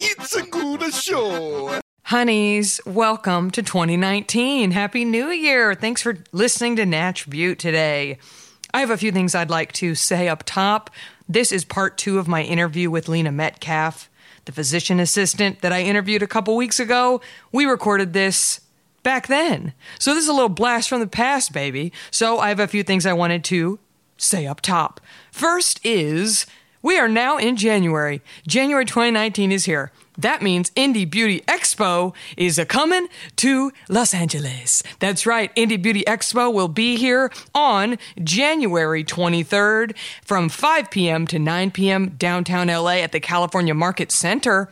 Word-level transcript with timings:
It's 0.00 0.34
a 0.34 0.42
good 0.42 0.92
show. 0.92 1.80
Honeys, 2.04 2.80
welcome 2.84 3.50
to 3.52 3.62
2019. 3.62 4.72
Happy 4.72 5.04
New 5.04 5.30
Year. 5.30 5.74
Thanks 5.74 6.02
for 6.02 6.18
listening 6.32 6.76
to 6.76 6.86
Natch 6.86 7.28
Beaut 7.28 7.58
today. 7.58 8.18
I 8.72 8.80
have 8.80 8.90
a 8.90 8.96
few 8.96 9.12
things 9.12 9.34
I'd 9.34 9.50
like 9.50 9.72
to 9.74 9.94
say 9.94 10.28
up 10.28 10.42
top. 10.44 10.90
This 11.28 11.52
is 11.52 11.64
part 11.64 11.96
two 11.96 12.18
of 12.18 12.28
my 12.28 12.42
interview 12.42 12.90
with 12.90 13.08
Lena 13.08 13.32
Metcalfe, 13.32 14.10
the 14.44 14.52
physician 14.52 15.00
assistant 15.00 15.60
that 15.62 15.72
I 15.72 15.82
interviewed 15.82 16.22
a 16.22 16.26
couple 16.26 16.56
weeks 16.56 16.80
ago. 16.80 17.20
We 17.52 17.64
recorded 17.64 18.12
this 18.12 18.60
back 19.02 19.28
then. 19.28 19.72
So 19.98 20.14
this 20.14 20.24
is 20.24 20.28
a 20.28 20.34
little 20.34 20.48
blast 20.48 20.88
from 20.88 21.00
the 21.00 21.06
past, 21.06 21.52
baby. 21.52 21.92
So 22.10 22.38
I 22.38 22.48
have 22.48 22.60
a 22.60 22.66
few 22.66 22.82
things 22.82 23.06
I 23.06 23.12
wanted 23.12 23.44
to 23.44 23.78
say 24.16 24.46
up 24.46 24.60
top. 24.60 25.00
First 25.30 25.80
is 25.84 26.46
we 26.84 26.98
are 26.98 27.08
now 27.08 27.38
in 27.38 27.56
January. 27.56 28.20
January 28.46 28.84
2019 28.84 29.50
is 29.50 29.64
here. 29.64 29.90
That 30.18 30.42
means 30.42 30.70
Indie 30.72 31.10
Beauty 31.10 31.40
Expo 31.48 32.14
is 32.36 32.58
a 32.58 32.66
coming 32.66 33.08
to 33.36 33.72
Los 33.88 34.12
Angeles. 34.12 34.82
That's 35.00 35.26
right. 35.26 35.52
Indie 35.56 35.82
Beauty 35.82 36.04
Expo 36.06 36.52
will 36.52 36.68
be 36.68 36.96
here 36.96 37.32
on 37.54 37.96
January 38.22 39.02
23rd 39.02 39.96
from 40.22 40.50
5 40.50 40.90
p.m. 40.90 41.26
to 41.26 41.38
9 41.38 41.70
p.m. 41.70 42.10
downtown 42.10 42.68
LA 42.68 42.98
at 42.98 43.12
the 43.12 43.18
California 43.18 43.74
Market 43.74 44.12
Center. 44.12 44.68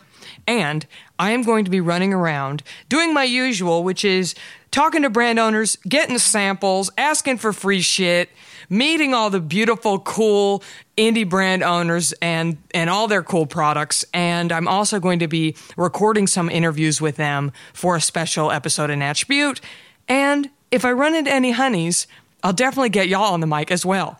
And 0.46 0.86
I 1.18 1.30
am 1.30 1.42
going 1.42 1.64
to 1.64 1.70
be 1.70 1.80
running 1.80 2.12
around 2.12 2.62
doing 2.90 3.14
my 3.14 3.24
usual, 3.24 3.82
which 3.82 4.04
is 4.04 4.34
talking 4.70 5.00
to 5.02 5.10
brand 5.10 5.38
owners, 5.38 5.76
getting 5.88 6.18
samples, 6.18 6.90
asking 6.98 7.38
for 7.38 7.54
free 7.54 7.80
shit, 7.80 8.28
meeting 8.72 9.12
all 9.12 9.30
the 9.30 9.38
beautiful, 9.38 9.98
cool 10.00 10.62
indie 10.96 11.28
brand 11.28 11.62
owners 11.62 12.12
and 12.22 12.56
and 12.72 12.88
all 12.88 13.06
their 13.06 13.22
cool 13.22 13.46
products. 13.46 14.04
And 14.12 14.50
I'm 14.50 14.66
also 14.66 14.98
going 14.98 15.18
to 15.20 15.28
be 15.28 15.54
recording 15.76 16.26
some 16.26 16.48
interviews 16.48 17.00
with 17.00 17.16
them 17.16 17.52
for 17.72 17.96
a 17.96 18.00
special 18.00 18.50
episode 18.50 18.90
in 18.90 19.00
Natch 19.00 19.28
Beaut. 19.28 19.60
And 20.08 20.50
if 20.70 20.84
I 20.84 20.92
run 20.92 21.14
into 21.14 21.30
any 21.30 21.52
honeys, 21.52 22.06
I'll 22.42 22.52
definitely 22.52 22.88
get 22.88 23.08
y'all 23.08 23.34
on 23.34 23.40
the 23.40 23.46
mic 23.46 23.70
as 23.70 23.86
well. 23.86 24.18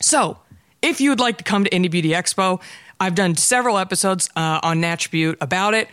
So, 0.00 0.38
if 0.82 1.00
you 1.00 1.10
would 1.10 1.20
like 1.20 1.38
to 1.38 1.44
come 1.44 1.64
to 1.64 1.70
Indie 1.70 1.90
Beauty 1.90 2.10
Expo, 2.10 2.60
I've 2.98 3.14
done 3.14 3.36
several 3.36 3.78
episodes 3.78 4.28
uh, 4.34 4.60
on 4.62 4.80
Natch 4.80 5.10
Beaut 5.10 5.38
about 5.40 5.74
it. 5.74 5.88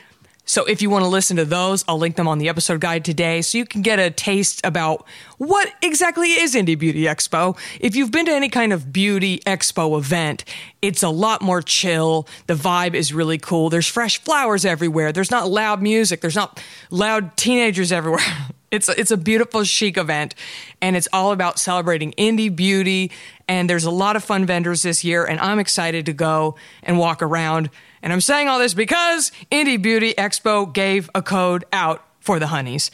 So 0.48 0.64
if 0.64 0.82
you 0.82 0.90
want 0.90 1.04
to 1.04 1.10
listen 1.10 1.36
to 1.38 1.46
those, 1.46 1.84
I'll 1.90 2.00
link 2.00 2.16
them 2.16 2.28
on 2.28 2.40
the 2.40 2.48
episode 2.48 2.80
guide 2.80 3.04
today 3.04 3.42
so 3.42 3.58
you 3.58 3.66
can 3.66 3.82
get 3.82 4.00
a 4.00 4.10
taste 4.10 4.62
about 4.64 5.06
what 5.38 5.72
exactly 5.82 6.30
is 6.30 6.56
Indie 6.56 6.80
Beauty 6.80 7.04
Expo. 7.04 7.58
If 7.82 7.98
you've 7.98 8.12
been 8.12 8.26
to 8.28 8.32
any 8.32 8.48
kind 8.48 8.72
of 8.72 8.94
beauty 8.94 9.40
expo 9.46 9.98
event, 9.98 10.46
it's 10.82 11.04
a 11.04 11.10
lot 11.10 11.42
more 11.42 11.62
chill. 11.62 12.28
The 12.48 12.54
vibe 12.54 12.94
is 12.94 13.14
really 13.14 13.38
cool. 13.38 13.70
There's 13.70 13.88
fresh 13.88 14.22
flowers 14.24 14.64
everywhere. 14.64 15.12
There's 15.12 15.32
not 15.32 15.52
loud 15.52 15.82
music. 15.82 16.22
There's 16.22 16.36
not 16.36 16.64
loud 16.90 17.36
teenagers 17.36 17.92
everywhere. 17.92 18.24
It's 18.70 18.90
it's 18.90 19.12
a 19.12 19.18
beautiful 19.18 19.64
chic 19.64 19.98
event 19.98 20.36
and 20.82 20.96
it's 20.98 21.08
all 21.14 21.32
about 21.32 21.58
celebrating 21.58 22.12
indie 22.14 22.54
beauty 22.54 23.12
and 23.48 23.70
there's 23.70 23.86
a 23.86 23.92
lot 23.92 24.18
of 24.18 24.24
fun 24.24 24.46
vendors 24.46 24.82
this 24.82 25.04
year 25.06 25.24
and 25.24 25.40
I'm 25.40 25.60
excited 25.60 26.06
to 26.08 26.14
go 26.14 26.56
and 26.84 27.00
walk 27.00 27.22
around 27.22 27.70
and 28.02 28.12
I'm 28.14 28.22
saying 28.22 28.48
all 28.48 28.60
this 28.60 28.74
because 28.74 29.32
Indie 29.52 29.82
Beauty 29.82 30.14
Expo 30.14 30.72
gave 30.72 31.10
a 31.16 31.22
code 31.22 31.66
out 31.74 32.06
for 32.20 32.40
the 32.40 32.48
honeys. 32.48 32.92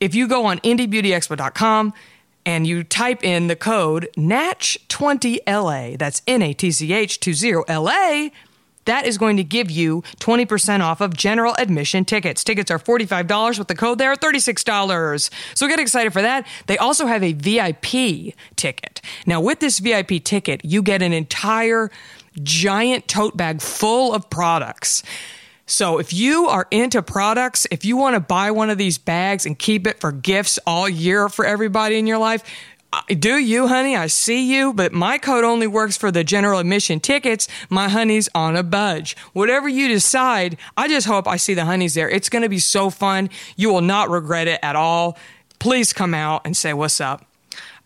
If 0.00 0.14
you 0.14 0.28
go 0.28 0.46
on 0.46 0.58
indiebeautyexpo.com 0.60 1.92
and 2.46 2.66
you 2.66 2.84
type 2.84 3.24
in 3.24 3.48
the 3.48 3.56
code 3.56 4.08
NATCH20LA, 4.16 5.98
that's 5.98 6.22
N 6.26 6.42
A 6.42 6.52
T 6.52 6.70
C 6.70 6.92
H 6.92 7.20
20 7.20 7.64
LA, 7.68 8.28
that 8.90 9.06
is 9.06 9.16
going 9.18 9.36
to 9.36 9.44
give 9.44 9.70
you 9.70 10.02
20% 10.18 10.80
off 10.80 11.00
of 11.00 11.16
general 11.16 11.54
admission 11.58 12.04
tickets. 12.04 12.44
Tickets 12.44 12.70
are 12.70 12.78
$45 12.78 13.58
with 13.58 13.68
the 13.68 13.74
code 13.74 13.98
there, 13.98 14.14
$36. 14.14 15.30
So 15.54 15.68
get 15.68 15.78
excited 15.78 16.12
for 16.12 16.22
that. 16.22 16.46
They 16.66 16.76
also 16.76 17.06
have 17.06 17.22
a 17.22 17.32
VIP 17.32 18.34
ticket. 18.56 19.00
Now, 19.26 19.40
with 19.40 19.60
this 19.60 19.78
VIP 19.78 20.22
ticket, 20.24 20.64
you 20.64 20.82
get 20.82 21.02
an 21.02 21.12
entire 21.12 21.90
giant 22.42 23.08
tote 23.08 23.36
bag 23.36 23.60
full 23.60 24.14
of 24.14 24.28
products. 24.28 25.02
So 25.66 25.98
if 25.98 26.12
you 26.12 26.46
are 26.48 26.66
into 26.72 27.00
products, 27.00 27.66
if 27.70 27.84
you 27.84 27.96
want 27.96 28.14
to 28.14 28.20
buy 28.20 28.50
one 28.50 28.70
of 28.70 28.78
these 28.78 28.98
bags 28.98 29.46
and 29.46 29.56
keep 29.56 29.86
it 29.86 30.00
for 30.00 30.10
gifts 30.10 30.58
all 30.66 30.88
year 30.88 31.28
for 31.28 31.44
everybody 31.44 31.96
in 31.96 32.08
your 32.08 32.18
life, 32.18 32.42
do 33.08 33.38
you, 33.38 33.68
honey? 33.68 33.96
I 33.96 34.08
see 34.08 34.52
you, 34.52 34.72
but 34.72 34.92
my 34.92 35.18
code 35.18 35.44
only 35.44 35.66
works 35.66 35.96
for 35.96 36.10
the 36.10 36.24
general 36.24 36.58
admission 36.58 37.00
tickets. 37.00 37.46
My 37.68 37.88
honey's 37.88 38.28
on 38.34 38.56
a 38.56 38.62
budge. 38.62 39.16
Whatever 39.32 39.68
you 39.68 39.88
decide, 39.88 40.56
I 40.76 40.88
just 40.88 41.06
hope 41.06 41.28
I 41.28 41.36
see 41.36 41.54
the 41.54 41.64
honeys 41.64 41.94
there. 41.94 42.10
It's 42.10 42.28
going 42.28 42.42
to 42.42 42.48
be 42.48 42.58
so 42.58 42.90
fun. 42.90 43.30
You 43.56 43.72
will 43.72 43.80
not 43.80 44.10
regret 44.10 44.48
it 44.48 44.60
at 44.62 44.76
all. 44.76 45.16
Please 45.58 45.92
come 45.92 46.14
out 46.14 46.42
and 46.44 46.56
say 46.56 46.72
what's 46.72 47.00
up. 47.00 47.24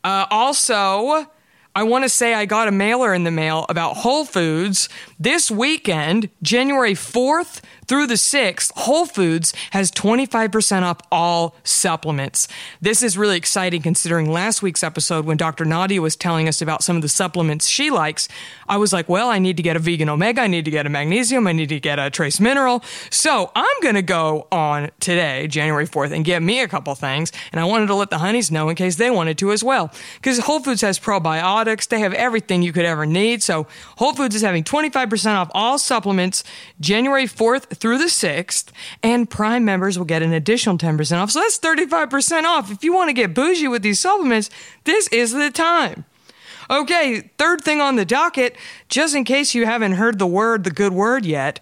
Uh, 0.03 0.27
also, 0.31 1.27
I 1.77 1.83
want 1.83 2.05
to 2.05 2.09
say 2.09 2.35
I 2.35 2.47
got 2.47 2.69
a 2.69 2.73
mailer 2.73 3.13
in 3.13 3.25
the 3.25 3.31
mail 3.31 3.67
about 3.69 3.97
Whole 3.97 4.25
Foods 4.25 4.89
this 5.19 5.51
weekend, 5.51 6.31
January 6.43 6.95
4th 6.95 7.61
through 7.87 8.07
the 8.07 8.15
6th, 8.15 8.73
Whole 8.77 9.07
Foods 9.07 9.53
has 9.73 9.91
25% 9.91 10.83
off 10.83 10.99
all 11.11 11.55
supplements. 11.65 12.49
This 12.81 13.03
is 13.03 13.19
really 13.19 13.37
exciting 13.37 13.83
considering 13.83 14.31
last 14.31 14.63
week's 14.63 14.83
episode 14.83 15.27
when 15.27 15.37
Dr. 15.37 15.65
Nadia 15.65 16.01
was 16.01 16.17
telling 16.17 16.49
us 16.49 16.63
about 16.63 16.83
some 16.83 16.97
of 16.97 17.03
the 17.03 17.09
supplements 17.09 17.69
she 17.69 17.91
likes. 17.91 18.29
I 18.69 18.77
was 18.77 18.93
like, 18.93 19.09
well, 19.09 19.29
I 19.29 19.39
need 19.39 19.57
to 19.59 19.63
get 19.63 19.77
a 19.77 19.79
vegan 19.79 20.09
omega, 20.09 20.43
I 20.43 20.47
need 20.47 20.65
to 20.65 20.71
get 20.71 20.87
a 20.87 20.89
magnesium, 20.89 21.47
I 21.47 21.53
need 21.53 21.69
to 21.69 21.81
get 21.81 21.99
a 21.99 22.11
trace 22.11 22.41
mineral. 22.41 22.83
So 23.11 23.51
I'm 23.55 23.81
going 23.83 23.95
to 23.97 24.03
go 24.03 24.47
on 24.51 24.91
today, 25.01 25.47
January 25.49 25.87
4th, 25.87 26.13
and 26.13 26.25
get 26.25 26.43
me 26.43 26.61
a 26.61 26.69
couple 26.69 26.95
things. 26.95 27.33
And 27.53 27.61
I 27.61 27.65
wanted 27.65 27.87
to 27.89 27.95
let 27.95 28.11
the 28.11 28.19
honeys 28.19 28.51
know 28.51 28.69
in 28.69 28.77
case 28.77 28.97
they 28.97 29.11
wanted 29.11 29.39
to 29.39 29.53
as 29.53 29.63
well. 29.63 29.93
Because 30.17 30.39
Whole 30.39 30.61
Foods 30.61 30.81
has 30.81 30.99
probiotics, 30.99 31.89
they 31.89 32.01
have 32.01 32.15
everything 32.15 32.63
you 32.63 32.73
could 32.73 32.85
ever 32.85 33.05
need. 33.05 33.43
So 33.43 33.67
Whole 33.97 34.15
Foods 34.15 34.35
is 34.35 34.43
having 34.43 34.65
25% 34.65 35.35
off 35.35 35.51
all 35.53 35.79
supplements 35.79 36.45
January 36.81 37.27
4th 37.27 37.74
through 37.75 37.99
the 37.99 38.05
6th, 38.05 38.71
and 39.03 39.29
Prime 39.29 39.65
members 39.65 39.99
will 39.99 40.05
get 40.05 40.23
an 40.23 40.33
additional 40.33 40.79
10% 40.79 41.21
off. 41.21 41.31
So 41.31 41.41
that's 41.41 41.59
35% 41.59 42.45
off. 42.45 42.71
If 42.71 42.85
you 42.85 42.95
want 42.95 43.09
to 43.09 43.15
get 43.15 43.35
bougie 43.35 43.69
with 43.69 43.83
these 43.83 44.01
supplements, 44.01 44.51
this 44.85 45.09
is 45.09 45.33
the 45.33 45.51
time. 45.51 46.05
Okay, 46.71 47.31
third 47.37 47.61
thing 47.61 47.81
on 47.81 47.97
the 47.97 48.05
docket, 48.05 48.57
just 48.89 49.15
in 49.15 49.25
case 49.25 49.55
you 49.55 49.67
haven't 49.67 49.93
heard 49.93 50.19
the 50.19 50.27
word, 50.27 50.65
the 50.65 50.71
good 50.71 50.93
word 50.93 51.27
yet. 51.27 51.61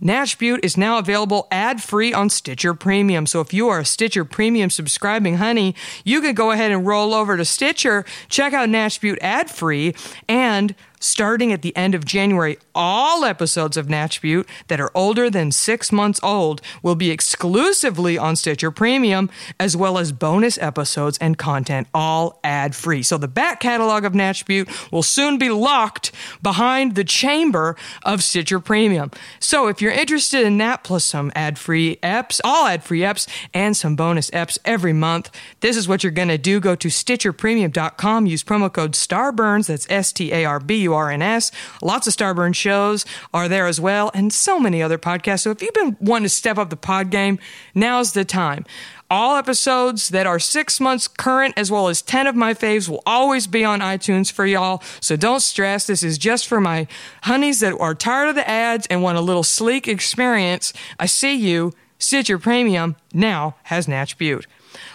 Natch 0.00 0.38
Beaut 0.38 0.64
is 0.64 0.78
now 0.78 0.98
available 0.98 1.46
ad 1.50 1.82
free 1.82 2.12
on 2.12 2.30
Stitcher 2.30 2.72
Premium. 2.72 3.26
So 3.26 3.40
if 3.40 3.52
you 3.52 3.68
are 3.68 3.80
a 3.80 3.84
Stitcher 3.84 4.24
Premium 4.24 4.70
subscribing 4.70 5.36
honey, 5.36 5.74
you 6.04 6.22
can 6.22 6.34
go 6.34 6.52
ahead 6.52 6.72
and 6.72 6.86
roll 6.86 7.12
over 7.12 7.36
to 7.36 7.44
Stitcher, 7.44 8.06
check 8.28 8.54
out 8.54 8.70
Natch 8.70 9.00
Beaut 9.00 9.18
ad 9.20 9.50
free, 9.50 9.94
and 10.26 10.74
starting 11.00 11.52
at 11.52 11.62
the 11.62 11.76
end 11.76 11.94
of 11.94 12.04
January, 12.04 12.58
all 12.74 13.24
episodes 13.24 13.76
of 13.76 13.88
Natch 13.88 14.20
Beaut 14.22 14.46
that 14.68 14.80
are 14.80 14.92
older 14.94 15.28
than 15.28 15.50
six 15.50 15.90
months 15.90 16.20
old 16.22 16.60
will 16.82 16.94
be 16.94 17.10
exclusively 17.10 18.16
on 18.16 18.36
Stitcher 18.36 18.70
Premium, 18.70 19.30
as 19.58 19.76
well 19.76 19.98
as 19.98 20.12
bonus 20.12 20.58
episodes 20.58 21.18
and 21.18 21.36
content, 21.38 21.88
all 21.92 22.38
ad 22.44 22.76
free. 22.76 23.02
So 23.02 23.18
the 23.18 23.26
back 23.26 23.60
catalog 23.60 24.04
of 24.04 24.14
Natch 24.14 24.46
Beaut 24.46 24.68
will 24.92 25.02
soon 25.02 25.38
be 25.38 25.48
locked 25.48 26.12
behind 26.42 26.94
the 26.94 27.04
chamber 27.04 27.76
of 28.04 28.22
Stitcher 28.22 28.60
Premium. 28.60 29.10
So 29.40 29.66
if 29.66 29.80
you're 29.80 29.90
interested 29.90 30.46
in 30.46 30.58
that, 30.58 30.84
plus 30.84 31.04
some 31.04 31.32
ad 31.34 31.58
free 31.58 31.96
eps, 32.02 32.40
all 32.44 32.66
ad 32.66 32.84
free 32.84 33.00
eps, 33.00 33.26
and 33.54 33.76
some 33.76 33.96
bonus 33.96 34.30
eps 34.30 34.58
every 34.64 34.92
month, 34.92 35.30
this 35.60 35.76
is 35.76 35.88
what 35.88 36.04
you're 36.04 36.12
going 36.12 36.28
to 36.28 36.38
do. 36.38 36.60
Go 36.60 36.74
to 36.76 36.88
StitcherPremium.com, 36.88 38.26
use 38.26 38.44
promo 38.44 38.72
code 38.72 38.94
STARBURNS, 38.94 39.68
that's 39.68 39.86
S 39.90 40.12
T 40.12 40.32
A 40.32 40.44
R 40.44 40.60
B 40.60 40.82
U 40.82 40.89
WRNS. 40.90 41.52
Lots 41.82 42.06
of 42.06 42.14
Starburn 42.14 42.54
shows 42.54 43.04
are 43.32 43.48
there 43.48 43.66
as 43.66 43.80
well, 43.80 44.10
and 44.14 44.32
so 44.32 44.58
many 44.58 44.82
other 44.82 44.98
podcasts. 44.98 45.40
So 45.40 45.50
if 45.50 45.62
you've 45.62 45.74
been 45.74 45.96
wanting 46.00 46.24
to 46.24 46.28
step 46.28 46.58
up 46.58 46.70
the 46.70 46.76
pod 46.76 47.10
game, 47.10 47.38
now's 47.74 48.12
the 48.12 48.24
time. 48.24 48.64
All 49.12 49.36
episodes 49.36 50.10
that 50.10 50.26
are 50.26 50.38
six 50.38 50.78
months 50.78 51.08
current, 51.08 51.54
as 51.56 51.68
well 51.68 51.88
as 51.88 52.00
10 52.00 52.28
of 52.28 52.36
my 52.36 52.54
faves, 52.54 52.88
will 52.88 53.02
always 53.04 53.48
be 53.48 53.64
on 53.64 53.80
iTunes 53.80 54.30
for 54.30 54.46
y'all. 54.46 54.82
So 55.00 55.16
don't 55.16 55.40
stress. 55.40 55.86
This 55.86 56.04
is 56.04 56.16
just 56.16 56.46
for 56.46 56.60
my 56.60 56.86
honeys 57.22 57.58
that 57.58 57.76
are 57.80 57.94
tired 57.94 58.28
of 58.28 58.34
the 58.36 58.48
ads 58.48 58.86
and 58.86 59.02
want 59.02 59.18
a 59.18 59.20
little 59.20 59.42
sleek 59.42 59.88
experience. 59.88 60.72
I 60.98 61.06
see 61.06 61.34
you. 61.34 61.72
Stitcher 61.98 62.38
Premium 62.38 62.96
now 63.12 63.56
has 63.64 63.88
Natch 63.88 64.16
Beaut. 64.16 64.46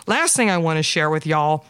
Last 0.07 0.35
thing 0.35 0.49
I 0.49 0.57
want 0.57 0.77
to 0.77 0.83
share 0.83 1.09
with 1.09 1.27
y'all 1.27 1.65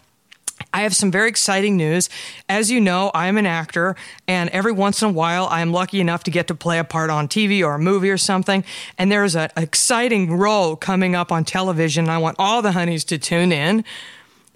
I 0.75 0.81
have 0.81 0.94
some 0.94 1.10
very 1.10 1.30
exciting 1.30 1.77
news. 1.77 2.10
As 2.50 2.69
you 2.69 2.81
know, 2.81 3.10
I'm 3.13 3.38
an 3.38 3.45
actor, 3.45 3.95
and 4.27 4.50
every 4.50 4.74
once 4.74 5.01
in 5.01 5.07
a 5.07 5.12
while, 5.13 5.48
I'm 5.50 5.72
lucky 5.72 6.01
enough 6.01 6.25
to 6.25 6.31
get 6.31 6.48
to 6.48 6.54
play 6.54 6.80
a 6.80 6.83
part 6.83 7.10
on 7.10 7.30
TV 7.30 7.66
or 7.66 7.75
a 7.75 7.80
movie 7.80 8.10
or 8.10 8.18
something. 8.18 8.66
And 8.98 9.10
there's 9.10 9.38
an 9.38 9.51
exciting 9.56 10.33
role 10.33 10.75
coming 10.75 11.16
up 11.16 11.31
on 11.31 11.45
television. 11.45 12.10
I 12.10 12.18
want 12.18 12.36
all 12.39 12.62
the 12.62 12.74
honeys 12.74 13.06
to 13.06 13.18
tune 13.18 13.54
in. 13.54 13.86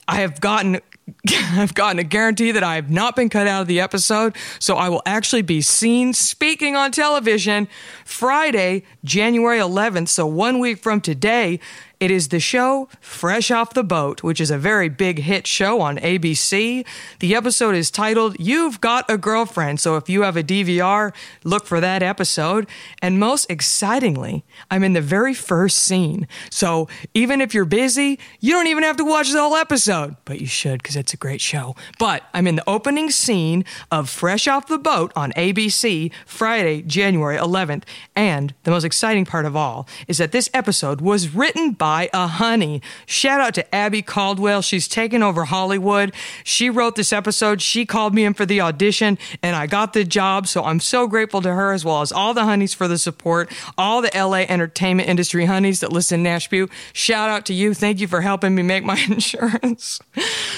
I 0.09 0.15
have 0.17 0.41
gotten 0.41 0.81
I've 1.53 1.73
gotten 1.73 1.99
a 1.99 2.03
guarantee 2.03 2.51
that 2.51 2.63
I 2.63 2.75
have 2.75 2.89
not 2.89 3.15
been 3.15 3.29
cut 3.29 3.47
out 3.47 3.61
of 3.61 3.67
the 3.67 3.79
episode, 3.79 4.35
so 4.59 4.75
I 4.75 4.89
will 4.89 5.01
actually 5.05 5.41
be 5.41 5.61
seen 5.61 6.13
speaking 6.13 6.75
on 6.75 6.91
television 6.91 7.67
Friday, 8.05 8.83
January 9.03 9.57
11th, 9.57 10.09
so 10.09 10.27
one 10.27 10.59
week 10.59 10.79
from 10.79 11.01
today. 11.01 11.59
It 11.99 12.11
is 12.11 12.29
the 12.29 12.39
show 12.39 12.87
Fresh 13.01 13.51
Off 13.51 13.73
the 13.73 13.83
Boat, 13.83 14.23
which 14.23 14.39
is 14.39 14.49
a 14.49 14.57
very 14.57 14.87
big 14.87 15.19
hit 15.19 15.45
show 15.45 15.81
on 15.81 15.97
ABC. 15.97 16.85
The 17.19 17.35
episode 17.35 17.75
is 17.75 17.91
titled 17.91 18.37
You've 18.39 18.79
Got 18.79 19.09
a 19.09 19.17
Girlfriend. 19.17 19.81
So 19.81 19.97
if 19.97 20.07
you 20.07 20.21
have 20.21 20.37
a 20.37 20.43
DVR, 20.43 21.13
look 21.43 21.65
for 21.65 21.81
that 21.81 22.01
episode. 22.01 22.69
And 23.01 23.19
most 23.19 23.51
excitingly, 23.51 24.45
I'm 24.71 24.81
in 24.85 24.93
the 24.93 25.01
very 25.01 25.33
first 25.33 25.79
scene. 25.79 26.25
So 26.49 26.87
even 27.13 27.41
if 27.41 27.53
you're 27.53 27.65
busy, 27.65 28.17
you 28.39 28.53
don't 28.53 28.67
even 28.67 28.83
have 28.83 28.95
to 28.95 29.03
watch 29.03 29.33
the 29.33 29.41
whole 29.41 29.57
episode, 29.57 30.15
but 30.23 30.39
you 30.39 30.47
should 30.47 30.81
because 30.81 30.95
it's 30.95 31.13
a 31.13 31.17
great 31.17 31.41
show. 31.41 31.75
But 31.99 32.23
I'm 32.33 32.47
in 32.47 32.55
the 32.55 32.69
opening 32.69 33.11
scene 33.11 33.65
of 33.91 34.09
Fresh 34.09 34.47
Off 34.47 34.67
the 34.67 34.77
Boat 34.77 35.11
on 35.17 35.33
ABC 35.33 36.13
Friday, 36.25 36.81
January 36.81 37.35
11th. 37.35 37.83
And 38.15 38.53
the 38.63 38.71
most 38.71 38.85
exciting 38.85 39.25
part 39.25 39.45
of 39.45 39.57
all 39.57 39.85
is 40.07 40.17
that 40.19 40.31
this 40.31 40.49
episode 40.53 41.01
was 41.01 41.35
written 41.35 41.73
by 41.73 41.88
by 41.89 42.07
a 42.13 42.27
honey. 42.27 42.83
Shout 43.07 43.41
out 43.41 43.55
to 43.55 43.75
Abby 43.75 44.03
Caldwell. 44.03 44.61
She's 44.61 44.87
taken 44.87 45.23
over 45.23 45.45
Hollywood. 45.45 46.13
She 46.43 46.69
wrote 46.69 46.95
this 46.95 47.11
episode. 47.11 47.63
She 47.63 47.83
called 47.83 48.13
me 48.13 48.25
in 48.25 48.35
for 48.35 48.45
the 48.45 48.61
audition 48.61 49.17
and 49.41 49.55
I 49.55 49.65
got 49.65 49.93
the 49.93 50.03
job. 50.03 50.45
So 50.45 50.63
I'm 50.63 50.79
so 50.79 51.07
grateful 51.07 51.41
to 51.41 51.51
her 51.51 51.73
as 51.73 51.83
well 51.83 52.01
as 52.01 52.11
all 52.11 52.35
the 52.35 52.43
honeys 52.43 52.75
for 52.75 52.87
the 52.87 52.99
support, 52.99 53.51
all 53.75 54.03
the 54.03 54.11
LA 54.13 54.41
entertainment 54.41 55.09
industry 55.09 55.45
honeys 55.45 55.79
that 55.79 55.91
listen 55.91 56.21
Nashville. 56.21 56.67
Shout 56.93 57.27
out 57.27 57.47
to 57.47 57.55
you. 57.55 57.73
Thank 57.73 57.99
you 57.99 58.07
for 58.07 58.21
helping 58.21 58.53
me 58.53 58.61
make 58.61 58.83
my 58.83 59.03
insurance. 59.09 59.99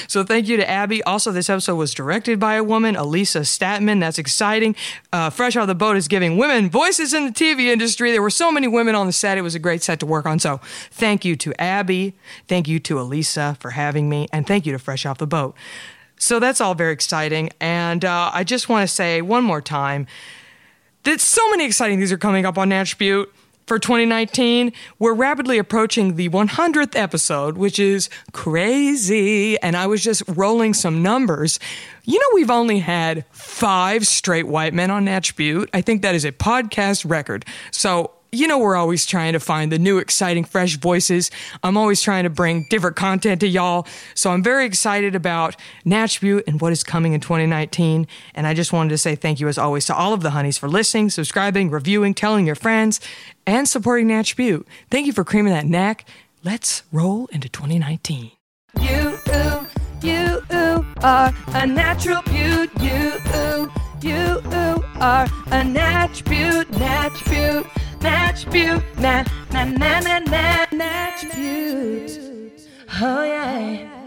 so 0.10 0.26
thank 0.26 0.50
you 0.50 0.58
to 0.58 0.70
Abby. 0.70 1.02
Also, 1.04 1.32
this 1.32 1.50
episode 1.50 1.76
was 1.78 1.94
directed 1.94 2.42
by 2.42 2.56
a 2.56 2.64
woman, 2.64 2.98
Elisa 2.98 3.40
Statman. 3.40 4.02
That's 4.02 4.20
exciting. 4.20 4.76
Uh, 5.14 5.30
Fresh 5.30 5.56
Out 5.56 5.62
of 5.62 5.68
the 5.70 5.76
Boat 5.76 5.96
is 5.96 6.10
giving 6.10 6.36
women 6.36 6.70
voices 6.70 7.14
in 7.14 7.24
the 7.24 7.32
TV 7.32 7.68
industry. 7.72 8.12
There 8.12 8.22
were 8.22 8.30
so 8.30 8.52
many 8.52 8.68
women 8.68 8.96
on 8.96 9.08
the 9.08 9.14
set. 9.14 9.38
It 9.38 9.44
was 9.44 9.56
a 9.56 9.60
great 9.60 9.82
set 9.82 10.02
to 10.02 10.06
work 10.06 10.26
on. 10.26 10.38
So 10.38 10.60
thank 10.92 11.21
Thank 11.22 11.30
you 11.30 11.36
to 11.36 11.62
Abby. 11.62 12.16
Thank 12.48 12.68
you 12.68 12.80
to 12.80 13.00
Elisa 13.00 13.56
for 13.60 13.70
having 13.70 14.10
me. 14.10 14.28
And 14.34 14.48
thank 14.48 14.66
you 14.66 14.72
to 14.72 14.80
Fresh 14.80 15.06
Off 15.06 15.20
the 15.20 15.28
Boat. 15.28 15.56
So 16.18 16.40
that's 16.40 16.60
all 16.60 16.74
very 16.74 16.94
exciting. 16.94 17.52
And 17.60 18.04
uh, 18.04 18.32
I 18.34 18.44
just 18.44 18.70
want 18.70 18.90
to 18.90 18.92
say 18.92 19.22
one 19.22 19.44
more 19.44 19.62
time 19.62 20.08
that 21.04 21.22
so 21.22 21.48
many 21.52 21.64
exciting 21.64 22.00
things 22.00 22.12
are 22.12 22.18
coming 22.18 22.48
up 22.48 22.58
on 22.58 22.70
Natch 22.70 22.98
Beaut 22.98 23.32
for 23.68 23.78
2019. 23.78 24.74
We're 24.98 25.14
rapidly 25.14 25.60
approaching 25.60 26.16
the 26.16 26.30
100th 26.30 26.96
episode, 26.96 27.56
which 27.56 27.78
is 27.78 28.10
crazy. 28.32 29.60
And 29.60 29.78
I 29.78 29.86
was 29.86 30.04
just 30.04 30.24
rolling 30.28 30.74
some 30.74 31.04
numbers. 31.04 31.60
You 32.04 32.18
know, 32.18 32.28
we've 32.34 32.50
only 32.50 32.80
had 32.80 33.26
five 33.30 34.08
straight 34.08 34.48
white 34.48 34.74
men 34.74 34.90
on 34.90 35.06
Natch 35.06 35.36
Beaut. 35.36 35.70
I 35.72 35.82
think 35.82 36.02
that 36.02 36.16
is 36.16 36.26
a 36.26 36.32
podcast 36.32 37.08
record. 37.08 37.46
So 37.70 38.10
you 38.34 38.48
know, 38.48 38.58
we're 38.58 38.78
always 38.78 39.06
trying 39.06 39.34
to 39.34 39.42
find 39.42 39.72
the 39.72 39.80
new, 39.80 39.98
exciting, 39.98 40.46
fresh 40.46 40.78
voices. 40.78 41.32
I'm 41.64 41.76
always 41.76 42.02
trying 42.02 42.24
to 42.24 42.30
bring 42.30 42.66
different 42.70 42.96
content 42.96 43.42
to 43.42 43.48
y'all. 43.48 43.86
So 44.16 44.32
I'm 44.32 44.42
very 44.42 44.66
excited 44.66 45.16
about 45.16 45.58
Natch 45.84 46.22
Beaut 46.22 46.46
and 46.48 46.62
what 46.62 46.72
is 46.72 46.82
coming 46.82 47.12
in 47.12 47.20
2019. 47.20 48.08
And 48.34 48.48
I 48.48 48.54
just 48.54 48.72
wanted 48.72 48.90
to 48.92 48.98
say 48.98 49.16
thank 49.16 49.42
you, 49.42 49.50
as 49.50 49.58
always, 49.58 49.86
to 49.88 49.96
all 49.96 50.14
of 50.14 50.22
the 50.22 50.30
honeys 50.30 50.58
for 50.58 50.70
listening, 50.70 51.10
subscribing, 51.10 51.70
reviewing, 51.70 52.14
telling 52.14 52.46
your 52.46 52.56
friends, 52.56 53.02
and 53.46 53.68
supporting 53.68 54.08
Natch 54.08 54.38
Beaut. 54.38 54.66
Thank 54.90 55.08
you 55.08 55.14
for 55.14 55.26
creaming 55.26 55.52
that 55.52 55.66
neck. 55.66 56.06
Let's 56.42 56.84
roll 56.92 57.28
into 57.34 57.50
2019. 57.50 58.32
You, 58.80 59.20
ooh, 59.36 59.68
you, 60.02 60.42
ooh, 60.54 60.86
are 61.04 61.34
a 61.48 61.68
natural 61.68 62.22
beaut. 62.24 62.72
You, 62.80 63.12
ooh, 63.36 63.70
you, 64.02 64.40
ooh, 64.54 64.84
are 65.02 65.28
a 65.48 65.64
natch 65.66 66.24
beaut, 66.24 66.70
natch. 66.80 67.02
Natch 68.02 68.46
na 68.98 69.24
na 69.54 69.64
na 69.66 70.00
na 70.00 70.20
na 70.20 70.66
Natch. 70.72 71.24
Oh 73.02 73.24
yeah. 73.24 74.01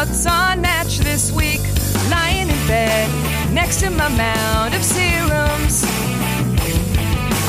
What's 0.00 0.24
on 0.24 0.62
Natch 0.62 0.96
this 1.00 1.30
week. 1.30 1.60
Lying 2.08 2.48
in 2.48 2.66
bed 2.66 3.06
next 3.52 3.80
to 3.80 3.90
my 3.90 4.08
mound 4.08 4.74
of 4.74 4.82
serums. 4.82 5.84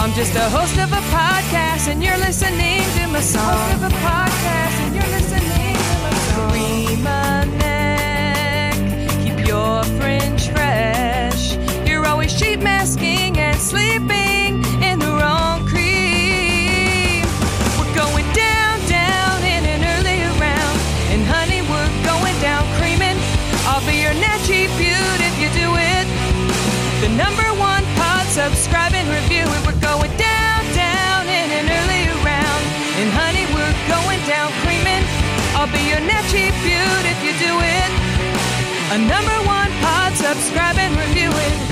I'm 0.02 0.12
just 0.12 0.36
a 0.36 0.50
host 0.50 0.78
of 0.78 0.92
a 0.92 1.04
podcast, 1.16 1.88
and 1.88 2.04
you're 2.04 2.18
listening 2.18 2.82
to 2.98 3.08
my 3.08 3.22
song. 3.22 3.44
Host 3.44 3.76
of 3.76 3.84
a 3.84 3.96
podcast, 4.08 4.76
and 4.84 4.96
you're 4.96 5.14
listening 5.18 5.76
to 5.88 5.96
my 6.04 6.14
song. 6.28 6.50
Cream 6.52 7.08
a 7.08 7.46
neck, 7.64 8.76
keep 9.24 9.48
your 9.48 9.84
fringe 9.98 10.50
fresh. 10.50 11.56
You're 11.88 12.06
always 12.06 12.38
sheet 12.38 12.60
masking 12.60 13.38
and 13.38 13.58
sleeping 13.58 14.21
and 28.70 29.10
review 29.10 29.42
it. 29.42 29.66
We're 29.66 29.82
going 29.82 30.12
down, 30.18 30.62
down 30.76 31.26
in 31.26 31.50
an 31.50 31.66
early 31.66 32.06
round. 32.22 32.64
And 33.02 33.10
honey, 33.10 33.46
we're 33.58 33.74
going 33.90 34.22
down 34.30 34.52
creaming. 34.62 35.02
I'll 35.58 35.72
be 35.72 35.82
your 35.90 36.00
natchy 36.06 36.46
if 36.46 37.24
you 37.26 37.34
do 37.42 37.58
it. 37.58 37.90
A 38.94 38.98
number 39.00 39.34
one 39.48 39.72
pod, 39.82 40.14
subscribe 40.14 40.78
and 40.78 40.96
review 40.96 41.32
it. 41.32 41.72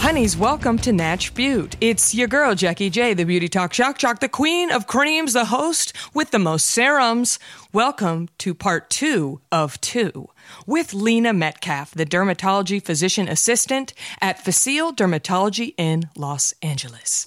Honeys, 0.00 0.36
welcome 0.36 0.78
to 0.78 0.92
Natch 0.92 1.34
Beaut. 1.34 1.76
It's 1.80 2.14
your 2.14 2.28
girl, 2.28 2.54
Jackie 2.54 2.88
J, 2.88 3.12
the 3.12 3.24
Beauty 3.24 3.48
Talk 3.48 3.74
Shock 3.74 4.00
Shock, 4.00 4.20
the 4.20 4.28
queen 4.30 4.70
of 4.70 4.86
creams, 4.86 5.34
the 5.34 5.46
host 5.46 5.92
with 6.14 6.30
the 6.30 6.38
most 6.38 6.66
serums. 6.66 7.38
Welcome 7.72 8.30
to 8.38 8.54
part 8.54 8.88
two 8.88 9.40
of 9.52 9.78
two 9.82 10.30
with 10.66 10.94
Lena 10.94 11.32
Metcalfe, 11.32 11.92
the 11.92 12.06
dermatology 12.06 12.82
physician 12.82 13.28
assistant 13.28 13.94
at 14.20 14.44
Facile 14.44 14.92
Dermatology 14.92 15.74
in 15.76 16.08
Los 16.16 16.54
Angeles. 16.62 17.26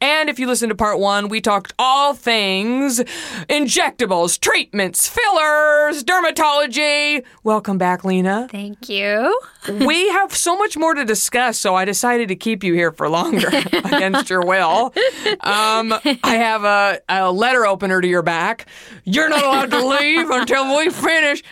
And 0.00 0.28
if 0.28 0.38
you 0.38 0.46
listen 0.46 0.68
to 0.68 0.74
part 0.74 0.98
one, 0.98 1.28
we 1.28 1.40
talked 1.40 1.72
all 1.78 2.12
things 2.12 2.98
injectables, 3.48 4.38
treatments, 4.38 5.08
fillers, 5.08 6.04
dermatology. 6.04 7.24
Welcome 7.44 7.78
back, 7.78 8.04
Lena. 8.04 8.46
Thank 8.50 8.90
you. 8.90 9.40
we 9.68 10.08
have 10.10 10.36
so 10.36 10.54
much 10.56 10.76
more 10.76 10.92
to 10.92 11.04
discuss, 11.04 11.58
so 11.58 11.74
I 11.74 11.86
decided 11.86 12.28
to 12.28 12.36
keep 12.36 12.62
you 12.62 12.74
here 12.74 12.92
for 12.92 13.08
longer 13.08 13.48
against 13.72 14.28
your 14.28 14.44
will. 14.44 14.92
Um, 15.40 15.94
I 16.22 16.36
have 16.36 16.64
a, 16.64 17.00
a 17.08 17.32
letter 17.32 17.64
opener 17.64 18.02
to 18.02 18.06
your 18.06 18.22
back. 18.22 18.66
You're 19.04 19.30
not 19.30 19.44
allowed 19.44 19.70
to 19.70 19.86
leave 19.86 20.28
until 20.28 20.76
we 20.76 20.90
finish. 20.90 21.42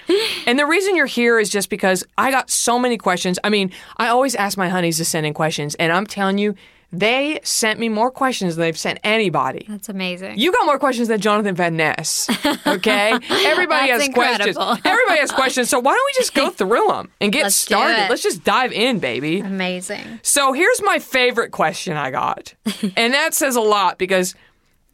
And 0.47 0.59
the 0.59 0.67
reason 0.67 0.97
you're 0.97 1.07
here 1.07 1.39
is 1.39 1.49
just 1.49 1.71
because 1.71 2.05
I 2.19 2.31
got 2.31 2.51
so 2.51 2.79
many 2.79 2.99
questions. 2.99 3.39
I 3.43 3.49
mean, 3.49 3.73
I 3.97 4.09
always 4.09 4.35
ask 4.35 4.59
my 4.59 4.69
honeys 4.69 4.99
to 4.99 5.05
send 5.07 5.25
in 5.25 5.33
questions, 5.33 5.75
and 5.77 5.93
I'm 5.93 6.07
telling 6.07 6.37
you, 6.37 6.55
they 7.01 7.41
sent 7.43 7.81
me 7.81 7.89
more 7.89 8.11
questions 8.11 8.57
than 8.57 8.63
they've 8.63 8.79
sent 8.79 9.01
anybody. 9.05 9.67
That's 9.69 9.89
amazing. 9.89 10.39
You 10.39 10.53
got 10.53 10.65
more 10.67 10.79
questions 10.79 11.09
than 11.09 11.21
Jonathan 11.21 11.55
Van 11.55 11.77
Ness. 11.77 12.29
Okay, 12.67 13.13
everybody 13.31 13.91
has 13.91 14.09
questions. 14.09 14.57
Everybody 14.57 15.21
has 15.21 15.31
questions. 15.31 15.69
So 15.69 15.79
why 15.79 15.93
don't 15.93 16.05
we 16.15 16.19
just 16.21 16.35
go 16.35 16.51
through 16.59 16.87
them 16.89 17.11
and 17.21 17.33
get 17.33 17.45
Let's 17.45 17.55
started? 17.57 18.09
Let's 18.09 18.23
just 18.23 18.43
dive 18.45 18.73
in, 18.73 18.99
baby. 19.01 19.41
amazing. 19.41 20.21
So 20.23 20.53
here's 20.53 20.81
my 20.83 20.99
favorite 20.99 21.51
question 21.51 21.97
I 21.97 22.11
got. 22.11 22.55
and 22.97 23.13
that 23.15 23.35
says 23.35 23.57
a 23.57 23.61
lot 23.61 23.99
because 23.99 24.35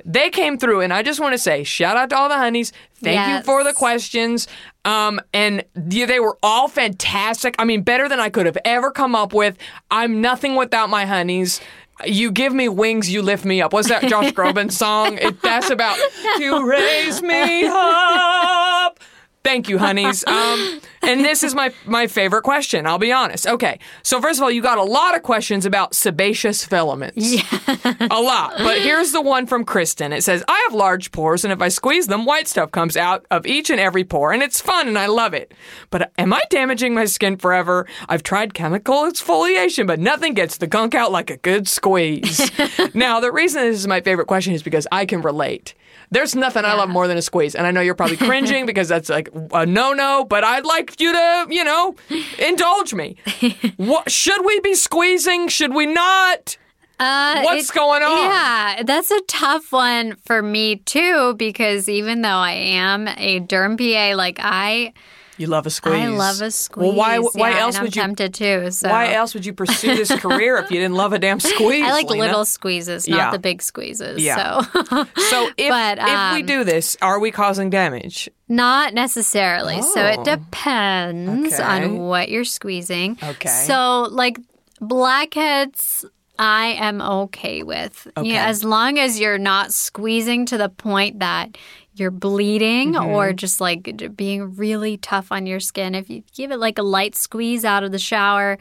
they 0.04 0.30
came 0.30 0.58
through 0.58 0.80
and 0.80 0.92
I 0.92 1.02
just 1.02 1.20
want 1.20 1.34
to 1.34 1.38
say 1.38 1.62
shout 1.64 1.96
out 1.96 2.10
to 2.10 2.16
all 2.16 2.28
the 2.28 2.36
honeys. 2.38 2.72
Thank 3.02 3.28
you 3.28 3.42
for 3.44 3.62
the 3.64 3.72
questions. 3.72 4.48
Um 4.84 5.20
and 5.32 5.64
they 5.74 6.20
were 6.20 6.38
all 6.42 6.68
fantastic. 6.68 7.54
I 7.58 7.64
mean 7.64 7.82
better 7.82 8.08
than 8.08 8.20
I 8.20 8.30
could 8.30 8.46
have 8.46 8.58
ever 8.64 8.90
come 8.90 9.14
up 9.14 9.32
with. 9.32 9.56
I'm 9.90 10.20
nothing 10.20 10.56
without 10.56 10.88
my 10.90 11.04
honeys. 11.04 11.60
You 12.04 12.30
give 12.30 12.52
me 12.52 12.68
wings, 12.68 13.10
you 13.10 13.22
lift 13.22 13.44
me 13.44 13.60
up. 13.62 13.72
What's 13.72 13.88
that 13.88 14.04
Josh 14.04 14.32
Groban 14.32 14.70
song? 14.72 15.18
It, 15.18 15.40
that's 15.42 15.70
about 15.70 15.98
you 16.38 16.68
raise 16.68 17.22
me 17.22 17.64
up. 17.66 18.98
Thank 19.42 19.68
you, 19.68 19.78
honeys. 19.78 20.24
Um, 20.40 20.80
and 21.02 21.24
this 21.24 21.42
is 21.42 21.54
my 21.54 21.72
my 21.86 22.06
favorite 22.06 22.42
question. 22.42 22.86
I'll 22.86 22.98
be 22.98 23.10
honest. 23.12 23.46
Okay, 23.46 23.78
so 24.02 24.20
first 24.20 24.38
of 24.38 24.44
all, 24.44 24.50
you 24.50 24.62
got 24.62 24.78
a 24.78 24.82
lot 24.82 25.16
of 25.16 25.22
questions 25.22 25.66
about 25.66 25.94
sebaceous 25.94 26.64
filaments. 26.64 27.16
Yeah. 27.32 27.94
a 28.10 28.20
lot. 28.20 28.54
But 28.58 28.80
here's 28.80 29.12
the 29.12 29.20
one 29.20 29.46
from 29.46 29.64
Kristen. 29.64 30.12
It 30.12 30.22
says, 30.22 30.44
"I 30.46 30.66
have 30.68 30.74
large 30.74 31.10
pores, 31.10 31.44
and 31.44 31.52
if 31.52 31.60
I 31.60 31.68
squeeze 31.68 32.06
them, 32.06 32.26
white 32.26 32.48
stuff 32.48 32.70
comes 32.70 32.96
out 32.96 33.26
of 33.30 33.46
each 33.46 33.70
and 33.70 33.80
every 33.80 34.04
pore, 34.04 34.32
and 34.32 34.42
it's 34.42 34.60
fun, 34.60 34.88
and 34.88 34.98
I 34.98 35.06
love 35.06 35.34
it. 35.34 35.52
But 35.90 36.12
am 36.18 36.32
I 36.32 36.42
damaging 36.50 36.94
my 36.94 37.06
skin 37.06 37.36
forever? 37.36 37.86
I've 38.08 38.22
tried 38.22 38.54
chemical 38.54 39.02
exfoliation, 39.04 39.86
but 39.86 39.98
nothing 40.00 40.34
gets 40.34 40.58
the 40.58 40.66
gunk 40.66 40.94
out 40.94 41.12
like 41.12 41.30
a 41.30 41.36
good 41.38 41.66
squeeze. 41.66 42.50
now, 42.94 43.20
the 43.20 43.32
reason 43.32 43.62
this 43.62 43.78
is 43.78 43.86
my 43.86 44.00
favorite 44.00 44.26
question 44.26 44.54
is 44.54 44.62
because 44.62 44.86
I 44.92 45.06
can 45.06 45.22
relate." 45.22 45.74
There's 46.10 46.34
nothing 46.34 46.64
I 46.64 46.74
love 46.74 46.88
more 46.88 47.06
than 47.06 47.16
a 47.16 47.22
squeeze. 47.22 47.54
And 47.54 47.66
I 47.66 47.70
know 47.70 47.80
you're 47.80 47.94
probably 47.94 48.16
cringing 48.28 48.66
because 48.66 48.88
that's 48.88 49.08
like 49.08 49.28
a 49.52 49.64
no 49.64 49.92
no, 49.92 50.24
but 50.24 50.42
I'd 50.44 50.64
like 50.64 51.00
you 51.00 51.12
to, 51.12 51.46
you 51.48 51.62
know, 51.64 51.94
indulge 52.38 52.94
me. 52.94 53.16
what, 53.76 54.10
should 54.10 54.44
we 54.44 54.58
be 54.60 54.74
squeezing? 54.74 55.48
Should 55.48 55.72
we 55.74 55.86
not? 55.86 56.56
Uh, 56.98 57.40
What's 57.42 57.70
it- 57.70 57.74
going 57.74 58.02
on? 58.02 58.10
Yeah, 58.18 58.82
that's 58.82 59.10
a 59.10 59.20
tough 59.28 59.72
one 59.72 60.16
for 60.26 60.42
me 60.42 60.76
too 60.76 61.34
because 61.38 61.88
even 61.88 62.22
though 62.22 62.28
I 62.28 62.52
am 62.52 63.08
a 63.08 63.40
derm 63.40 63.78
PA, 63.78 64.16
like 64.16 64.38
I, 64.40 64.92
You 65.40 65.46
love 65.46 65.64
a 65.66 65.70
squeeze. 65.70 65.94
I 65.94 66.08
love 66.08 66.42
a 66.42 66.50
squeeze. 66.50 66.88
Well, 66.88 66.94
why, 66.94 67.18
why 67.18 67.50
yeah, 67.52 67.60
else 67.60 67.80
would 67.80 67.96
you? 67.96 68.02
tempted 68.02 68.34
too? 68.34 68.70
So 68.70 68.90
Why 68.90 69.14
else 69.14 69.32
would 69.32 69.46
you 69.46 69.54
pursue 69.54 69.96
this 69.96 70.14
career 70.20 70.58
if 70.58 70.70
you 70.70 70.78
didn't 70.78 70.96
love 70.96 71.14
a 71.14 71.18
damn 71.18 71.40
squeeze? 71.40 71.82
I 71.82 71.92
like 71.92 72.10
Lena? 72.10 72.24
little 72.24 72.44
squeezes, 72.44 73.08
not 73.08 73.16
Yeah. 73.16 73.30
the 73.30 73.38
big 73.38 73.62
squeezes. 73.62 74.22
Yeah. 74.22 74.60
So 74.60 75.04
So 75.30 75.48
if 75.56 75.70
But, 75.70 75.96
if 75.98 76.34
we 76.34 76.40
um, 76.40 76.46
do 76.46 76.62
this, 76.64 76.94
are 77.00 77.18
we 77.18 77.30
causing 77.30 77.70
damage? 77.70 78.28
Not 78.48 78.92
necessarily. 78.92 79.80
So 79.80 80.02
Oh. 80.02 80.06
it 80.06 80.24
depends 80.24 81.54
Okay. 81.54 81.62
on 81.62 81.96
what 82.00 82.28
you're 82.28 82.44
squeezing. 82.44 83.16
Okay. 83.22 83.48
So 83.48 84.08
like 84.10 84.38
blackheads 84.80 86.04
I 86.38 86.68
am 86.78 87.00
okay 87.02 87.62
with. 87.62 88.06
Okay. 88.16 88.36
As 88.36 88.64
long 88.64 88.98
as 88.98 89.20
you're 89.20 89.36
not 89.38 89.72
squeezing 89.72 90.46
to 90.46 90.56
the 90.58 90.68
point 90.70 91.18
that 91.20 91.56
you're 92.00 92.10
bleeding 92.10 92.94
Mm-hmm. 92.94 93.10
or 93.10 93.32
just 93.32 93.60
like 93.60 94.14
being 94.16 94.56
really 94.56 94.96
tough 94.96 95.30
on 95.30 95.46
your 95.46 95.60
skin. 95.60 95.94
If 95.94 96.08
you 96.10 96.22
give 96.34 96.50
it 96.50 96.58
like 96.58 96.78
a 96.78 96.82
light 96.82 97.14
squeeze 97.14 97.64
out 97.64 97.84
of 97.84 97.92
the 97.92 97.98
shower, 97.98 98.58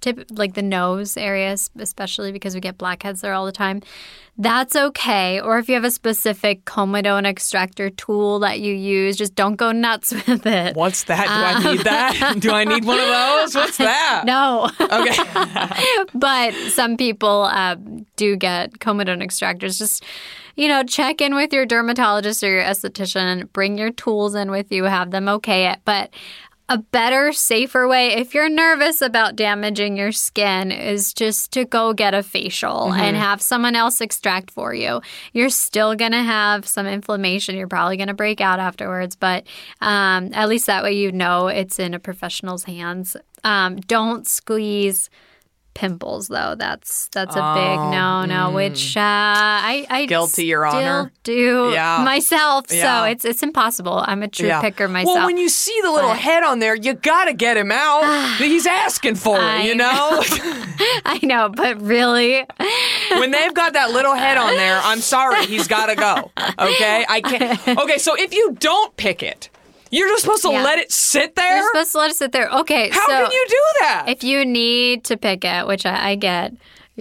tip 0.00 0.26
like 0.30 0.54
the 0.54 0.62
nose 0.62 1.16
areas, 1.16 1.70
especially 1.78 2.32
because 2.32 2.54
we 2.54 2.60
get 2.60 2.78
blackheads 2.78 3.20
there 3.20 3.32
all 3.34 3.44
the 3.46 3.52
time. 3.52 3.82
That's 4.40 4.76
okay. 4.76 5.40
Or 5.40 5.58
if 5.58 5.68
you 5.68 5.74
have 5.74 5.82
a 5.82 5.90
specific 5.90 6.64
comedone 6.64 7.26
extractor 7.26 7.90
tool 7.90 8.38
that 8.38 8.60
you 8.60 8.72
use, 8.72 9.16
just 9.16 9.34
don't 9.34 9.56
go 9.56 9.72
nuts 9.72 10.12
with 10.28 10.46
it. 10.46 10.76
What's 10.76 11.04
that? 11.04 11.26
Do 11.26 11.68
I 11.68 11.72
need 11.72 11.80
that? 11.84 12.36
do 12.38 12.50
I 12.52 12.62
need 12.64 12.84
one 12.84 13.00
of 13.00 13.08
those? 13.08 13.54
What's 13.56 13.76
that? 13.88 14.20
Um, 14.20 14.26
No. 14.26 14.70
Okay. 14.80 16.04
but 16.14 16.54
some 16.70 16.96
people 16.96 17.42
uh, 17.50 17.74
do 18.16 18.36
get 18.36 18.78
comedone 18.78 19.22
extractors. 19.24 19.76
Just, 19.78 20.04
you 20.58 20.66
know, 20.66 20.82
check 20.82 21.20
in 21.20 21.36
with 21.36 21.52
your 21.52 21.64
dermatologist 21.64 22.42
or 22.42 22.50
your 22.50 22.64
esthetician. 22.64 23.50
Bring 23.52 23.78
your 23.78 23.92
tools 23.92 24.34
in 24.34 24.50
with 24.50 24.72
you. 24.72 24.84
Have 24.84 25.12
them 25.12 25.28
okay 25.28 25.68
it. 25.68 25.78
But 25.84 26.10
a 26.68 26.78
better, 26.78 27.32
safer 27.32 27.86
way, 27.86 28.14
if 28.14 28.34
you're 28.34 28.48
nervous 28.48 29.00
about 29.00 29.36
damaging 29.36 29.96
your 29.96 30.10
skin, 30.10 30.72
is 30.72 31.14
just 31.14 31.52
to 31.52 31.64
go 31.64 31.92
get 31.92 32.12
a 32.12 32.24
facial 32.24 32.92
and 32.92 33.16
have 33.16 33.40
someone 33.40 33.76
else 33.76 34.00
extract 34.00 34.50
for 34.50 34.74
you. 34.74 35.00
You're 35.32 35.48
still 35.48 35.94
going 35.94 36.12
to 36.12 36.22
have 36.22 36.66
some 36.66 36.88
inflammation. 36.88 37.54
You're 37.54 37.68
probably 37.68 37.96
going 37.96 38.08
to 38.08 38.14
break 38.14 38.40
out 38.40 38.58
afterwards, 38.58 39.14
but 39.14 39.46
um, 39.80 40.30
at 40.34 40.48
least 40.48 40.66
that 40.66 40.82
way 40.82 40.92
you 40.92 41.12
know 41.12 41.46
it's 41.46 41.78
in 41.78 41.94
a 41.94 42.00
professional's 42.00 42.64
hands. 42.64 43.16
Um, 43.44 43.76
don't 43.76 44.26
squeeze 44.26 45.08
pimples 45.78 46.26
though 46.26 46.56
that's 46.58 47.06
that's 47.12 47.36
a 47.36 47.54
big 47.54 47.78
no 47.94 48.24
no 48.24 48.50
which 48.50 48.96
uh 48.96 49.00
i 49.00 49.86
i 49.88 50.02
Oh, 50.02 50.06
Guilty, 50.08 50.46
Your 50.46 50.66
Honor. 50.66 51.12
do 51.22 51.70
Yeah. 51.72 52.02
myself 52.04 52.64
Yeah. 52.68 52.82
so 53.04 53.04
it's 53.10 53.24
it's 53.24 53.44
impossible 53.44 54.02
i'm 54.08 54.24
a 54.24 54.28
true 54.28 54.48
Yeah. 54.48 54.60
picker 54.60 54.88
myself 54.88 55.14
Well, 55.18 55.26
when 55.26 55.36
you 55.36 55.48
see 55.48 55.78
the 55.84 55.92
little 55.92 56.10
But- 56.10 56.18
head 56.18 56.42
on 56.42 56.58
there, 56.58 56.74
you 56.74 56.94
gotta 56.94 57.32
get 57.32 57.56
him 57.56 57.70
out. 57.70 58.02
He's 58.38 58.66
asking 58.66 59.14
for 59.14 59.36
it, 59.36 59.42
I 59.42 59.62
you 59.62 59.76
know? 59.76 60.20
i 61.04 61.20
know 61.22 61.48
but 61.48 61.80
really 61.80 62.44
when 63.12 63.30
they've 63.30 63.54
got 63.54 63.74
that 63.74 63.92
little 63.92 64.14
head 64.14 64.36
on 64.36 64.54
there, 64.56 64.80
I'm 64.82 64.98
sorry, 65.00 65.46
he's 65.46 65.68
gotta 65.68 65.94
go. 65.94 66.32
Okay? 66.58 67.04
I 67.08 67.20
can't. 67.20 67.78
Okay, 67.84 67.98
so 67.98 68.16
if 68.16 68.34
you 68.34 68.56
don't 68.58 68.96
pick 68.96 69.22
it, 69.22 69.48
you're 69.90 70.08
just 70.08 70.22
supposed 70.22 70.42
to 70.42 70.50
Yeah. 70.50 70.62
let 70.62 70.78
it 70.78 70.92
sit 70.92 71.34
there? 71.34 71.56
you're 71.56 71.66
supposed 71.72 71.92
to 71.92 71.98
let 71.98 72.10
it 72.10 72.16
sit 72.16 72.32
there 72.32 72.48
okay 72.50 72.88
How 72.90 73.06
so 73.06 73.12
can 73.24 73.30
you 73.32 73.44
do 73.48 73.62
that? 73.80 74.04
if 74.08 74.22
you 74.24 74.44
need 74.44 75.04
to 75.04 75.16
pick 75.16 75.44
it 75.44 75.66
which 75.66 75.86
i, 75.86 76.10
I 76.10 76.14
get 76.14 76.52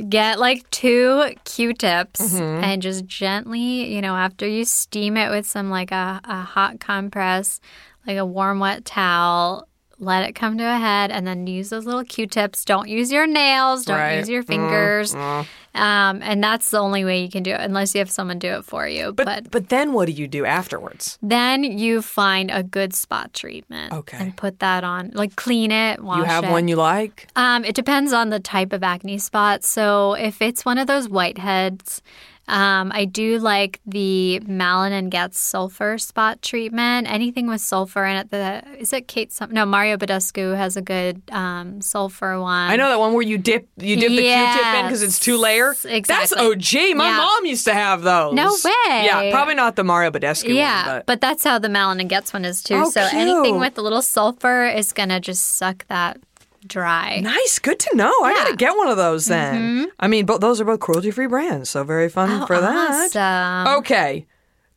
get 0.10 0.40
like 0.40 0.70
two 0.70 1.32
q-tips 1.44 2.22
Mm-hmm. 2.22 2.64
and 2.64 2.82
just 2.82 3.06
gently 3.06 3.94
you 3.94 4.02
know 4.02 4.16
after 4.16 4.48
you 4.48 4.64
steam 4.66 5.18
it 5.18 5.30
with 5.30 5.46
some 5.48 5.70
like 5.70 5.92
a, 5.92 6.22
a 6.24 6.42
hot 6.42 6.80
compress 6.80 7.60
like 8.06 8.18
a 8.18 8.26
warm 8.26 8.60
wet 8.60 8.86
towel 8.86 9.67
let 10.00 10.28
it 10.28 10.34
come 10.34 10.58
to 10.58 10.64
a 10.64 10.78
head 10.78 11.10
and 11.12 11.26
then 11.26 11.48
use 11.48 11.70
those 11.70 11.86
little 11.86 12.04
q-tips 12.04 12.64
don't 12.66 12.88
use 12.88 13.12
your 13.12 13.26
nails 13.28 13.86
don't 13.86 13.98
Right. 13.98 14.18
use 14.18 14.30
your 14.30 14.44
fingers 14.44 15.16
um, 15.16 16.22
and 16.24 16.44
that's 16.44 16.70
the 16.72 16.80
only 16.80 17.04
way 17.06 17.22
you 17.22 17.30
can 17.30 17.44
do 17.44 17.52
it 17.52 17.60
unless 17.62 17.94
you 17.94 18.00
have 18.00 18.10
someone 18.10 18.40
do 18.40 18.48
it 18.50 18.66
for 18.66 18.88
you 18.88 19.12
but, 19.14 19.26
but 19.26 19.52
but 19.52 19.70
then 19.70 19.94
what 19.94 20.06
do 20.08 20.12
you 20.12 20.28
do 20.28 20.46
afterwards? 20.46 21.18
then 21.22 21.64
you 21.64 22.02
find 22.02 22.50
a 22.52 22.64
good 22.64 22.94
spot 22.94 23.34
treatment 23.34 23.94
Okay. 23.94 24.18
and 24.20 24.36
put 24.36 24.60
that 24.60 24.84
on 24.84 25.12
like 25.14 25.36
clean 25.36 25.72
it 25.72 26.04
wash 26.04 26.18
You 26.20 26.24
have 26.26 26.44
it. 26.46 26.52
one 26.52 26.68
you 26.68 26.76
like? 26.76 27.28
Um, 27.36 27.64
it 27.66 27.76
depends 27.76 28.14
on 28.14 28.30
the 28.30 28.40
type 28.40 28.74
of 28.74 28.84
acne 28.84 29.18
spot. 29.18 29.64
So 29.64 30.14
if 30.14 30.42
it's 30.42 30.64
one 30.66 30.78
of 30.78 30.88
those 30.88 31.08
whiteheads, 31.08 32.02
um, 32.48 32.92
I 32.94 33.06
do 33.06 33.40
like 33.40 33.82
the 33.86 34.40
Malin 34.42 34.94
and 34.94 35.12
Goetz 35.12 35.40
sulfur 35.40 35.98
spot 35.98 36.42
treatment. 36.42 37.08
Anything 37.12 37.48
with 37.48 37.60
sulfur 37.62 38.06
in 38.06 38.18
it. 38.18 38.32
The 38.32 38.64
is 38.80 38.94
it 38.94 39.08
Kate? 39.08 39.32
Some, 39.34 39.52
no, 39.52 39.66
Mario 39.66 39.98
Badescu 39.98 40.56
has 40.56 40.78
a 40.78 40.82
good 40.82 41.22
um, 41.32 41.82
sulfur 41.82 42.40
one. 42.40 42.70
I 42.72 42.76
know 42.78 42.90
that 42.90 43.00
one 43.00 43.14
where 43.14 43.22
you 43.22 43.38
dip 43.38 43.68
you 43.78 43.96
dip 43.98 44.10
the 44.10 44.22
Q-tip 44.22 44.76
in 44.76 44.86
because 44.86 45.04
it's 45.04 45.20
two 45.20 45.38
layer. 45.38 45.72
Exactly. 45.72 46.04
That's. 46.06 46.34
OG. 46.34 46.96
My 46.96 47.08
Yeah. 47.10 47.18
mom 47.18 47.46
used 47.46 47.66
to 47.66 47.74
have 47.74 48.02
those. 48.02 48.34
No 48.34 48.50
way. 48.64 48.72
Yeah, 49.06 49.30
probably 49.32 49.56
not 49.56 49.76
the 49.76 49.84
Mario 49.84 50.12
Badescu 50.12 50.54
Yeah, 50.56 50.94
one, 50.96 51.04
but. 51.06 51.22
that's 51.22 51.44
how 51.44 51.60
the 51.60 51.70
Malin 51.70 52.00
and 52.00 52.10
Goetz 52.10 52.32
one 52.34 52.46
is 52.46 52.64
too. 52.64 52.76
Oh, 52.76 52.90
so 52.90 53.02
cute. 53.10 53.22
anything 53.22 53.60
with 53.60 53.78
a 53.78 53.82
little 53.82 54.02
sulfur 54.02 54.66
is 54.68 54.94
gonna 54.94 55.20
just 55.20 55.58
suck 55.58 55.86
that 55.88 56.18
dry. 56.68 57.20
Nice, 57.22 57.60
good 57.60 57.80
to 57.80 57.96
know. 57.96 58.12
I 58.24 58.34
gotta 58.34 58.56
get 58.56 58.76
one 58.76 58.88
of 58.88 58.98
those 58.98 59.26
then. 59.26 59.56
Mm-hmm. 59.56 59.86
I 60.00 60.08
mean, 60.08 60.26
both 60.26 60.42
those 60.42 60.62
are 60.62 60.66
both 60.66 60.80
cruelty-free 60.80 61.28
brands, 61.28 61.70
so 61.70 61.84
very 61.84 62.10
fun 62.10 62.44
oh, 62.44 62.46
for 62.46 62.60
that. 62.60 63.16
Awesome. 63.16 63.78
Okay, 63.80 64.26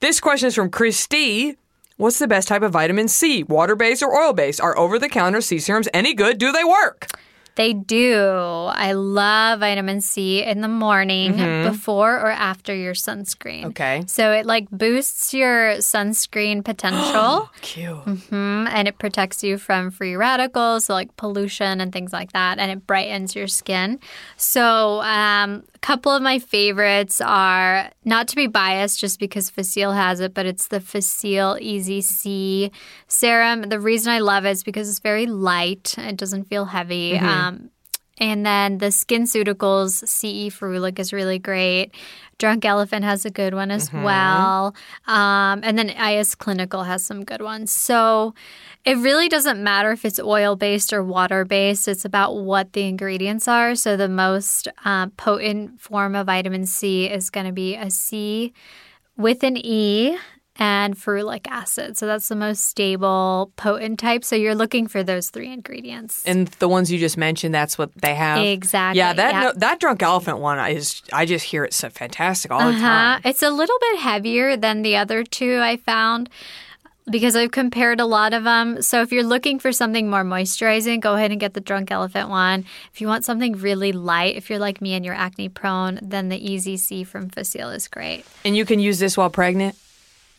this 0.00 0.20
question 0.20 0.48
is 0.48 0.54
from 0.54 0.70
Christy. 0.70 1.56
What's 1.96 2.18
the 2.18 2.26
best 2.26 2.48
type 2.48 2.62
of 2.62 2.72
vitamin 2.72 3.08
C? 3.08 3.42
Water-based 3.42 4.02
or 4.02 4.16
oil-based? 4.16 4.60
Are 4.60 4.76
over-the-counter 4.78 5.42
C 5.42 5.58
serums 5.58 5.88
any 5.92 6.14
good? 6.14 6.38
Do 6.38 6.50
they 6.50 6.64
work? 6.64 7.08
They 7.56 7.72
do. 7.72 8.18
I 8.24 8.92
love 8.92 9.60
vitamin 9.60 10.00
C 10.00 10.42
in 10.42 10.60
the 10.60 10.68
morning 10.68 11.36
before 11.64 12.14
or 12.18 12.30
after 12.30 12.74
your 12.74 12.94
sunscreen. 12.94 13.60
Mm-hmm. 13.60 13.68
Okay. 13.68 14.02
So 14.06 14.32
it 14.32 14.46
like 14.46 14.70
boosts 14.70 15.34
your 15.34 15.74
sunscreen 15.78 16.64
potential 16.70 17.50
Cute. 17.60 18.04
mhm, 18.04 18.68
and 18.70 18.88
it 18.88 18.98
protects 18.98 19.42
you 19.42 19.58
from 19.58 19.90
free 19.90 20.16
radicals, 20.16 20.86
so 20.86 20.94
like 20.94 21.14
pollution 21.16 21.80
and 21.80 21.92
things 21.92 22.12
like 22.12 22.32
that, 22.32 22.58
and 22.58 22.70
it 22.70 22.86
brightens 22.86 23.34
your 23.34 23.46
skin. 23.46 23.98
So 24.36 25.00
um, 25.02 25.64
a 25.74 25.78
couple 25.80 26.12
of 26.12 26.22
my 26.22 26.38
favorites 26.38 27.20
are 27.20 27.90
not 28.04 28.28
to 28.28 28.36
be 28.36 28.46
biased 28.46 29.00
just 29.00 29.18
because 29.18 29.50
Facile 29.50 29.92
has 29.92 30.20
it, 30.20 30.34
but 30.34 30.46
it's 30.46 30.68
the 30.68 30.80
Facile 30.80 31.58
Easy 31.60 32.00
C 32.00 32.70
serum. 33.08 33.62
The 33.62 33.80
reason 33.80 34.12
I 34.12 34.20
love 34.20 34.46
it 34.46 34.50
is 34.50 34.62
because 34.62 34.88
it's 34.88 35.00
very 35.00 35.26
light. 35.26 35.94
It 35.98 36.16
doesn't 36.16 36.44
feel 36.44 36.66
heavy. 36.66 37.18
Um, 37.18 37.39
and 38.20 38.44
then 38.44 38.78
the 38.78 38.86
SkinCeuticals 38.86 40.06
CE 40.06 40.54
Ferulic 40.54 40.98
is 40.98 41.10
really 41.12 41.38
great. 41.38 41.92
Drunk 42.36 42.66
Elephant 42.66 43.02
has 43.02 43.24
a 43.24 43.30
good 43.30 43.54
one 43.54 43.70
as 43.70 43.90
well. 43.92 44.74
Um, 45.06 45.60
and 45.62 45.78
then 45.78 45.88
IS 45.88 46.34
Clinical 46.34 46.82
has 46.84 47.02
some 47.02 47.24
good 47.24 47.40
ones. 47.40 47.72
So 47.72 48.34
it 48.84 48.98
really 48.98 49.28
doesn't 49.28 49.62
matter 49.62 49.90
if 49.90 50.04
it's 50.04 50.20
oil 50.20 50.54
based 50.54 50.92
or 50.92 51.02
water 51.02 51.46
based. 51.46 51.88
It's 51.88 52.04
about 52.04 52.36
what 52.36 52.74
the 52.74 52.82
ingredients 52.82 53.48
are. 53.48 53.74
So 53.74 53.96
the 53.96 54.08
most 54.08 54.68
uh, 54.84 55.08
potent 55.16 55.80
form 55.80 56.14
of 56.14 56.26
vitamin 56.26 56.66
C 56.66 57.06
is 57.06 57.30
going 57.30 57.46
to 57.46 57.52
be 57.52 57.74
a 57.74 57.90
C 57.90 58.52
with 59.16 59.42
an 59.42 59.56
E 59.56 60.18
and 60.60 60.94
ferulic 60.94 61.46
acid. 61.48 61.96
So 61.96 62.06
that's 62.06 62.28
the 62.28 62.36
most 62.36 62.66
stable, 62.66 63.50
potent 63.56 63.98
type. 63.98 64.24
So 64.24 64.36
you're 64.36 64.54
looking 64.54 64.86
for 64.86 65.02
those 65.02 65.30
three 65.30 65.50
ingredients. 65.50 66.22
And 66.26 66.48
the 66.58 66.68
ones 66.68 66.92
you 66.92 66.98
just 66.98 67.16
mentioned, 67.16 67.54
that's 67.54 67.78
what 67.78 67.90
they 67.96 68.14
have. 68.14 68.44
Exactly, 68.44 68.98
Yeah, 68.98 69.14
that 69.14 69.32
yeah. 69.32 69.40
no, 69.40 69.52
that 69.56 69.80
drunk 69.80 70.02
elephant 70.02 70.38
one 70.38 70.58
is. 70.70 71.00
I 71.12 71.24
just 71.24 71.46
hear 71.46 71.64
it's 71.64 71.76
so 71.76 71.88
fantastic 71.88 72.50
all 72.52 72.60
the 72.60 72.66
Uh-huh. 72.76 72.78
time. 72.78 73.20
It's 73.24 73.42
a 73.42 73.50
little 73.50 73.76
bit 73.80 74.00
heavier 74.00 74.56
than 74.56 74.82
the 74.82 74.96
other 74.96 75.24
two 75.24 75.60
I 75.60 75.78
found 75.78 76.28
because 77.10 77.34
I've 77.34 77.50
compared 77.50 77.98
a 77.98 78.04
lot 78.04 78.34
of 78.34 78.44
them. 78.44 78.82
So 78.82 79.00
if 79.00 79.10
you're 79.10 79.24
looking 79.24 79.58
for 79.58 79.72
something 79.72 80.10
more 80.10 80.22
moisturizing, 80.24 81.00
go 81.00 81.14
ahead 81.14 81.30
and 81.30 81.40
get 81.40 81.54
the 81.54 81.60
Drunk 81.60 81.90
Elephant 81.90 82.28
one. 82.28 82.66
If 82.92 83.00
you 83.00 83.06
want 83.08 83.24
something 83.24 83.54
really 83.54 83.92
light, 83.92 84.36
if 84.36 84.50
you're 84.50 84.58
like 84.58 84.82
me 84.82 84.92
and 84.92 85.04
you're 85.06 85.14
acne 85.14 85.48
prone, 85.48 85.98
then 86.02 86.28
the 86.28 86.36
Easy 86.36 86.76
C 86.76 87.02
from 87.02 87.30
Facile 87.30 87.70
is 87.70 87.88
great. 87.88 88.26
And 88.44 88.54
you 88.56 88.66
can 88.66 88.78
use 88.78 88.98
this 88.98 89.16
while 89.16 89.30
pregnant. 89.30 89.74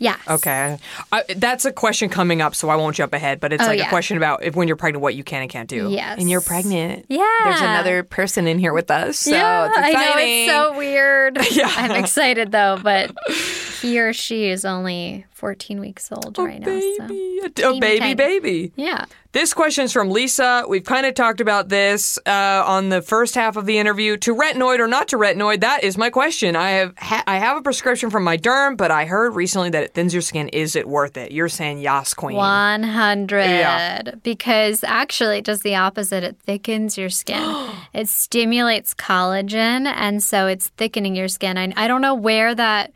Yes. 0.02 0.20
Okay, 0.28 0.80
I, 1.12 1.24
that's 1.36 1.64
a 1.64 1.72
question 1.72 2.10
coming 2.10 2.42
up, 2.42 2.56
so 2.56 2.70
I 2.70 2.76
won't 2.76 2.96
jump 2.96 3.14
ahead. 3.14 3.40
But 3.40 3.54
it's 3.54 3.64
Oh, 3.64 3.68
like 3.68 3.80
a 3.80 3.88
question 3.88 4.18
about 4.18 4.44
if 4.44 4.56
when 4.56 4.68
you're 4.68 4.76
pregnant, 4.76 5.04
what 5.04 5.14
you 5.14 5.24
can 5.24 5.44
and 5.44 5.50
can't 5.50 5.70
do. 5.70 5.90
Yes. 5.92 6.20
and 6.20 6.28
you're 6.28 6.42
pregnant. 6.42 7.06
Yeah. 7.08 7.24
there's 7.44 7.62
another 7.62 8.02
person 8.04 8.48
in 8.48 8.58
here 8.58 8.74
with 8.74 8.90
us. 8.90 9.20
So 9.20 9.32
yeah, 9.32 9.68
it's 9.68 9.78
I 9.78 9.92
know 9.92 10.14
it's 10.18 10.52
so 10.52 10.78
weird. 10.78 11.38
Yeah. 11.52 11.72
I'm 11.78 11.92
excited 11.92 12.52
though, 12.52 12.80
but 12.82 13.12
he 13.82 14.00
or 14.00 14.12
she 14.14 14.50
is 14.50 14.66
only 14.66 15.26
14 15.42 15.80
weeks 15.80 16.12
old 16.12 16.38
a 16.38 16.44
right 16.44 16.60
now. 16.60 16.68
So. 16.68 17.08
baby, 17.08 17.40
a, 17.42 17.46
a 17.48 17.80
baby, 17.80 18.00
tiny. 18.00 18.14
baby. 18.14 18.72
Yeah. 18.76 19.06
This 19.32 19.54
question 19.56 19.86
is 19.86 19.94
from 19.94 20.12
Lisa. 20.12 20.66
We've 20.68 20.84
kind 20.84 21.06
of 21.06 21.16
talked 21.16 21.40
about 21.42 21.70
this 21.70 22.20
uh, 22.28 22.64
on 22.68 22.90
the 22.90 23.02
first 23.02 23.34
half 23.34 23.56
of 23.56 23.66
the 23.66 23.80
interview. 23.80 24.18
To 24.18 24.36
retinoid 24.36 24.80
or 24.80 24.88
not 24.88 25.08
to 25.08 25.18
retinoid? 25.18 25.62
That 25.62 25.84
is 25.84 25.98
my 25.98 26.10
question. 26.12 26.56
I 26.56 26.72
have 26.72 26.94
ha- 26.98 27.24
I 27.26 27.38
have 27.38 27.58
a 27.58 27.62
prescription 27.62 28.12
from 28.12 28.24
my 28.24 28.38
derm, 28.38 28.78
but 28.78 28.92
I 28.92 29.06
heard 29.06 29.34
recently 29.34 29.72
that 29.72 29.84
it 29.84 29.94
thins 29.96 30.14
your 30.14 30.22
skin. 30.22 30.50
Is 30.50 30.76
it 30.76 30.88
worth 30.88 31.18
it? 31.18 31.32
You're 31.32 31.50
saying 31.50 31.80
yes, 31.80 32.14
queen. 32.14 32.36
100 32.36 33.40
Yeah. 33.44 34.02
because 34.22 34.84
actually 34.84 35.38
it 35.40 35.46
does 35.46 35.62
the 35.62 35.76
opposite 35.76 36.24
it 36.24 36.38
thickens 36.46 36.98
your 36.98 37.10
skin 37.10 37.42
it 37.94 38.08
stimulates 38.10 38.94
collagen 38.94 39.86
and 39.88 40.22
so 40.22 40.46
it's 40.46 40.68
thickening 40.78 41.16
your 41.16 41.28
skin 41.30 41.58
I, 41.58 41.74
I 41.76 41.88
don't 41.88 42.02
know 42.02 42.16
where 42.16 42.54
that 42.54 42.92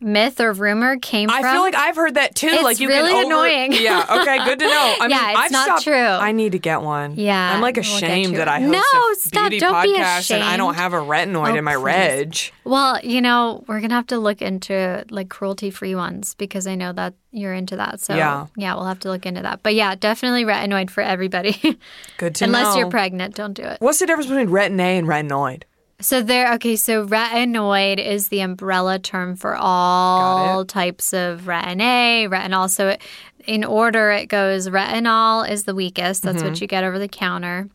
myth 0.00 0.40
or 0.40 0.52
rumor 0.52 0.96
came 0.98 1.28
I 1.28 1.40
from 1.40 1.50
I 1.50 1.52
feel 1.52 1.60
like 1.62 1.74
I've 1.74 1.96
heard 1.96 2.14
that 2.14 2.34
too. 2.34 2.46
It's 2.48 2.62
like 2.62 2.78
you 2.80 2.88
really 2.88 3.10
can 3.10 3.26
over- 3.26 3.34
annoying. 3.46 3.72
Yeah. 3.72 4.06
Okay. 4.08 4.38
Good 4.44 4.58
to 4.60 4.66
know. 4.66 4.94
I 5.00 5.08
mean, 5.08 5.10
Yeah, 5.10 5.30
it's 5.30 5.38
I've 5.40 5.50
not 5.50 5.64
stopped- 5.64 5.82
true. 5.84 5.94
I 5.96 6.32
need 6.32 6.52
to 6.52 6.58
get 6.58 6.82
one. 6.82 7.14
Yeah, 7.16 7.54
I'm 7.54 7.60
like 7.60 7.76
ashamed 7.78 8.36
that 8.36 8.46
I 8.48 8.60
host 8.60 8.72
No, 8.72 8.78
a 8.78 9.14
stop, 9.16 9.50
beauty 9.50 9.58
don't 9.60 9.82
be 9.82 9.96
podcast 9.98 10.30
and 10.30 10.44
I 10.44 10.56
don't 10.56 10.74
have 10.74 10.92
a 10.92 10.98
retinoid 10.98 11.52
Oh, 11.52 11.56
in 11.56 11.64
my 11.64 11.74
please. 11.74 11.82
reg. 11.82 12.36
well 12.64 13.00
you 13.02 13.20
know 13.20 13.64
we're 13.66 13.80
gonna 13.80 13.94
have 13.94 14.06
to 14.08 14.18
look 14.18 14.40
into 14.42 15.04
like 15.10 15.28
cruelty 15.30 15.70
free 15.70 15.94
ones 15.94 16.34
because 16.34 16.66
i 16.66 16.74
know 16.74 16.92
that 16.92 17.14
you're 17.32 17.54
into 17.54 17.76
that 17.76 17.98
so 18.00 18.14
Yeah. 18.14 18.46
yeah 18.56 18.74
we'll 18.74 18.84
have 18.84 19.00
to 19.00 19.08
look 19.08 19.24
into 19.24 19.40
that 19.42 19.62
but 19.62 19.74
yeah 19.74 19.94
definitely 19.94 20.44
retinoid 20.44 20.90
for 20.90 21.00
everybody 21.02 21.52
Good 22.18 22.34
to 22.36 22.46
know. 22.46 22.48
unless 22.58 22.74
know. 22.74 22.80
you're 22.80 22.90
pregnant 22.90 23.34
don't 23.34 23.54
do 23.54 23.62
it 23.62 23.80
What's 23.80 23.98
the 24.00 24.06
difference 24.06 24.28
between 24.28 24.48
retin 24.48 24.78
A 24.80 24.98
and 24.98 25.06
retinoid? 25.08 25.62
So 26.00 26.22
there, 26.22 26.52
okay. 26.54 26.76
So 26.76 27.06
retinoid 27.06 27.98
is 28.04 28.28
the 28.28 28.40
umbrella 28.40 28.98
term 29.00 29.34
for 29.34 29.56
all 29.56 30.64
types 30.64 31.12
of 31.12 31.42
retin 31.42 31.80
A, 31.80 32.28
retinol. 32.30 32.70
So 32.70 32.90
it, 32.90 33.02
in 33.46 33.64
order, 33.64 34.10
it 34.12 34.26
goes 34.26 34.68
retinol 34.68 35.48
is 35.48 35.64
the 35.64 35.74
weakest. 35.74 36.22
That's 36.22 36.38
Mm-hmm. 36.38 36.46
what 36.48 36.60
you 36.60 36.66
get 36.68 36.84
over 36.84 36.98
the 36.98 37.08
counter. 37.08 37.68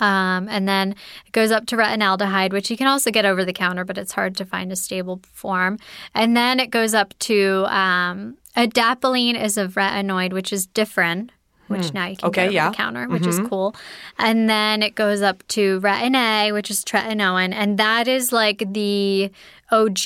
Um, 0.00 0.48
and 0.48 0.68
then 0.68 0.94
it 1.26 1.32
goes 1.32 1.50
up 1.50 1.66
to 1.66 1.76
retinaldehyde, 1.76 2.52
which 2.52 2.70
you 2.70 2.76
can 2.76 2.86
also 2.86 3.10
get 3.10 3.24
over 3.24 3.44
the 3.44 3.52
counter, 3.52 3.84
but 3.84 3.98
it's 3.98 4.12
hard 4.12 4.36
to 4.36 4.44
find 4.44 4.70
a 4.70 4.76
stable 4.76 5.20
form. 5.32 5.78
And 6.14 6.36
then 6.36 6.60
it 6.60 6.70
goes 6.70 6.94
up 6.94 7.18
to 7.20 7.64
um, 7.74 8.36
adapalene 8.56 9.42
is 9.42 9.56
a 9.56 9.66
retinoid, 9.66 10.32
which 10.32 10.52
is 10.52 10.66
different. 10.66 11.32
Which 11.68 11.92
now 11.94 12.06
you 12.06 12.16
can. 12.16 12.28
Okay, 12.28 12.42
get 12.42 12.46
over 12.46 12.52
yeah. 12.52 12.62
Mm-hmm. 12.64 12.70
the 12.70 12.76
counter, 12.76 13.08
which 13.08 13.26
is 13.26 13.40
cool. 13.48 13.76
And 14.18 14.48
then 14.48 14.82
it 14.82 14.94
goes 14.94 15.22
up 15.22 15.46
to 15.48 15.80
retin 15.80 16.16
A, 16.16 16.52
which 16.52 16.70
is 16.70 16.84
tretinoin, 16.84 17.52
and 17.52 17.78
that 17.78 18.08
is 18.08 18.32
like 18.32 18.64
the 18.72 19.30
OG. 19.70 19.98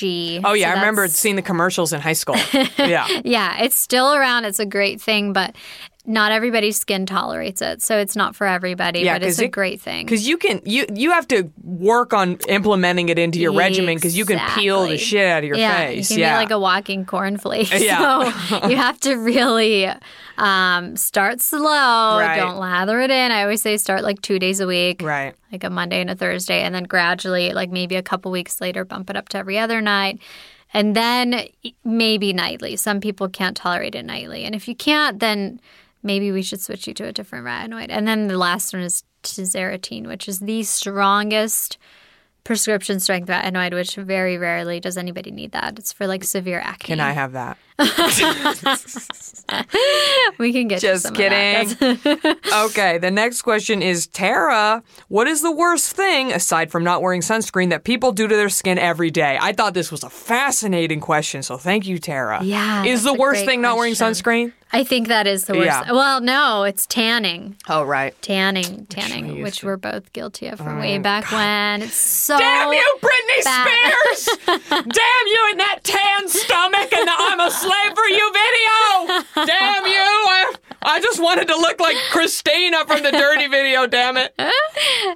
Oh 0.43 0.53
yeah, 0.53 0.67
So 0.67 0.71
I 0.71 0.73
remember 0.73 1.07
seeing 1.07 1.35
the 1.35 1.41
commercials 1.41 1.93
in 1.93 2.01
high 2.01 2.13
school. 2.13 2.35
yeah. 2.77 3.07
Yeah, 3.23 3.63
it's 3.63 3.75
still 3.75 4.13
around. 4.13 4.45
It's 4.45 4.59
a 4.59 4.65
great 4.65 5.01
thing, 5.01 5.31
but 5.33 5.55
not 6.05 6.33
everybody's 6.33 6.77
skin 6.77 7.05
tolerates 7.05 7.61
it, 7.61 7.81
so 7.81 7.97
it's 7.97 8.15
not 8.15 8.35
for 8.35 8.45
everybody. 8.45 8.99
Yeah, 8.99 9.15
but 9.15 9.23
it's 9.23 9.39
a 9.39 9.45
it- 9.45 9.51
great 9.51 9.79
thing. 9.79 10.05
Because 10.05 10.27
you 10.27 10.37
can 10.37 10.61
you 10.65 10.85
you 10.93 11.11
have 11.11 11.27
to 11.29 11.49
work 11.63 12.13
on 12.13 12.37
implementing 12.49 13.07
it 13.07 13.17
into 13.17 13.39
your 13.39 13.53
regimen 13.53 13.95
because 13.95 14.17
you 14.17 14.25
can 14.25 14.39
peel 14.51 14.85
the 14.85 14.97
shit 14.97 15.25
out 15.25 15.39
of 15.39 15.47
your 15.47 15.57
yeah, 15.57 15.87
face. 15.87 16.11
You 16.11 16.15
can 16.15 16.21
yeah. 16.21 16.33
be 16.33 16.43
like 16.43 16.51
a 16.51 16.59
walking 16.59 17.05
cornflake. 17.05 17.71
Yeah. 17.83 18.31
So 18.31 18.67
you 18.69 18.77
have 18.77 18.99
to 19.01 19.15
really 19.15 19.89
um, 20.37 20.95
start 20.95 21.41
slow. 21.41 22.19
Right. 22.19 22.37
Don't 22.37 22.57
lather 22.57 23.01
it 23.01 23.11
in. 23.11 23.31
I 23.31 23.41
always 23.43 23.61
say 23.61 23.77
start 23.77 24.03
like 24.03 24.21
two 24.21 24.39
days 24.39 24.59
a 24.59 24.67
week. 24.67 25.01
right. 25.01 25.35
like 25.51 25.63
a 25.63 25.69
Monday 25.69 25.99
and 25.99 26.09
a 26.09 26.15
Thursday, 26.15 26.61
and 26.61 26.73
then 26.73 26.83
gradually, 26.83 27.51
like 27.51 27.71
maybe 27.71 27.95
a 27.95 28.03
couple 28.03 28.31
weeks 28.31 28.61
later, 28.61 28.85
bump 28.85 29.09
it 29.09 29.17
up 29.17 29.29
to 29.29 29.37
every 29.37 29.57
other 29.57 29.81
night. 29.81 30.19
And 30.73 30.95
then 30.95 31.47
maybe 31.83 32.33
nightly. 32.33 32.75
Some 32.77 32.99
people 32.99 33.29
can't 33.29 33.55
tolerate 33.55 33.95
it 33.95 34.05
nightly. 34.05 34.43
And 34.43 34.55
if 34.55 34.67
you 34.67 34.75
can't, 34.75 35.19
then 35.19 35.59
maybe 36.03 36.31
we 36.31 36.41
should 36.41 36.61
switch 36.61 36.87
you 36.87 36.93
to 36.95 37.05
a 37.05 37.13
different 37.13 37.45
retinoid. 37.45 37.87
And 37.89 38.07
then 38.07 38.27
the 38.27 38.37
last 38.37 38.73
one 38.73 38.83
is 38.83 39.03
tazarotene, 39.23 40.07
which 40.07 40.27
is 40.27 40.39
the 40.39 40.63
strongest 40.63 41.77
prescription 42.43 42.99
strength 42.99 43.29
retinoid, 43.29 43.73
which 43.73 43.95
very 43.95 44.37
rarely 44.37 44.79
does 44.79 44.97
anybody 44.97 45.31
need 45.31 45.53
that. 45.53 45.79
It's 45.79 45.93
for 45.93 46.07
like 46.07 46.23
severe 46.23 46.59
acne. 46.59 46.87
Can 46.87 46.99
I 46.99 47.11
have 47.11 47.31
that? 47.31 47.57
We 50.39 50.53
can 50.53 50.67
get 50.67 50.81
Just 50.81 51.03
some 51.03 51.15
kidding. 51.15 51.69
Okay, 52.53 52.97
the 52.97 53.11
next 53.11 53.41
question 53.41 53.81
is 53.81 54.07
Tara, 54.07 54.83
what 55.07 55.27
is 55.27 55.41
the 55.41 55.51
worst 55.51 55.95
thing, 55.95 56.31
aside 56.31 56.71
from 56.71 56.83
not 56.83 57.01
wearing 57.01 57.21
sunscreen, 57.21 57.69
that 57.69 57.83
people 57.83 58.11
do 58.11 58.27
to 58.27 58.35
their 58.35 58.49
skin 58.49 58.77
every 58.77 59.09
day? 59.09 59.37
I 59.41 59.53
thought 59.53 59.73
this 59.73 59.91
was 59.91 60.03
a 60.03 60.09
fascinating 60.09 60.99
question, 60.99 61.41
so 61.43 61.57
thank 61.57 61.87
you, 61.87 61.97
Tara. 61.99 62.43
Yeah, 62.43 62.83
Is 62.85 63.03
the 63.03 63.13
worst 63.13 63.45
thing 63.45 63.61
not 63.61 63.77
wearing 63.77 63.93
sunscreen? 63.93 64.53
I 64.75 64.83
think 64.83 65.07
that 65.07 65.27
is 65.27 65.45
the 65.45 65.53
worst. 65.53 65.67
Yeah. 65.67 65.91
Well, 65.91 66.19
no, 66.19 66.63
it's 66.63 66.87
tanning. 66.87 67.57
Oh, 67.69 67.83
right. 67.83 68.19
tanning, 68.23 68.87
tanning, 68.87 69.27
used 69.27 69.43
which 69.43 69.63
we're 69.63 69.77
both 69.77 70.11
guilty 70.13 70.47
of 70.47 70.57
from 70.57 70.77
oh, 70.77 70.81
way 70.81 70.97
back 70.97 71.31
when. 71.31 71.83
It's 71.83 71.93
so 71.93 72.39
Damn 72.39 72.73
you, 72.73 72.97
Britney 72.99 73.43
bad. 73.43 74.17
Spears! 74.17 74.37
Damn 74.69 75.27
you 75.27 75.49
in 75.51 75.57
that 75.59 75.79
tan 75.83 76.27
stomach 76.27 76.91
and 76.91 77.07
the 77.07 77.11
a 77.47 77.51
slave 77.51 77.93
for 77.95 78.05
you 78.05 78.31
video! 78.33 79.23
Damn 79.45 79.85
you! 79.85 79.93
I, 79.93 80.53
I 80.81 80.99
just 80.99 81.21
wanted 81.21 81.47
to 81.47 81.55
look 81.55 81.79
like 81.79 81.95
Christina 82.11 82.85
from 82.85 83.03
the 83.03 83.11
dirty 83.11 83.47
video, 83.47 83.85
damn 83.87 84.17
it. 84.17 84.35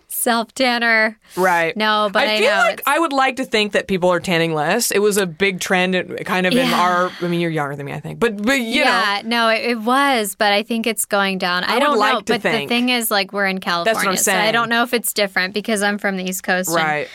self 0.07 0.53
tanner. 0.53 1.19
Right. 1.35 1.75
No, 1.75 2.09
but 2.11 2.27
I 2.27 2.39
feel 2.39 2.49
know 2.51 2.57
like 2.57 2.73
it's- 2.79 2.83
I 2.87 2.99
would 2.99 3.13
like 3.13 3.35
to 3.37 3.45
think 3.45 3.73
that 3.73 3.87
people 3.87 4.09
are 4.11 4.19
tanning 4.19 4.53
less. 4.53 4.91
It 4.91 4.99
was 4.99 5.17
a 5.17 5.25
big 5.25 5.59
trend, 5.59 5.95
uh, 5.95 6.03
kind 6.23 6.45
of 6.45 6.53
in 6.53 6.69
our. 6.73 7.11
I 7.21 7.27
mean, 7.27 7.39
you're 7.39 7.51
younger 7.51 7.75
than 7.75 7.85
me, 7.85 7.93
I 7.93 7.99
think, 7.99 8.19
but 8.19 8.41
but 8.41 8.59
you 8.59 8.81
yeah, 8.81 9.21
know, 9.23 9.29
no, 9.29 9.49
it, 9.49 9.71
it 9.71 9.79
was, 9.79 10.35
but 10.35 10.51
I 10.51 10.63
think 10.63 10.87
it's 10.87 11.05
going 11.05 11.37
down. 11.37 11.63
I, 11.63 11.75
would 11.75 11.79
don't 11.81 11.93
know, 11.95 11.99
like 11.99 12.25
to 12.25 12.33
but 12.33 12.41
think. 12.41 12.69
the 12.69 12.75
thing 12.75 12.89
is, 12.89 13.11
like, 13.11 13.31
we're 13.33 13.45
in 13.45 13.59
California, 13.59 14.11
I'm 14.11 14.17
so 14.17 14.33
I 14.33 14.51
don't 14.51 14.69
know 14.69 14.83
if 14.83 14.93
it's 14.93 15.13
different 15.13 15.53
because 15.53 15.81
I'm 15.81 15.97
from 15.97 16.17
the 16.17 16.23
East 16.23 16.43
Coast. 16.43 16.69
and 16.69 16.77
right? 16.77 17.07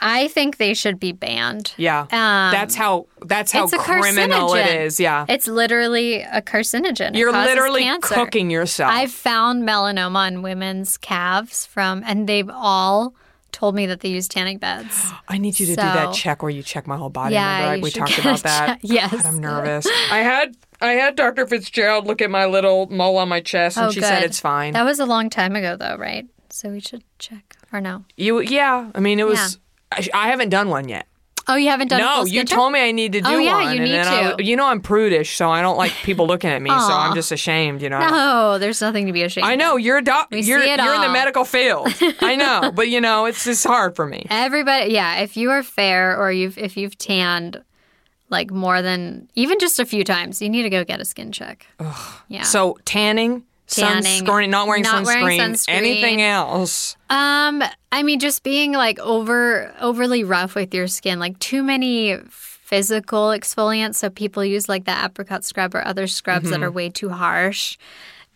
I 0.00 0.28
think 0.28 0.56
they 0.56 0.72
should 0.74 0.98
be 0.98 1.12
banned. 1.12 1.74
Yeah, 1.76 2.02
Um, 2.10 2.50
that's 2.52 2.74
how 2.74 3.06
that's 3.26 3.52
how 3.52 3.68
criminal 3.68 4.54
it 4.54 4.66
is. 4.66 4.98
Yeah, 4.98 5.26
It's 5.28 5.46
literally 5.46 6.22
a 6.22 6.40
carcinogen. 6.42 7.16
You're 7.16 7.32
literally 7.32 7.82
cancer. 7.82 8.14
cooking 8.14 8.50
yourself. 8.50 8.90
I've 8.92 9.12
found 9.12 9.62
melanoma 9.62 10.16
on 10.16 10.42
women's 10.42 10.96
calves 10.96 11.66
from, 11.66 12.02
and 12.06 12.26
they've 12.28 12.48
all 12.50 13.14
told 13.52 13.74
me 13.74 13.84
that 13.86 14.00
they 14.00 14.08
use 14.08 14.28
tanning 14.28 14.58
beds. 14.58 15.10
I 15.28 15.36
need 15.38 15.58
you 15.60 15.66
to 15.66 15.72
do 15.72 15.76
that 15.82 16.14
check 16.14 16.42
where 16.42 16.50
you 16.50 16.62
check 16.62 16.86
my 16.86 16.96
whole 16.96 17.10
body. 17.10 17.34
Yeah, 17.34 17.64
Remember, 17.64 17.84
we 17.84 17.90
talked 17.90 18.18
about 18.18 18.42
that. 18.44 18.78
Yes. 18.82 19.10
God, 19.12 19.26
I'm 19.26 19.38
nervous. 19.38 19.86
I 20.10 20.18
had 20.18 20.56
I 20.80 20.92
had 20.92 21.14
Dr. 21.16 21.46
Fitzgerald 21.46 22.06
look 22.06 22.22
at 22.22 22.30
my 22.30 22.46
little 22.46 22.86
mole 22.88 23.18
on 23.18 23.28
my 23.28 23.40
chest, 23.40 23.76
and 23.76 23.86
Oh, 23.86 23.90
she 23.90 24.00
good. 24.00 24.06
said 24.06 24.22
it's 24.22 24.40
fine. 24.40 24.72
That 24.72 24.84
was 24.84 24.98
a 24.98 25.04
long 25.04 25.28
time 25.28 25.54
ago, 25.56 25.76
though, 25.76 25.96
right? 25.98 26.26
So 26.48 26.70
we 26.70 26.80
should 26.80 27.04
check 27.18 27.56
or 27.72 27.80
no? 27.82 28.04
you, 28.16 28.40
yeah. 28.40 28.90
I 28.94 29.00
mean, 29.00 29.20
it 29.20 29.26
was. 29.26 29.58
I, 29.92 30.08
I 30.14 30.28
haven't 30.28 30.48
done 30.50 30.68
one 30.68 30.88
yet. 30.88 31.06
Oh, 31.48 31.56
you 31.56 31.68
haven't 31.70 31.88
done 31.88 32.00
No, 32.00 32.24
you 32.24 32.44
told 32.44 32.72
me 32.72 32.80
I 32.80 32.92
need 32.92 33.12
to 33.12 33.20
oh, 33.20 33.22
do 33.22 33.28
Oh, 33.34 33.38
yeah, 33.38 33.54
one. 33.64 33.74
you 33.74 33.80
need 33.80 33.92
then 33.92 34.06
I- 34.06 34.32
to. 34.36 34.44
you 34.44 34.54
know 34.54 34.66
I'm 34.66 34.80
prudish, 34.80 35.36
so 35.36 35.50
I 35.50 35.62
don't 35.62 35.76
like 35.76 35.90
people 36.04 36.26
looking 36.26 36.50
at 36.50 36.62
me. 36.62 36.70
so 36.70 36.76
I'm 36.76 37.14
just 37.14 37.32
ashamed. 37.32 37.82
You 37.82 37.88
know. 37.88 37.98
No, 37.98 38.58
there's 38.58 38.80
nothing 38.80 39.06
to 39.06 39.12
be 39.12 39.22
ashamed. 39.24 39.46
I 39.46 39.56
know 39.56 39.76
you're 39.76 39.98
a 39.98 40.02
doc. 40.04 40.28
We 40.30 40.42
You're 40.42 40.62
see 40.62 40.70
it 40.70 40.80
you're 40.80 40.94
in 40.94 41.00
the 41.00 41.08
medical 41.08 41.44
field. 41.44 41.88
I 42.20 42.36
know, 42.36 42.70
but 42.72 42.88
you 42.88 43.00
know 43.00 43.24
it's 43.24 43.44
just 43.44 43.66
hard 43.66 43.96
for 43.96 44.06
me. 44.06 44.26
Everybody, 44.30 44.92
yeah. 44.92 45.20
If 45.22 45.36
you 45.36 45.50
are 45.50 45.62
fair 45.64 46.16
or 46.16 46.30
you've 46.30 46.56
if 46.56 46.76
you've 46.76 46.96
tanned 46.98 47.62
like 48.28 48.52
more 48.52 48.80
than 48.80 49.28
even 49.34 49.58
just 49.58 49.80
a 49.80 49.84
few 49.84 50.04
times, 50.04 50.40
you 50.40 50.48
need 50.48 50.62
to 50.62 50.70
go 50.70 50.84
get 50.84 51.00
a 51.00 51.04
skin 51.04 51.32
check. 51.32 51.66
Yeah. 52.28 52.42
So 52.42 52.78
tanning, 52.84 53.44
Tanning, 53.70 54.24
sunscreen, 54.24 54.48
not 54.50 54.66
wearing 54.66 54.82
not 54.82 55.04
sunscreen, 55.04 55.22
wearing 55.22 55.40
sunscreen. 55.40 55.64
anything 55.68 56.22
else. 56.22 56.96
Um, 57.08 57.62
I 57.92 58.02
mean, 58.02 58.18
just 58.20 58.42
being 58.42 58.72
like 58.72 58.98
over 58.98 59.74
overly 59.80 60.24
rough 60.24 60.54
with 60.54 60.74
your 60.74 60.86
skin, 60.88 61.18
like 61.18 61.38
too 61.38 61.62
many 61.62 62.16
physical 62.28 63.28
exfoliants. 63.28 63.96
So 63.96 64.10
people 64.10 64.44
use 64.44 64.68
like 64.68 64.84
the 64.84 65.04
apricot 65.04 65.44
scrub 65.44 65.74
or 65.74 65.84
other 65.84 66.06
scrubs 66.06 66.44
Mm-hmm. 66.44 66.52
that 66.52 66.62
are 66.62 66.70
way 66.70 66.88
too 66.88 67.08
harsh. 67.10 67.76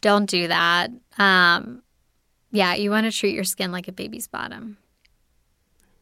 Don't 0.01 0.27
do 0.29 0.49
that. 0.49 0.91
Um, 1.19 1.83
yeah, 2.51 2.75
you 2.75 2.91
want 2.91 3.11
to 3.11 3.17
treat 3.17 3.35
your 3.35 3.45
skin 3.45 3.73
like 3.73 3.89
a 3.89 3.93
baby's 3.93 4.27
bottom. 4.29 4.77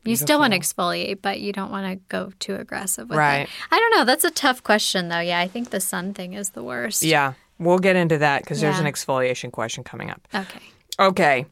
You 0.05 0.17
still 0.17 0.41
want 0.41 0.53
to 0.53 0.59
exfoliate, 0.59 1.19
but 1.23 1.39
you 1.41 1.53
don't 1.53 1.71
want 1.71 1.87
to 1.87 2.05
go 2.09 2.33
too 2.41 2.57
aggressive 2.57 3.09
with 3.09 3.17
Right. 3.19 3.43
it. 3.43 3.49
I 3.71 3.79
don't 3.79 3.97
know. 3.97 4.05
That's 4.05 4.25
a 4.25 4.33
tough 4.33 4.65
question, 4.65 5.09
though. 5.09 5.21
Yeah, 5.21 5.39
I 5.39 5.47
think 5.47 5.71
the 5.71 5.79
sun 5.79 6.13
thing 6.13 6.33
is 6.33 6.51
the 6.51 6.63
worst. 6.65 7.05
Yeah, 7.05 7.35
we'll 7.63 7.79
get 7.79 7.97
into 7.97 8.19
that 8.19 8.43
because 8.43 8.61
there's 8.61 8.79
an 8.79 8.87
exfoliation 8.87 9.51
question 9.53 9.85
coming 9.85 10.11
up. 10.11 10.27
Okay. 10.35 10.61
Okay. 10.99 11.47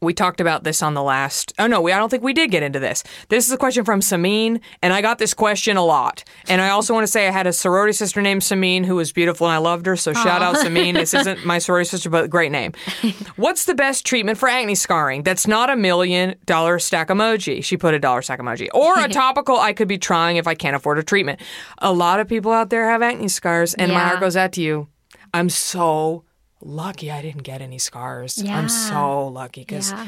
We 0.00 0.12
talked 0.14 0.40
about 0.40 0.64
this 0.64 0.82
on 0.82 0.94
the 0.94 1.02
last. 1.02 1.52
Oh 1.58 1.66
no, 1.66 1.80
we 1.80 1.92
I 1.92 1.98
don't 1.98 2.08
think 2.08 2.22
we 2.22 2.32
did 2.32 2.50
get 2.50 2.62
into 2.62 2.78
this. 2.78 3.02
This 3.28 3.46
is 3.46 3.52
a 3.52 3.56
question 3.56 3.84
from 3.84 4.00
Samin, 4.00 4.60
and 4.82 4.92
I 4.92 5.00
got 5.02 5.18
this 5.18 5.34
question 5.34 5.76
a 5.76 5.84
lot. 5.84 6.24
And 6.48 6.60
I 6.60 6.70
also 6.70 6.94
want 6.94 7.04
to 7.04 7.10
say 7.10 7.28
I 7.28 7.30
had 7.30 7.46
a 7.46 7.52
sorority 7.52 7.92
sister 7.92 8.20
named 8.20 8.42
Samin 8.42 8.84
who 8.84 8.96
was 8.96 9.12
beautiful 9.12 9.46
and 9.46 9.54
I 9.54 9.58
loved 9.58 9.86
her. 9.86 9.96
So 9.96 10.12
shout 10.12 10.42
out 10.42 10.56
Samin. 10.56 10.94
This 10.94 11.14
isn't 11.20 11.44
my 11.44 11.58
sorority 11.58 11.88
sister, 11.88 12.10
but 12.10 12.30
great 12.30 12.52
name. 12.52 12.72
What's 13.36 13.64
the 13.64 13.74
best 13.74 14.04
treatment 14.04 14.38
for 14.38 14.48
acne 14.48 14.74
scarring? 14.74 15.22
That's 15.22 15.46
not 15.46 15.70
a 15.70 15.76
million 15.76 16.36
dollar 16.46 16.78
stack 16.78 17.08
emoji. 17.08 17.64
She 17.64 17.76
put 17.76 17.94
a 17.94 17.98
dollar 17.98 18.22
stack 18.22 18.40
emoji 18.40 18.68
or 18.74 18.98
a 18.98 19.08
topical 19.16 19.56
I 19.56 19.72
could 19.72 19.88
be 19.88 19.98
trying 19.98 20.36
if 20.36 20.46
I 20.46 20.54
can't 20.54 20.76
afford 20.76 20.98
a 20.98 21.02
treatment. 21.02 21.40
A 21.78 21.92
lot 21.92 22.20
of 22.20 22.28
people 22.28 22.52
out 22.52 22.70
there 22.70 22.88
have 22.88 23.02
acne 23.02 23.28
scars, 23.28 23.74
and 23.74 23.92
my 23.92 24.00
heart 24.00 24.20
goes 24.20 24.36
out 24.36 24.52
to 24.52 24.62
you. 24.62 24.88
I'm 25.32 25.48
so 25.48 26.24
lucky 26.62 27.10
I 27.10 27.22
didn't 27.22 27.42
get 27.42 27.60
any 27.60 27.78
scars. 27.78 28.42
Yeah. 28.42 28.58
I'm 28.58 28.68
so 28.68 29.28
lucky 29.28 29.60
because 29.60 29.92
Yeah. 29.92 30.06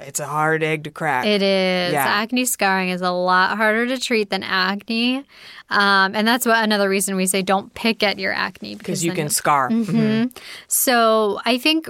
it's 0.00 0.18
a 0.20 0.26
hard 0.26 0.62
egg 0.62 0.84
to 0.84 0.90
crack. 0.90 1.26
It 1.26 1.42
is. 1.42 1.92
Yeah. 1.92 2.04
Acne 2.06 2.44
scarring 2.46 2.88
is 2.88 3.00
a 3.02 3.10
lot 3.10 3.56
harder 3.56 3.86
to 3.86 3.98
treat 3.98 4.30
than 4.30 4.42
acne. 4.42 5.24
Um, 5.68 6.14
and 6.16 6.26
that's 6.26 6.46
what 6.46 6.62
another 6.64 6.88
reason 6.88 7.16
we 7.16 7.26
say 7.26 7.42
don't 7.42 7.72
pick 7.74 8.02
at 8.02 8.18
your 8.18 8.32
acne 8.32 8.74
because 8.74 9.04
you 9.04 9.12
can 9.12 9.28
scar. 9.28 9.68
Mhm. 9.70 10.36
So 10.68 11.40
I 11.44 11.58
think 11.58 11.88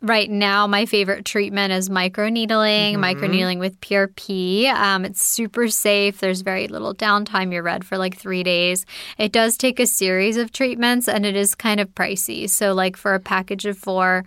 right 0.00 0.30
now 0.30 0.66
my 0.66 0.86
favorite 0.86 1.24
treatment 1.24 1.72
is 1.72 1.88
microneedling, 1.88 2.94
Mm-hmm. 2.94 3.02
microneedling 3.04 3.58
with 3.58 3.80
PRP. 3.80 4.66
Um, 4.72 5.04
it's 5.04 5.24
super 5.26 5.68
safe. 5.68 6.18
There's 6.20 6.42
very 6.42 6.68
little 6.68 6.94
downtime. 6.94 7.52
You're 7.52 7.62
red 7.64 7.84
for 7.84 7.98
like 7.98 8.16
three 8.16 8.42
days. 8.42 8.86
It 9.18 9.32
does 9.32 9.56
take 9.56 9.80
a 9.80 9.86
series 9.86 10.36
of 10.36 10.52
treatments 10.52 11.08
and 11.08 11.26
it 11.26 11.34
is 11.36 11.54
kind 11.54 11.80
of 11.80 11.94
pricey. 11.94 12.48
So 12.48 12.74
like 12.74 12.96
for 12.96 13.14
a 13.14 13.20
package 13.20 13.66
of 13.66 13.76
four. 13.76 14.24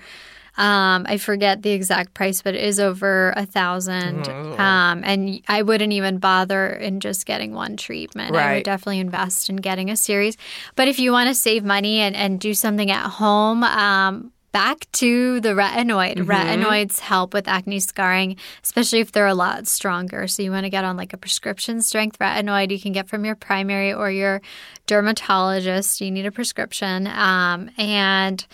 Um, 0.58 1.06
I 1.08 1.18
forget 1.18 1.62
the 1.62 1.70
exact 1.72 2.14
price, 2.14 2.42
but 2.42 2.56
it 2.56 2.64
is 2.64 2.78
over 2.78 3.34
a 3.38 3.46
thousand. 3.46 4.26
Mm-hmm. 4.26 4.60
Um, 4.60 5.02
and 5.06 5.42
I 5.48 5.62
wouldn't 5.62 5.94
even 5.94 6.18
bother 6.18 6.68
in 6.68 7.00
just 7.00 7.26
getting 7.26 7.54
one 7.54 7.78
treatment. 7.78 8.36
I 8.36 8.56
would 8.56 8.64
definitely 8.66 9.00
invest 9.00 9.50
in 9.50 9.56
getting 9.56 9.90
a 9.90 9.96
series. 9.96 10.36
But 10.76 10.90
if 10.90 11.00
you 11.00 11.14
want 11.14 11.30
to 11.30 11.34
save 11.36 11.64
money 11.64 12.00
and, 12.00 12.18
and 12.18 12.38
do 12.38 12.54
something 12.54 12.92
at 12.92 13.08
home, 13.08 13.64
um, 13.64 14.34
back 14.52 14.92
to 14.94 15.40
the 15.40 15.50
retinoid. 15.50 16.18
Mm-hmm. 16.18 16.32
Retinoids 16.32 17.00
help 17.00 17.34
with 17.34 17.48
acne 17.48 17.80
scarring, 17.80 18.38
especially 18.64 19.00
if 19.00 19.12
they're 19.12 19.28
a 19.28 19.34
lot 19.34 19.68
stronger. 19.68 20.28
So 20.28 20.44
you 20.44 20.52
want 20.52 20.66
to 20.66 20.70
get 20.70 20.84
on 20.84 20.98
like 20.98 21.14
a 21.14 21.18
prescription 21.18 21.82
strength 21.82 22.20
retinoid 22.20 22.72
you 22.72 22.80
can 22.80 22.92
get 22.92 23.08
from 23.08 23.26
your 23.26 23.36
primary 23.36 23.94
or 23.94 24.12
your 24.12 24.42
dermatologist. 24.88 26.02
You 26.02 26.12
need 26.12 26.26
a 26.26 26.32
prescription. 26.32 27.08
Um, 27.08 27.70
and 27.78 28.46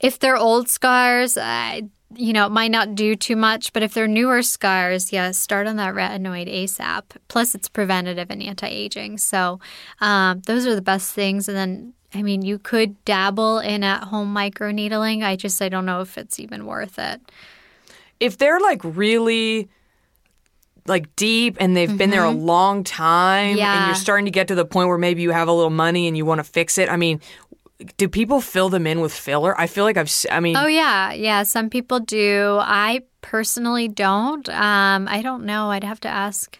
if 0.00 0.18
they're 0.18 0.36
old 0.36 0.68
scars, 0.68 1.36
uh, 1.36 1.80
you 2.16 2.32
know, 2.32 2.46
it 2.46 2.52
might 2.52 2.70
not 2.70 2.94
do 2.94 3.16
too 3.16 3.36
much, 3.36 3.72
but 3.72 3.82
if 3.82 3.94
they're 3.94 4.08
newer 4.08 4.42
scars, 4.42 5.12
yeah, 5.12 5.30
start 5.32 5.66
on 5.66 5.76
that 5.76 5.94
retinoid 5.94 6.48
ASAP. 6.48 7.02
Plus, 7.28 7.54
it's 7.54 7.68
preventative 7.68 8.30
and 8.30 8.42
anti 8.42 8.68
aging. 8.68 9.18
So, 9.18 9.60
um, 10.00 10.40
those 10.46 10.66
are 10.66 10.74
the 10.74 10.82
best 10.82 11.12
things. 11.12 11.48
And 11.48 11.56
then, 11.56 11.94
I 12.14 12.22
mean, 12.22 12.42
you 12.42 12.58
could 12.58 13.02
dabble 13.04 13.58
in 13.58 13.82
at 13.82 14.04
home 14.04 14.34
microneedling. 14.34 15.24
I 15.24 15.36
just, 15.36 15.60
I 15.60 15.68
don't 15.68 15.86
know 15.86 16.00
if 16.00 16.16
it's 16.16 16.38
even 16.38 16.66
worth 16.66 16.98
it. 16.98 17.20
If 18.20 18.38
they're 18.38 18.60
like 18.60 18.80
really 18.84 19.68
like 20.86 21.14
deep 21.16 21.56
and 21.60 21.76
they've 21.76 21.96
been 21.96 22.10
there 22.10 22.24
a 22.24 22.30
long 22.30 22.84
time 22.84 23.56
yeah. 23.56 23.72
and 23.72 23.80
Mm-hmm. 23.80 23.88
You're 23.88 23.94
starting 23.96 24.26
to 24.26 24.30
get 24.30 24.48
to 24.48 24.54
the 24.54 24.64
point 24.64 24.88
where 24.88 24.98
maybe 24.98 25.22
you 25.22 25.30
have 25.30 25.48
a 25.48 25.52
little 25.52 25.70
money 25.70 26.06
and 26.06 26.16
you 26.16 26.24
want 26.24 26.38
to 26.38 26.44
fix 26.44 26.78
it. 26.78 26.88
I 26.88 26.96
mean, 26.96 27.20
do 27.96 28.08
people 28.08 28.40
fill 28.40 28.68
them 28.68 28.86
in 28.86 29.00
with 29.00 29.12
filler? 29.12 29.58
I 29.58 29.66
feel 29.66 29.84
like 29.84 29.96
I've 29.96 30.12
I 30.30 30.40
mean, 30.40 30.56
Oh, 30.56 30.66
yeah. 30.66 31.12
Yeah. 31.12 31.42
Some 31.42 31.70
people 31.70 32.00
do. 32.00 32.58
I 32.60 33.02
personally 33.22 33.88
don't. 33.88 34.48
Um, 34.48 35.08
I 35.08 35.22
don't 35.22 35.44
know. 35.44 35.70
I'd 35.70 35.84
have 35.84 36.00
to 36.00 36.08
ask 36.08 36.58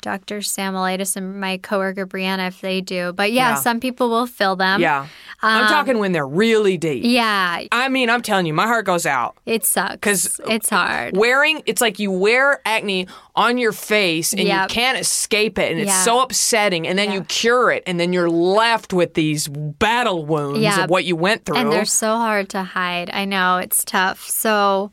Dr. 0.00 0.38
Samolitis 0.38 1.16
and 1.16 1.40
my 1.40 1.58
coworker 1.58 2.06
Brianna 2.06 2.48
if 2.48 2.60
they 2.60 2.80
do. 2.80 3.12
But 3.12 3.32
yeah, 3.32 3.50
Yeah. 3.50 3.54
some 3.56 3.80
people 3.80 4.08
will 4.10 4.26
fill 4.26 4.56
them. 4.56 4.80
yeah. 4.80 5.06
I'm 5.42 5.68
talking 5.68 5.98
when 5.98 6.12
they're 6.12 6.26
really 6.28 6.76
deep. 6.76 7.02
Um, 7.02 7.10
Yeah. 7.10 7.62
I 7.72 7.88
mean, 7.88 8.10
I'm 8.10 8.20
telling 8.20 8.44
you, 8.44 8.52
my 8.52 8.66
heart 8.66 8.84
goes 8.84 9.06
out. 9.06 9.36
It 9.46 9.64
sucks. 9.64 9.92
Because 9.94 10.38
it's 10.46 10.68
hard. 10.68 11.16
Wearing 11.16 11.62
it's 11.64 11.80
like 11.80 11.98
you 11.98 12.10
wear 12.10 12.60
acne 12.66 13.06
on 13.34 13.56
your 13.56 13.72
face 13.72 14.32
and 14.34 14.42
you 14.42 14.66
can't 14.68 14.98
escape 14.98 15.58
it 15.58 15.70
and 15.72 15.80
it's 15.80 15.88
Yeah. 15.90 16.02
so 16.02 16.20
upsetting 16.20 16.86
and 16.86 16.98
then 16.98 17.10
you 17.10 17.22
cure 17.24 17.70
it 17.70 17.82
and 17.86 17.98
then 17.98 18.12
you're 18.12 18.28
left 18.28 18.92
with 18.92 19.14
these 19.14 19.48
battle 19.48 20.26
wounds 20.26 20.60
Yeah. 20.60 20.84
of 20.84 20.90
what 20.90 21.06
you 21.06 21.16
went 21.16 21.46
through. 21.46 21.56
And 21.56 21.72
they're 21.72 21.86
so 21.86 22.16
hard 22.16 22.50
to 22.50 22.62
hide. 22.62 23.08
I 23.10 23.24
know 23.24 23.56
it's 23.56 23.82
tough. 23.82 24.28
So, 24.28 24.90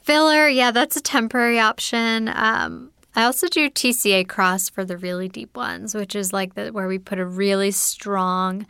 filler, 0.00 0.46
yeah, 0.48 0.70
that's 0.70 0.96
a 0.96 1.00
temporary 1.00 1.58
option. 1.58 2.30
Um, 2.32 2.90
I 3.14 3.24
also 3.24 3.46
do 3.48 3.68
TCA 3.68 4.26
cross 4.26 4.70
for 4.70 4.84
the 4.84 4.96
really 4.96 5.28
deep 5.28 5.56
ones, 5.56 5.94
which 5.94 6.16
is 6.16 6.32
like 6.32 6.54
the, 6.54 6.70
where 6.70 6.88
we 6.88 6.98
put 6.98 7.18
a 7.18 7.26
really 7.26 7.70
strong 7.70 8.66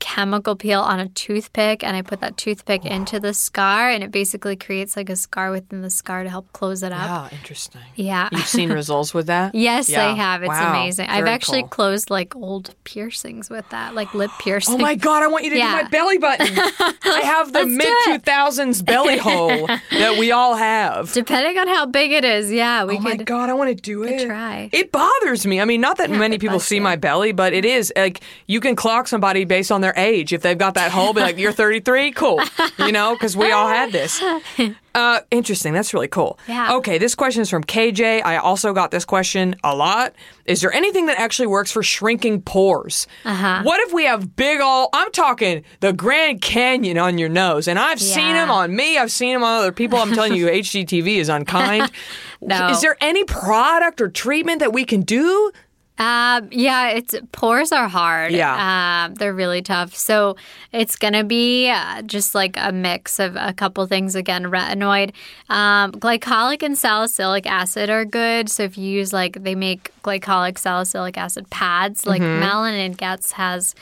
chemical 0.00 0.56
peel 0.56 0.80
on 0.80 0.98
a 0.98 1.08
toothpick 1.10 1.84
and 1.84 1.96
I 1.96 2.02
put 2.02 2.20
that 2.20 2.36
toothpick 2.36 2.84
into 2.84 3.20
the 3.20 3.32
scar 3.34 3.90
and 3.90 4.02
it 4.02 4.10
basically 4.10 4.56
creates 4.56 4.96
like 4.96 5.08
a 5.10 5.14
scar 5.16 5.50
within 5.50 5.82
the 5.82 5.90
scar 5.90 6.24
to 6.24 6.30
help 6.30 6.52
close 6.52 6.82
it 6.82 6.90
up. 6.90 6.98
Ah, 7.08 7.28
interesting. 7.30 7.82
Yeah. 7.94 8.28
You've 8.32 8.46
seen 8.46 8.72
results 8.82 9.12
with 9.14 9.26
that? 9.26 9.54
Yes, 9.54 9.88
Yeah. 9.88 10.08
I 10.08 10.14
have. 10.14 10.42
It's 10.42 10.48
Wow. 10.48 10.70
amazing. 10.70 11.08
I've 11.08 11.26
actually 11.26 11.60
cool. 11.62 11.68
closed 11.68 12.10
like 12.10 12.34
old 12.34 12.74
piercings 12.84 13.48
with 13.50 13.68
that, 13.68 13.94
like 13.94 14.12
lip 14.14 14.30
piercings. 14.40 14.74
Oh 14.80 14.82
my 14.82 14.94
god, 14.94 15.22
I 15.22 15.26
want 15.28 15.44
you 15.44 15.50
to 15.50 15.56
Yeah. 15.58 15.76
do 15.78 15.82
my 15.84 15.88
belly 15.90 16.18
button. 16.18 16.58
I 17.04 17.20
have 17.24 17.52
the 17.52 17.66
mid 17.66 17.92
2000s 18.06 18.84
belly 18.84 19.18
hole 19.28 19.66
that 19.66 20.16
we 20.18 20.32
all 20.32 20.54
have. 20.56 21.12
Depending 21.12 21.58
on 21.58 21.68
how 21.68 21.84
big 21.86 22.12
it 22.12 22.24
is, 22.24 22.50
yeah, 22.50 22.84
we 22.84 22.96
Oh 22.96 23.00
my 23.00 23.16
could. 23.16 23.26
god, 23.26 23.50
I 23.50 23.54
want 23.54 23.68
to 23.68 23.74
do 23.74 24.02
it. 24.04 24.26
try. 24.26 24.70
It 24.72 24.90
bothers 24.92 25.46
me. 25.46 25.60
I 25.60 25.64
mean, 25.66 25.80
not 25.82 25.98
that 25.98 26.10
many 26.10 26.38
people 26.38 26.58
see 26.60 26.78
it. 26.78 26.80
my 26.80 26.96
belly, 26.96 27.32
but 27.32 27.52
it 27.52 27.64
is 27.66 27.92
like 27.96 28.20
you 28.46 28.60
can 28.60 28.74
clock 28.76 29.06
somebody 29.08 29.44
based 29.44 29.70
on 29.70 29.80
their 29.82 29.89
age. 29.96 30.32
If 30.32 30.42
they've 30.42 30.58
got 30.58 30.74
that 30.74 30.90
hole, 30.90 31.12
be 31.12 31.20
like, 31.20 31.38
"You're 31.38 31.52
33, 31.52 32.12
cool," 32.12 32.40
you 32.78 32.92
know, 32.92 33.14
because 33.14 33.36
we 33.36 33.52
all 33.52 33.68
had 33.68 33.92
this. 33.92 34.22
Uh, 34.92 35.20
interesting. 35.30 35.72
That's 35.72 35.94
really 35.94 36.08
cool. 36.08 36.36
Yeah. 36.48 36.74
Okay, 36.74 36.98
this 36.98 37.14
question 37.14 37.42
is 37.42 37.48
from 37.48 37.62
KJ. 37.62 38.22
I 38.24 38.38
also 38.38 38.72
got 38.72 38.90
this 38.90 39.04
question 39.04 39.54
a 39.62 39.74
lot. 39.76 40.14
Is 40.46 40.62
there 40.62 40.72
anything 40.72 41.06
that 41.06 41.16
actually 41.16 41.46
works 41.46 41.70
for 41.70 41.80
shrinking 41.82 42.42
pores? 42.42 43.06
Uh-huh. 43.24 43.62
What 43.62 43.80
if 43.86 43.92
we 43.92 44.04
have 44.06 44.34
big 44.34 44.60
ol' 44.60 44.88
I'm 44.92 45.12
talking 45.12 45.62
the 45.78 45.92
Grand 45.92 46.42
Canyon 46.42 46.98
on 46.98 47.18
your 47.18 47.28
nose, 47.28 47.68
and 47.68 47.78
I've 47.78 48.00
seen 48.00 48.34
them 48.34 48.50
on 48.50 48.74
me. 48.74 48.98
I've 48.98 49.12
seen 49.12 49.32
them 49.34 49.44
on 49.44 49.58
other 49.60 49.70
people. 49.70 49.96
I'm 49.98 50.12
telling 50.12 50.34
you, 50.34 50.46
HGTV 50.48 51.18
is 51.18 51.28
unkind. 51.28 51.90
No. 52.42 52.68
Is 52.70 52.80
there 52.80 52.96
any 53.02 53.24
product 53.24 54.00
or 54.00 54.08
treatment 54.08 54.60
that 54.60 54.72
we 54.72 54.86
can 54.86 55.02
do? 55.02 55.52
Um, 56.00 56.48
yeah, 56.50 56.88
it's 56.88 57.14
pores 57.32 57.72
are 57.72 57.86
hard. 57.88 58.32
Yeah. 58.32 59.04
um, 59.04 59.14
they're 59.14 59.34
really 59.34 59.60
tough. 59.60 59.94
So 59.94 60.36
it's 60.72 60.96
gonna 60.96 61.24
be 61.24 61.68
uh, 61.68 62.00
just 62.02 62.34
like 62.34 62.56
a 62.56 62.72
mix 62.72 63.18
of 63.18 63.36
a 63.36 63.52
couple 63.52 63.86
things. 63.86 64.14
Again, 64.14 64.44
retinoid, 64.44 65.12
um, 65.50 65.92
glycolic, 65.92 66.62
and 66.62 66.76
salicylic 66.76 67.46
acid 67.46 67.90
are 67.90 68.06
good. 68.06 68.48
So 68.48 68.62
if 68.62 68.78
you 68.78 68.90
use 68.90 69.12
like 69.12 69.42
they 69.42 69.54
make 69.54 69.92
glycolic 70.02 70.58
salicylic 70.58 71.18
acid 71.18 71.50
pads, 71.50 72.06
like 72.06 72.22
Mm-hmm. 72.22 72.40
Malin 72.40 72.74
and 72.74 72.96
Goetz 72.98 73.32
has 73.32 73.74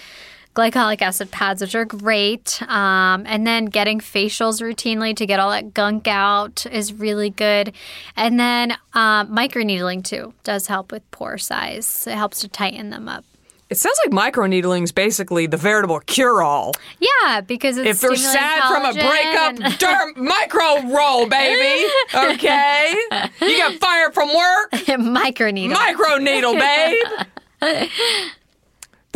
glycolic 0.58 1.00
acid 1.00 1.30
pads, 1.30 1.60
which 1.60 1.76
are 1.76 1.84
great. 1.84 2.60
Um, 2.68 3.24
and 3.26 3.46
then 3.46 3.66
getting 3.66 4.00
facials 4.00 4.60
routinely 4.60 5.14
to 5.16 5.24
get 5.24 5.38
all 5.38 5.50
that 5.50 5.72
gunk 5.72 6.08
out 6.08 6.66
is 6.66 6.92
really 6.92 7.30
good. 7.30 7.72
And 8.16 8.40
then 8.40 8.72
um, 8.92 9.28
microneedling 9.34 10.02
too 10.02 10.34
does 10.42 10.66
help 10.66 10.90
with 10.90 11.08
pore 11.12 11.38
size. 11.38 12.06
It 12.08 12.16
helps 12.16 12.40
to 12.40 12.48
tighten 12.48 12.90
them 12.90 13.08
up. 13.08 13.24
It 13.70 13.76
sounds 13.76 13.98
like 14.04 14.32
microneedling 14.32 14.82
is 14.82 14.92
basically 14.92 15.46
the 15.46 15.58
veritable 15.58 16.00
cure-all. 16.00 16.72
Yeah, 16.98 17.42
because 17.42 17.76
it's 17.76 17.86
If 17.86 18.00
they're 18.00 18.16
sad 18.16 18.66
from 18.66 18.84
a 18.86 18.94
breakup, 18.94 19.56
derm 19.78 20.16
micro 20.16 20.90
roll, 20.90 21.28
baby. 21.28 21.86
Okay, 22.14 22.94
you 23.42 23.58
got 23.58 23.74
fired 23.74 24.14
from 24.14 24.28
work. 24.34 24.70
microneedle. 24.72 25.72
Micro 25.72 26.16
needle, 26.16 26.54
babe. 27.60 27.90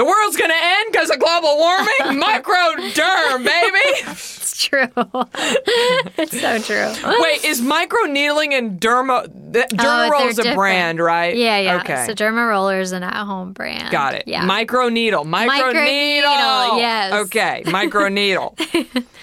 The 0.03 0.07
world's 0.09 0.37
gonna 0.37 0.53
end 0.61 0.89
because 0.91 1.11
of 1.11 1.21
global 1.21 1.59
warming. 1.59 2.19
Micro 2.19 2.55
derm, 2.91 3.45
baby. 3.45 4.11
it's 4.11 4.67
true. 4.67 4.89
it's 6.19 6.41
so 6.41 6.59
true. 6.59 7.21
Wait, 7.21 7.45
is 7.45 7.61
micro 7.61 8.07
needling 8.07 8.53
and 8.53 8.81
derma? 8.81 9.27
th- 9.53 9.69
Derma 9.69 10.09
Oh, 10.09 10.11
roll 10.11 10.29
a 10.53 10.55
brand, 10.57 10.99
right? 10.99 11.37
Yeah, 11.37 11.59
yeah. 11.59 11.81
Okay. 11.83 12.05
So 12.07 12.15
Derma 12.15 12.49
Roller 12.49 12.81
is 12.81 12.91
an 12.91 13.05
at-home 13.05 13.53
brand. 13.53 13.93
Got 13.93 14.15
it. 14.15 14.25
Yeah. 14.27 14.45
Micro 14.45 14.89
needle. 14.89 15.25
Micro 15.25 15.71
needle. 15.71 16.31
Microneedle, 16.31 16.79
yes. 16.79 17.13
Okay. 17.27 17.63
Micro 17.67 18.09
needle. 18.09 18.57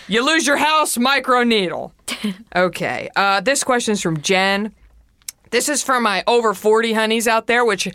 you 0.08 0.26
lose 0.26 0.48
your 0.48 0.56
house, 0.56 0.98
micro 0.98 1.44
needle. 1.44 1.92
Okay. 2.56 3.10
Uh, 3.18 3.42
this 3.42 3.65
is 3.68 4.02
from 4.02 4.22
Jen. 4.22 4.74
This 5.52 5.70
is 5.70 5.84
for 5.84 6.00
my 6.00 6.24
over 6.28 6.54
40 6.54 6.94
honeys 6.94 7.28
out 7.28 7.48
there, 7.48 7.66
which, 7.66 7.88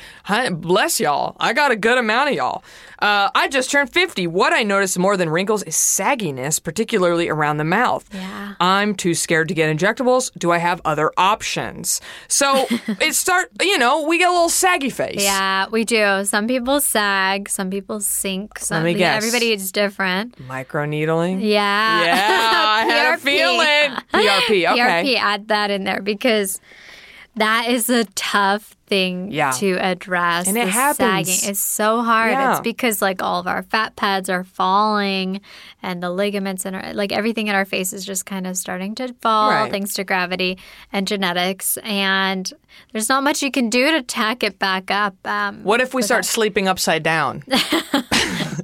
bless 0.52 1.00
y'all. 1.00 1.36
I 1.38 1.52
got 1.52 1.70
a 1.70 1.76
good 1.76 1.98
amount 1.98 2.30
of 2.30 2.34
y'all. 2.36 2.64
Uh, 3.00 3.28
I 3.34 3.48
just 3.48 3.70
turned 3.70 3.92
50. 3.92 4.26
What 4.28 4.52
I 4.52 4.62
notice 4.62 4.96
more 4.96 5.16
than 5.16 5.28
wrinkles 5.28 5.62
is 5.64 5.74
sagginess, 5.74 6.62
particularly 6.62 7.28
around 7.28 7.58
the 7.58 7.64
mouth. 7.64 8.08
Yeah. 8.12 8.54
I'm 8.60 8.94
too 8.94 9.14
scared 9.14 9.48
to 9.48 9.54
get 9.54 9.74
injectables. 9.76 10.30
Do 10.38 10.50
I 10.52 10.58
have 10.58 10.80
other 10.84 11.12
options? 11.18 12.00
So 12.28 12.66
it 12.70 13.14
start, 13.14 13.50
you 13.60 13.78
know, 13.78 14.06
we 14.06 14.18
get 14.18 14.28
a 14.28 14.32
little 14.32 14.48
saggy 14.48 14.90
face. 14.90 15.22
Yeah, 15.22 15.66
we 15.70 15.84
do. 15.84 16.24
Some 16.24 16.46
people 16.46 16.80
sag, 16.80 17.50
some 17.50 17.68
people 17.68 18.00
sink. 18.00 18.58
Some, 18.58 18.84
me 18.84 18.94
guess. 18.94 19.22
Everybody 19.22 19.52
is 19.52 19.70
different. 19.70 20.38
Microneedling. 20.48 21.42
Yeah. 21.42 22.04
Yeah, 22.04 22.64
I 22.66 22.84
had 22.86 23.14
a 23.14 23.18
feeling. 23.18 23.98
PRP, 24.14 24.72
okay. 24.72 25.14
PRP, 25.14 25.16
add 25.18 25.48
that 25.48 25.70
in 25.70 25.84
there 25.84 26.00
because 26.00 26.58
that 27.36 27.68
is 27.68 27.90
a 27.90 28.04
tough 28.14 28.76
thing 28.86 29.32
Yeah. 29.32 29.50
to 29.52 29.72
address. 29.78 30.46
And 30.46 30.56
it 30.58 30.66
the 30.66 30.70
happens. 30.70 31.28
Sagging. 31.28 31.50
It's 31.50 31.60
so 31.60 32.02
hard. 32.02 32.32
Yeah. 32.32 32.52
It's 32.52 32.60
because 32.60 33.00
like 33.00 33.22
all 33.22 33.40
of 33.40 33.46
our 33.46 33.62
fat 33.62 33.96
pads 33.96 34.28
are 34.28 34.44
falling 34.44 35.40
and 35.82 36.02
the 36.02 36.10
ligaments 36.10 36.66
and 36.66 36.76
our, 36.76 36.92
like 36.92 37.10
everything 37.10 37.46
in 37.46 37.54
our 37.54 37.64
face 37.64 37.92
is 37.94 38.04
just 38.04 38.26
kind 38.26 38.46
of 38.46 38.56
starting 38.58 38.94
to 38.96 39.14
fall 39.22 39.50
Right. 39.50 39.70
thanks 39.70 39.94
to 39.94 40.04
gravity 40.04 40.58
and 40.92 41.06
genetics. 41.08 41.78
And 41.78 42.52
there's 42.92 43.08
not 43.08 43.24
much 43.24 43.42
you 43.42 43.50
can 43.50 43.70
do 43.70 43.90
to 43.92 44.02
tack 44.02 44.42
it 44.42 44.58
back 44.58 44.90
up. 44.90 45.14
Um, 45.24 45.64
What 45.64 45.80
if 45.80 45.94
we 45.94 46.02
start 46.02 46.24
that. 46.24 46.28
sleeping 46.28 46.68
upside 46.68 47.02
down? 47.02 47.42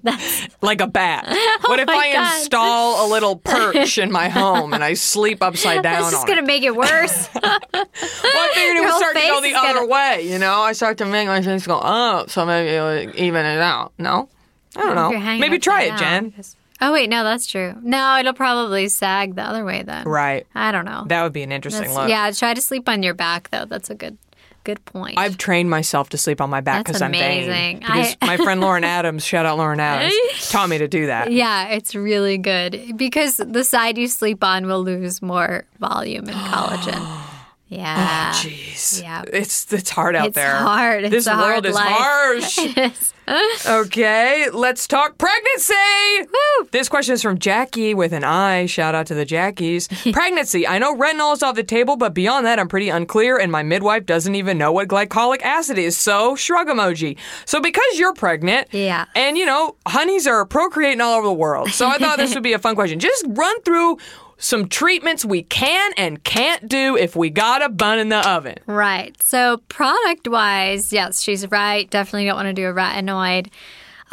like 0.63 0.81
a 0.81 0.87
bat. 0.87 1.25
Oh 1.63 1.69
what 1.69 1.81
if 1.81 1.89
Oh 1.89 1.93
I 1.93 2.13
God. 2.13 2.39
install 2.39 3.07
a 3.07 3.11
little 3.11 3.37
perch 3.37 3.99
in 3.99 4.11
my 4.11 4.29
home 4.29 4.73
and 4.73 4.83
I 4.83 4.95
sleep 4.95 5.43
upside 5.43 5.83
down 5.83 6.01
That's 6.03 6.11
just 6.13 6.27
going 6.27 6.39
to 6.39 6.45
make 6.45 6.63
it 6.63 6.75
worse. 6.75 7.29
Well, 7.35 7.43
I 7.45 8.51
figured 8.55 8.77
it 8.77 8.81
would 8.81 8.95
start 8.97 9.15
to 9.17 9.21
go 9.23 9.41
the 9.41 9.55
other 9.55 9.75
gonna- 9.81 9.87
way, 9.87 10.29
you 10.31 10.39
know? 10.39 10.61
I 10.61 10.73
start 10.73 10.99
to 10.99 11.05
make 11.07 11.27
my 11.29 11.43
face 11.43 11.67
go 11.67 11.79
up, 11.79 12.31
so 12.31 12.45
maybe 12.47 12.71
it 12.75 12.81
would 12.81 13.15
even 13.17 13.45
it 13.47 13.59
out. 13.61 13.93
No? 13.99 14.29
I 14.77 14.83
don't 14.83 14.95
know. 14.95 15.11
Maybe 15.39 15.59
try 15.59 15.83
it, 15.85 15.97
Jen. 15.99 16.31
because- 16.31 16.57
Oh 16.83 16.95
wait, 16.95 17.11
no, 17.11 17.25
that's 17.25 17.47
true. 17.47 17.75
No, 17.83 18.17
it'll 18.19 18.33
probably 18.33 18.89
sag 18.89 19.35
the 19.35 19.43
other 19.43 19.67
way 19.67 19.83
then. 19.83 20.07
Right. 20.09 20.47
I 20.55 20.73
don't 20.73 20.87
know. 20.87 21.05
That 21.09 21.23
would 21.25 21.33
be 21.35 21.43
an 21.43 21.53
interesting 21.53 21.83
That's- 21.83 21.97
look. 21.97 22.09
Yeah, 22.09 22.31
try 22.31 22.55
to 22.55 22.61
sleep 22.63 22.89
on 22.89 23.03
your 23.03 23.13
back 23.13 23.51
though. 23.51 23.67
That's 23.67 23.91
a 23.91 23.95
good 23.95 24.17
good 24.65 24.85
point. 24.85 25.15
I've 25.19 25.39
trained 25.39 25.71
myself 25.71 26.11
to 26.11 26.19
sleep 26.19 26.41
on 26.41 26.51
my 26.51 26.61
back 26.61 26.85
because 26.85 27.01
I'm 27.03 27.13
vain. 27.13 27.45
amazing. 27.49 27.79
Because 27.81 28.17
I- 28.23 28.27
my 28.27 28.37
friend 28.37 28.61
Lauren 28.61 28.85
Adams, 28.85 29.25
shout 29.25 29.47
out 29.47 29.57
Lauren 29.59 29.81
Adams, 29.81 30.15
taught 30.51 30.69
me 30.69 30.79
to 30.79 30.89
do 30.89 31.07
that. 31.07 31.33
yeah, 31.33 31.69
it's 31.69 31.95
really 31.95 32.39
good 32.39 32.97
because 32.97 33.37
the 33.39 33.65
side 33.65 33.97
you 33.99 34.09
sleep 34.09 34.43
on 34.45 34.67
will 34.67 34.83
lose 34.83 35.23
more 35.23 35.65
volume 35.79 36.29
and 36.29 36.37
collagen. 36.37 37.23
Yeah. 37.71 38.33
Oh, 38.35 38.39
jeez. 38.39 39.01
Yeah. 39.01 39.23
It's 39.33 39.73
it's 39.73 39.91
hard 39.91 40.17
out 40.17 40.35
there. 40.35 40.51
It's 40.51 40.55
there. 40.55 40.57
hard. 40.57 41.05
It's 41.05 41.11
this 41.13 41.27
a 41.29 41.31
world 41.37 41.43
hard 41.45 41.67
is 41.67 41.75
life. 41.75 41.87
harsh. 41.89 42.59
Is. 42.77 43.15
okay, 43.69 44.49
let's 44.53 44.89
talk 44.89 45.17
pregnancy. 45.17 45.75
Woo! 46.23 46.69
This 46.73 46.89
question 46.89 47.15
is 47.15 47.23
from 47.23 47.39
Jackie 47.39 47.95
with 47.95 48.13
an 48.13 48.25
I. 48.25 48.67
Shout 48.67 48.97
out 48.97 49.07
to 49.07 49.15
the 49.15 49.25
Jackies. 49.25 49.87
pregnancy. 50.13 50.67
I 50.67 50.79
know 50.79 50.97
retinol 50.97 51.33
is 51.35 51.43
off 51.45 51.55
the 51.55 51.63
table, 51.63 51.97
but 51.97 52.13
beyond 52.13 52.45
that, 52.47 52.59
I'm 52.59 52.67
pretty 52.67 52.89
unclear, 52.89 53.39
and 53.39 53.53
my 53.53 53.63
midwife 53.63 54.05
doesn't 54.05 54.35
even 54.35 54.59
know 54.59 54.73
what 54.73 54.89
glycolic 54.89 55.43
acid 55.43 55.79
is. 55.79 55.97
So, 55.97 56.35
shrug 56.35 56.67
emoji. 56.67 57.19
So, 57.45 57.61
because 57.61 57.99
you're 58.01 58.15
pregnant, 58.15 58.67
Yeah. 58.73 59.05
and 59.15 59.39
you 59.39 59.47
know, 59.47 59.77
honeys 59.87 60.27
are 60.27 60.45
procreating 60.45 61.01
all 61.01 61.17
over 61.19 61.29
the 61.29 61.33
world. 61.33 61.71
So, 61.71 61.87
I 61.87 61.99
thought 61.99 62.19
this 62.19 62.35
would 62.35 62.43
be 62.43 62.55
a 62.55 62.59
fun 62.59 62.75
question. 62.75 62.99
Just 62.99 63.25
run 63.29 63.63
through 63.63 63.99
some 64.41 64.69
treatments 64.69 65.25
we 65.25 65.43
can 65.45 65.93
and 65.97 66.25
can't 66.25 66.67
do 66.69 66.97
if 66.97 67.15
we 67.15 67.31
got 67.31 67.63
a 67.63 67.69
bun 67.69 67.99
in 68.01 68.09
the 68.09 68.29
oven. 68.29 68.57
Right. 68.67 69.21
So 69.23 69.59
product 69.69 70.27
wise, 70.27 70.93
yes, 70.93 71.21
she's 71.23 71.49
right. 71.51 71.89
Definitely 71.91 72.27
don't 72.27 72.37
want 72.37 72.47
to 72.47 72.53
do 72.55 72.67
a 72.67 72.73
retinoid. 72.73 73.49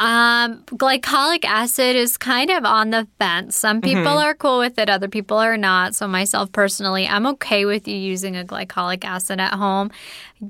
Um, 0.00 0.62
glycolic 0.66 1.44
acid 1.44 1.96
is 1.96 2.16
kind 2.16 2.50
of 2.50 2.64
on 2.64 2.90
the 2.90 3.08
fence. 3.18 3.56
Some 3.56 3.80
people 3.80 4.04
Mm-hmm. 4.04 4.18
are 4.28 4.34
cool 4.34 4.60
with 4.60 4.78
it, 4.78 4.88
other 4.88 5.08
people 5.08 5.38
are 5.38 5.56
not. 5.56 5.96
So 5.96 6.06
myself 6.06 6.52
personally, 6.52 7.08
I'm 7.08 7.26
okay 7.26 7.64
with 7.64 7.88
you 7.88 7.96
using 7.96 8.36
a 8.36 8.44
glycolic 8.44 9.04
acid 9.04 9.40
at 9.40 9.54
home. 9.54 9.90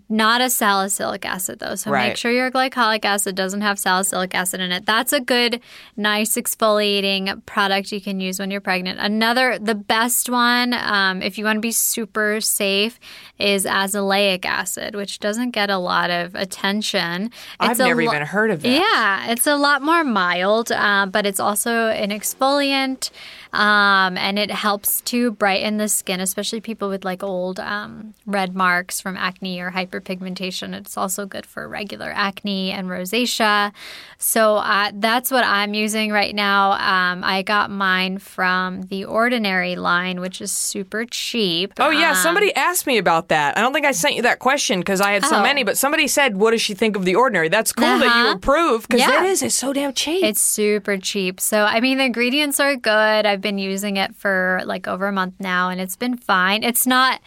Not 0.09 0.41
a 0.41 0.51
salicylic 0.51 1.25
acid 1.25 1.61
though. 1.61 1.75
So 1.75 1.91
Right. 1.91 2.09
make 2.09 2.17
sure 2.17 2.31
your 2.31 2.51
glycolic 2.51 3.05
acid 3.05 3.35
doesn't 3.35 3.63
have 3.63 3.79
salicylic 3.79 4.35
acid 4.35 4.61
in 4.61 4.71
it. 4.73 4.85
That's 4.87 5.13
a 5.13 5.21
good, 5.21 5.61
nice 5.97 6.37
exfoliating 6.37 7.45
product 7.47 7.91
you 7.93 8.01
can 8.01 8.21
use 8.21 8.39
when 8.39 8.51
you're 8.51 8.61
pregnant. 8.61 8.99
Another, 9.01 9.59
the 9.59 9.75
best 9.75 10.29
one, 10.29 10.75
um, 10.75 11.23
if 11.23 11.39
you 11.39 11.45
want 11.45 11.57
to 11.57 11.61
be 11.61 11.73
super 11.73 12.41
safe, 12.41 13.01
is 13.39 13.65
azelaic 13.65 14.45
acid, 14.45 14.95
which 14.95 15.21
doesn't 15.21 15.51
get 15.53 15.71
a 15.71 15.79
lot 15.79 16.11
of 16.11 16.35
attention. 16.35 17.31
I've 17.59 17.71
It's 17.73 17.81
a 17.81 17.85
never 17.87 18.05
lo- 18.05 18.13
even 18.13 18.27
heard 18.27 18.51
of 18.51 18.63
that. 18.63 18.69
yeah, 18.69 19.31
it's 19.33 19.47
a 19.47 19.57
lot 19.57 19.81
more 19.83 20.05
mild, 20.05 20.71
uh, 20.71 21.07
but 21.07 21.25
it's 21.25 21.41
also 21.41 21.89
an 21.89 22.11
exfoliant, 22.11 23.11
um, 23.53 24.17
and 24.19 24.39
it 24.39 24.51
helps 24.51 25.01
to 25.03 25.31
brighten 25.33 25.77
the 25.79 25.89
skin, 25.89 26.21
especially 26.21 26.61
people 26.61 26.89
with 26.89 27.05
like 27.05 27.23
old 27.23 27.59
um, 27.61 28.15
red 28.27 28.55
marks 28.55 29.01
from 29.01 29.17
acne 29.17 29.61
or 29.61 29.71
hyperpigmentation. 29.71 30.75
It's 30.75 30.97
also 30.97 31.27
good 31.27 31.47
for 31.47 31.69
regular 31.69 32.13
acne 32.15 32.71
and 32.73 32.89
rosacea. 32.89 33.73
So 34.19 34.57
uh, 34.57 34.91
that's 34.95 35.31
what 35.31 35.45
I'm 35.45 35.75
using 35.75 36.11
right 36.13 36.35
now. 36.35 36.73
Um, 36.73 37.23
I 37.25 37.43
got 37.43 37.71
mine 37.71 38.19
from 38.19 38.83
the 38.83 39.05
Ordinary 39.05 39.77
line, 39.77 40.21
which 40.21 40.41
is 40.41 40.51
super 40.53 41.05
cheap. 41.05 41.73
Oh 41.79 41.91
yeah, 41.91 42.11
Um, 42.11 42.17
somebody 42.17 42.55
asked 42.55 42.87
me 42.87 42.99
about 42.99 43.29
that. 43.29 43.57
I 43.57 43.61
don't 43.61 43.73
think 43.73 43.87
I 43.87 43.93
sent 43.93 44.15
you 44.15 44.23
that 44.23 44.39
question 44.41 44.81
because 44.81 45.01
I 45.01 45.13
had 45.13 45.25
so 45.25 45.37
Oh. 45.37 45.43
many, 45.43 45.63
but 45.65 45.77
somebody 45.79 46.07
said, 46.09 46.37
"What 46.37 46.51
does 46.51 46.61
she 46.63 46.75
think 46.75 46.97
of 46.97 47.05
the 47.05 47.15
ordinary?" 47.15 47.49
That's 47.49 47.73
cool 47.73 47.87
that 47.87 48.05
you 48.05 48.09
Uh-huh. 48.27 48.35
approve 48.37 48.83
because 48.89 49.01
Yeah. 49.01 49.11
that 49.11 49.25
is 49.27 49.43
it's 49.43 49.55
so 49.55 49.73
damn 49.73 49.93
cheap. 49.93 50.25
It's 50.25 50.41
super 50.41 50.97
cheap. 50.97 51.41
So, 51.41 51.63
I 51.65 51.81
mean, 51.81 51.99
the 51.99 52.05
ingredients 52.05 52.59
are 52.61 52.75
good. 52.77 53.25
I've 53.27 53.38
been 53.41 53.59
using 53.59 53.97
it 53.97 54.15
for 54.15 54.61
like 54.65 54.89
over 54.89 55.07
a 55.07 55.13
month 55.13 55.35
now 55.39 55.71
and 55.71 55.81
it's 55.81 55.97
been 55.97 56.17
fine. 56.17 56.63
It's 56.63 56.87
not 56.87 57.21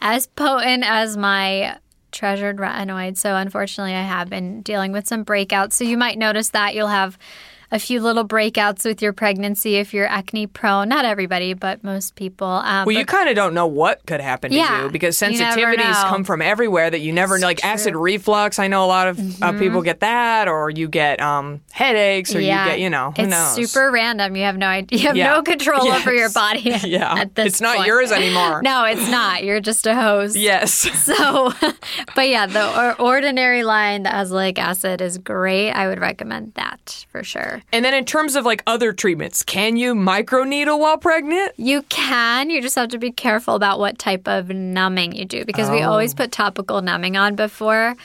as 0.00 0.26
potent 0.26 0.84
as 0.84 1.16
my 1.16 1.78
treasured 2.12 2.58
retinoid. 2.58 3.18
So, 3.18 3.36
unfortunately, 3.36 3.94
I 3.94 4.02
have 4.02 4.30
been 4.30 4.62
dealing 4.62 4.92
with 4.92 5.06
some 5.06 5.24
breakouts. 5.24 5.74
So, 5.74 5.84
you 5.84 5.98
might 5.98 6.16
notice 6.16 6.50
that 6.50 6.74
you'll 6.74 6.88
have 6.88 7.18
a 7.74 7.78
few 7.80 8.00
little 8.00 8.26
breakouts 8.26 8.84
with 8.84 9.02
your 9.02 9.12
pregnancy 9.12 9.74
if 9.76 9.92
you're 9.92 10.06
acne 10.06 10.46
prone. 10.46 10.88
Not 10.88 11.04
everybody, 11.04 11.54
but 11.54 11.82
most 11.82 12.14
people. 12.14 12.46
Um, 12.46 12.86
well, 12.86 12.96
you 12.96 13.04
kind 13.04 13.28
of 13.28 13.34
don't 13.34 13.52
know 13.52 13.66
what 13.66 14.06
could 14.06 14.20
happen 14.20 14.52
to 14.52 14.56
Yeah, 14.56 14.84
you 14.84 14.90
because 14.90 15.18
sensitivities 15.18 15.78
know. 15.78 16.08
come 16.08 16.22
from 16.22 16.40
everywhere 16.40 16.88
that 16.88 17.00
you 17.00 17.12
never 17.12 17.36
know. 17.36 17.48
Like 17.48 17.64
acid 17.64 17.96
reflux, 17.96 18.60
I 18.60 18.68
know 18.68 18.84
a 18.84 18.86
lot 18.86 19.08
of 19.08 19.42
uh, 19.42 19.52
people 19.58 19.82
get 19.82 19.98
that, 20.00 20.46
or 20.46 20.70
you 20.70 20.86
get 20.88 21.20
um, 21.20 21.60
headaches, 21.72 22.32
or 22.34 22.40
you 22.40 22.46
get 22.46 22.78
you 22.78 22.88
know 22.90 23.12
who 23.16 23.22
it's 23.24 23.30
knows. 23.30 23.54
super 23.70 23.90
random. 23.90 24.36
You 24.36 24.44
have 24.44 24.56
no 24.56 24.66
idea. 24.68 24.98
You 25.00 25.06
have 25.08 25.16
Yeah. 25.16 25.32
no 25.32 25.42
control 25.42 25.88
over 25.88 26.12
your 26.12 26.24
Yes. 26.26 26.32
body. 26.32 26.60
Yeah. 26.84 27.14
at 27.18 27.34
this 27.34 27.46
It's 27.46 27.60
not 27.60 27.76
point. 27.78 27.88
yours 27.88 28.12
anymore. 28.12 28.62
No, 28.62 28.84
it's 28.84 29.08
not. 29.10 29.42
You're 29.42 29.60
just 29.60 29.84
a 29.86 29.94
host. 29.96 30.36
Yes. 30.36 30.88
So, 31.04 31.52
but 32.14 32.28
yeah, 32.28 32.46
the 32.46 32.64
or- 32.80 33.00
ordinary 33.00 33.62
line, 33.64 34.04
that 34.04 34.14
has 34.14 34.30
like 34.30 34.58
acid 34.58 35.00
is 35.00 35.18
great. 35.18 35.70
I 35.72 35.88
would 35.88 35.98
recommend 36.00 36.54
that 36.54 37.04
for 37.10 37.22
sure. 37.24 37.62
And 37.72 37.84
then 37.84 37.92
in 37.94 38.04
terms 38.04 38.36
of 38.36 38.44
like 38.44 38.62
other 38.66 38.92
treatments, 38.92 39.42
can 39.42 39.76
you 39.76 39.94
microneedle 39.94 40.78
while 40.78 40.96
pregnant? 40.98 41.52
You 41.56 41.82
can, 41.82 42.48
you 42.50 42.62
just 42.62 42.76
have 42.76 42.90
to 42.90 42.98
be 42.98 43.10
careful 43.10 43.54
about 43.56 43.78
what 43.80 43.98
type 43.98 44.28
of 44.28 44.48
numbing 44.50 45.12
you 45.16 45.24
do 45.24 45.44
because 45.44 45.68
we 45.70 45.82
Oh. 45.82 45.90
always 45.90 46.14
put 46.14 46.30
topical 46.30 46.82
numbing 46.82 47.16
on 47.16 47.34
before. 47.34 47.96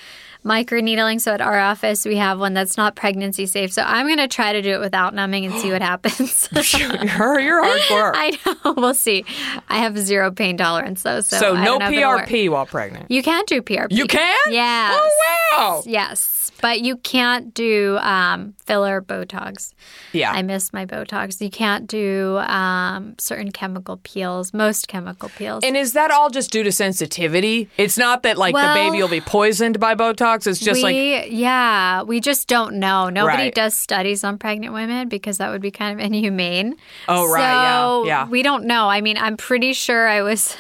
microneedling. 0.46 1.20
So 1.20 1.34
at 1.34 1.42
our 1.42 1.60
office, 1.60 2.06
we 2.06 2.16
have 2.16 2.40
one 2.40 2.54
that's 2.54 2.78
not 2.78 2.96
pregnancy 2.96 3.46
safe. 3.46 3.74
So 3.74 3.82
I'm 3.82 4.06
going 4.08 4.20
to 4.20 4.28
try 4.30 4.54
to 4.54 4.62
do 4.62 4.70
it 4.72 4.80
without 4.80 5.14
numbing 5.14 5.46
and 5.46 5.54
see 5.56 5.70
what 5.72 5.82
happens. 5.92 6.48
You're, 6.74 7.40
you're 7.40 7.62
hardcore. 7.64 8.12
I 8.16 8.38
know. 8.46 8.74
We'll 8.78 8.94
see. 8.94 9.26
I 9.68 9.80
have 9.80 9.98
zero 10.00 10.32
pain 10.32 10.56
tolerance 10.58 11.04
though. 11.04 11.20
So, 11.22 11.38
so 11.38 11.54
no 11.56 11.64
don't 11.66 11.80
know 11.80 11.86
if 11.88 11.94
it'll 11.94 12.10
work. 12.12 12.28
PRP 12.28 12.50
while 12.50 12.66
pregnant. 12.66 13.12
You 13.12 13.22
can 13.22 13.44
do 13.48 13.62
PRP. 13.62 13.88
You 13.92 14.06
can? 14.08 14.38
Yeah. 14.50 14.92
Oh 14.94 15.52
wow. 15.58 15.84
Yes. 15.86 16.49
But 16.62 16.82
you 16.82 16.98
can't 16.98 17.54
do 17.54 17.98
um, 18.02 18.54
filler 18.66 19.02
Botox. 19.02 19.74
Yeah. 20.12 20.32
I 20.32 20.42
miss 20.42 20.74
my 20.74 20.86
Botox. 20.86 21.40
You 21.42 21.50
can't 21.50 21.88
do 21.88 22.38
um, 22.40 23.16
certain 23.18 23.52
chemical 23.52 23.98
peels, 24.04 24.54
most 24.54 24.88
chemical 24.88 25.30
peels. 25.30 25.64
And 25.64 25.78
is 25.78 25.94
that 25.94 26.12
all 26.12 26.30
just 26.30 26.52
due 26.52 26.64
to 26.64 26.72
sensitivity? 26.72 27.70
It's 27.78 27.98
not 27.98 28.24
that 28.24 28.38
like 28.38 28.54
Well- 28.54 28.74
the 28.74 28.80
baby 28.90 29.02
will 29.02 29.10
be 29.10 29.22
poisoned 29.22 29.80
by 29.80 29.96
Botox. 29.96 30.48
It's 30.48 30.60
just 30.60 30.84
we, 30.84 31.16
like 31.16 31.28
yeah, 31.32 32.04
we 32.04 32.20
just 32.20 32.48
don't 32.48 32.76
know. 32.76 33.10
Nobody 33.10 33.44
Right. 33.44 33.56
does 33.56 33.74
studies 33.76 34.24
on 34.24 34.38
pregnant 34.38 34.74
women 34.74 35.08
because 35.10 35.38
that 35.38 35.50
would 35.52 35.62
be 35.62 35.72
kind 35.72 36.00
of 36.00 36.06
inhumane. 36.06 36.76
Oh, 37.08 37.32
right, 37.32 37.42
yeah, 37.42 37.80
So 37.80 38.06
yeah. 38.06 38.28
We 38.28 38.44
don't 38.44 38.66
know. 38.66 38.90
I 38.90 39.02
mean, 39.02 39.18
I'm 39.18 39.38
pretty 39.38 39.74
sure 39.74 40.08
I 40.08 40.22
was 40.22 40.58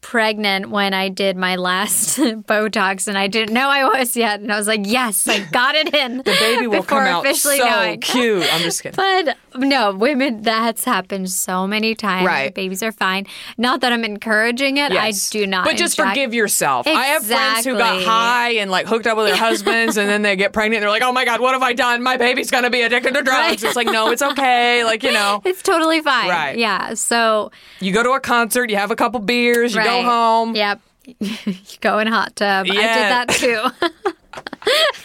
pregnant 0.00 0.70
when 0.70 0.94
I 0.94 1.08
did 1.08 1.36
my 1.36 1.56
last 1.56 2.18
Botox, 2.18 3.08
and 3.08 3.18
I 3.18 3.26
didn't 3.26 3.52
know 3.54 3.68
I 3.68 3.84
was 3.98 4.16
yet. 4.16 4.40
And 4.40 4.52
I 4.52 4.56
was 4.56 4.66
like, 4.66 4.82
yes, 4.84 5.26
I 5.28 5.40
got 5.50 5.74
it 5.74 5.92
in. 5.94 6.18
the 6.18 6.36
baby 6.40 6.66
will 6.66 6.82
come 6.82 7.04
out 7.04 7.24
officially 7.24 7.58
so 7.58 7.64
knowing. 7.68 8.00
cute. 8.00 8.46
I'm 8.52 8.62
just 8.62 8.82
kidding. 8.82 8.96
But 8.96 9.36
no, 9.56 9.92
women, 9.94 10.42
that's 10.42 10.84
happened 10.84 11.30
so 11.30 11.66
many 11.66 11.94
times. 11.94 12.26
Right. 12.26 12.54
Babies 12.54 12.82
are 12.82 12.92
fine. 12.92 13.26
Not 13.56 13.80
that 13.80 13.92
I'm 13.92 14.04
encouraging 14.04 14.76
it. 14.78 14.92
Yes. 14.92 15.30
I 15.30 15.38
do 15.38 15.46
not. 15.46 15.64
But 15.64 15.76
just 15.76 15.98
inject- 15.98 16.10
forgive 16.16 16.34
yourself. 16.34 16.86
I 16.86 17.06
have 17.06 17.24
friends 17.24 17.64
who 17.66 17.76
got 17.76 18.02
high 18.02 18.52
and 18.52 18.70
like 18.70 18.86
hooked 18.86 19.06
up 19.06 19.16
with 19.16 19.26
their 19.26 19.36
husbands 19.36 19.96
and 19.96 20.08
then 20.08 20.22
they 20.22 20.36
get 20.36 20.52
pregnant 20.52 20.76
and 20.76 20.82
they're 20.82 20.90
like, 20.90 21.02
oh 21.02 21.12
my 21.12 21.24
God, 21.24 21.40
what 21.40 21.52
have 21.52 21.62
I 21.62 21.72
done? 21.72 22.02
My 22.02 22.16
baby's 22.16 22.50
going 22.50 22.64
to 22.64 22.70
be 22.70 22.82
addicted 22.82 23.14
to 23.14 23.22
drugs. 23.22 23.28
Right. 23.62 23.62
It's 23.62 23.76
like, 23.76 23.86
no, 23.88 24.10
it's 24.10 24.22
okay. 24.22 24.84
Like, 24.84 25.02
you 25.02 25.12
know, 25.12 25.42
It's 25.48 25.62
totally 25.62 26.00
fine. 26.02 26.28
Right. 26.28 26.58
Yeah. 26.58 26.94
So, 26.94 27.50
you 27.80 27.92
go 27.92 28.02
to 28.02 28.10
a 28.10 28.20
concert, 28.20 28.70
you 28.70 28.76
have 28.76 28.90
a 28.90 28.96
couple 28.96 29.20
beers, 29.20 29.74
you 29.74 29.80
go 29.88 30.02
home. 30.02 30.54
Yep. 30.56 30.80
you 31.20 31.54
go 31.80 31.98
in 31.98 32.06
hot 32.06 32.36
tub. 32.36 32.66
Yeah. 32.66 32.72
I 32.74 32.76
did 32.76 32.84
that 32.84 33.28
too. 33.28 33.88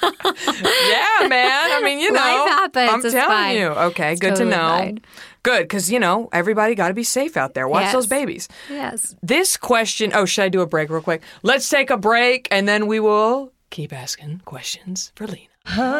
Yeah, 0.04 1.28
man. 1.28 1.72
I 1.72 1.82
mean, 1.84 2.00
you 2.00 2.12
know, 2.12 2.20
Life 2.20 2.50
happens. 2.50 2.90
I'm 2.92 3.00
It's 3.00 3.14
telling 3.14 3.28
fine. 3.30 3.58
you. 3.58 3.68
Okay, 3.68 4.12
It's 4.12 4.22
good 4.22 4.30
totally 4.36 4.52
to 4.52 4.58
know. 4.58 4.68
fine. 4.70 5.00
Good, 5.44 5.62
because 5.64 5.92
you 5.92 6.00
know 6.00 6.30
everybody 6.32 6.76
got 6.76 6.90
to 6.90 6.94
be 6.94 7.04
safe 7.04 7.36
out 7.38 7.54
there. 7.54 7.68
Watch 7.68 7.84
Yes. 7.84 7.94
those 7.94 8.08
babies. 8.08 8.48
yes. 8.70 9.16
This 9.24 9.58
question. 9.58 10.12
Oh, 10.14 10.26
should 10.26 10.44
I 10.44 10.50
do 10.50 10.62
a 10.62 10.66
break 10.68 10.90
real 10.90 11.02
quick? 11.02 11.22
Let's 11.42 11.68
take 11.70 11.90
a 11.90 11.98
break, 11.98 12.48
and 12.52 12.68
then 12.68 12.86
we 12.88 13.00
will 13.00 13.52
keep 13.72 13.92
asking 13.94 14.42
questions 14.46 15.12
for 15.16 15.26
Lena. 15.28 15.48
Oh, 15.78 16.00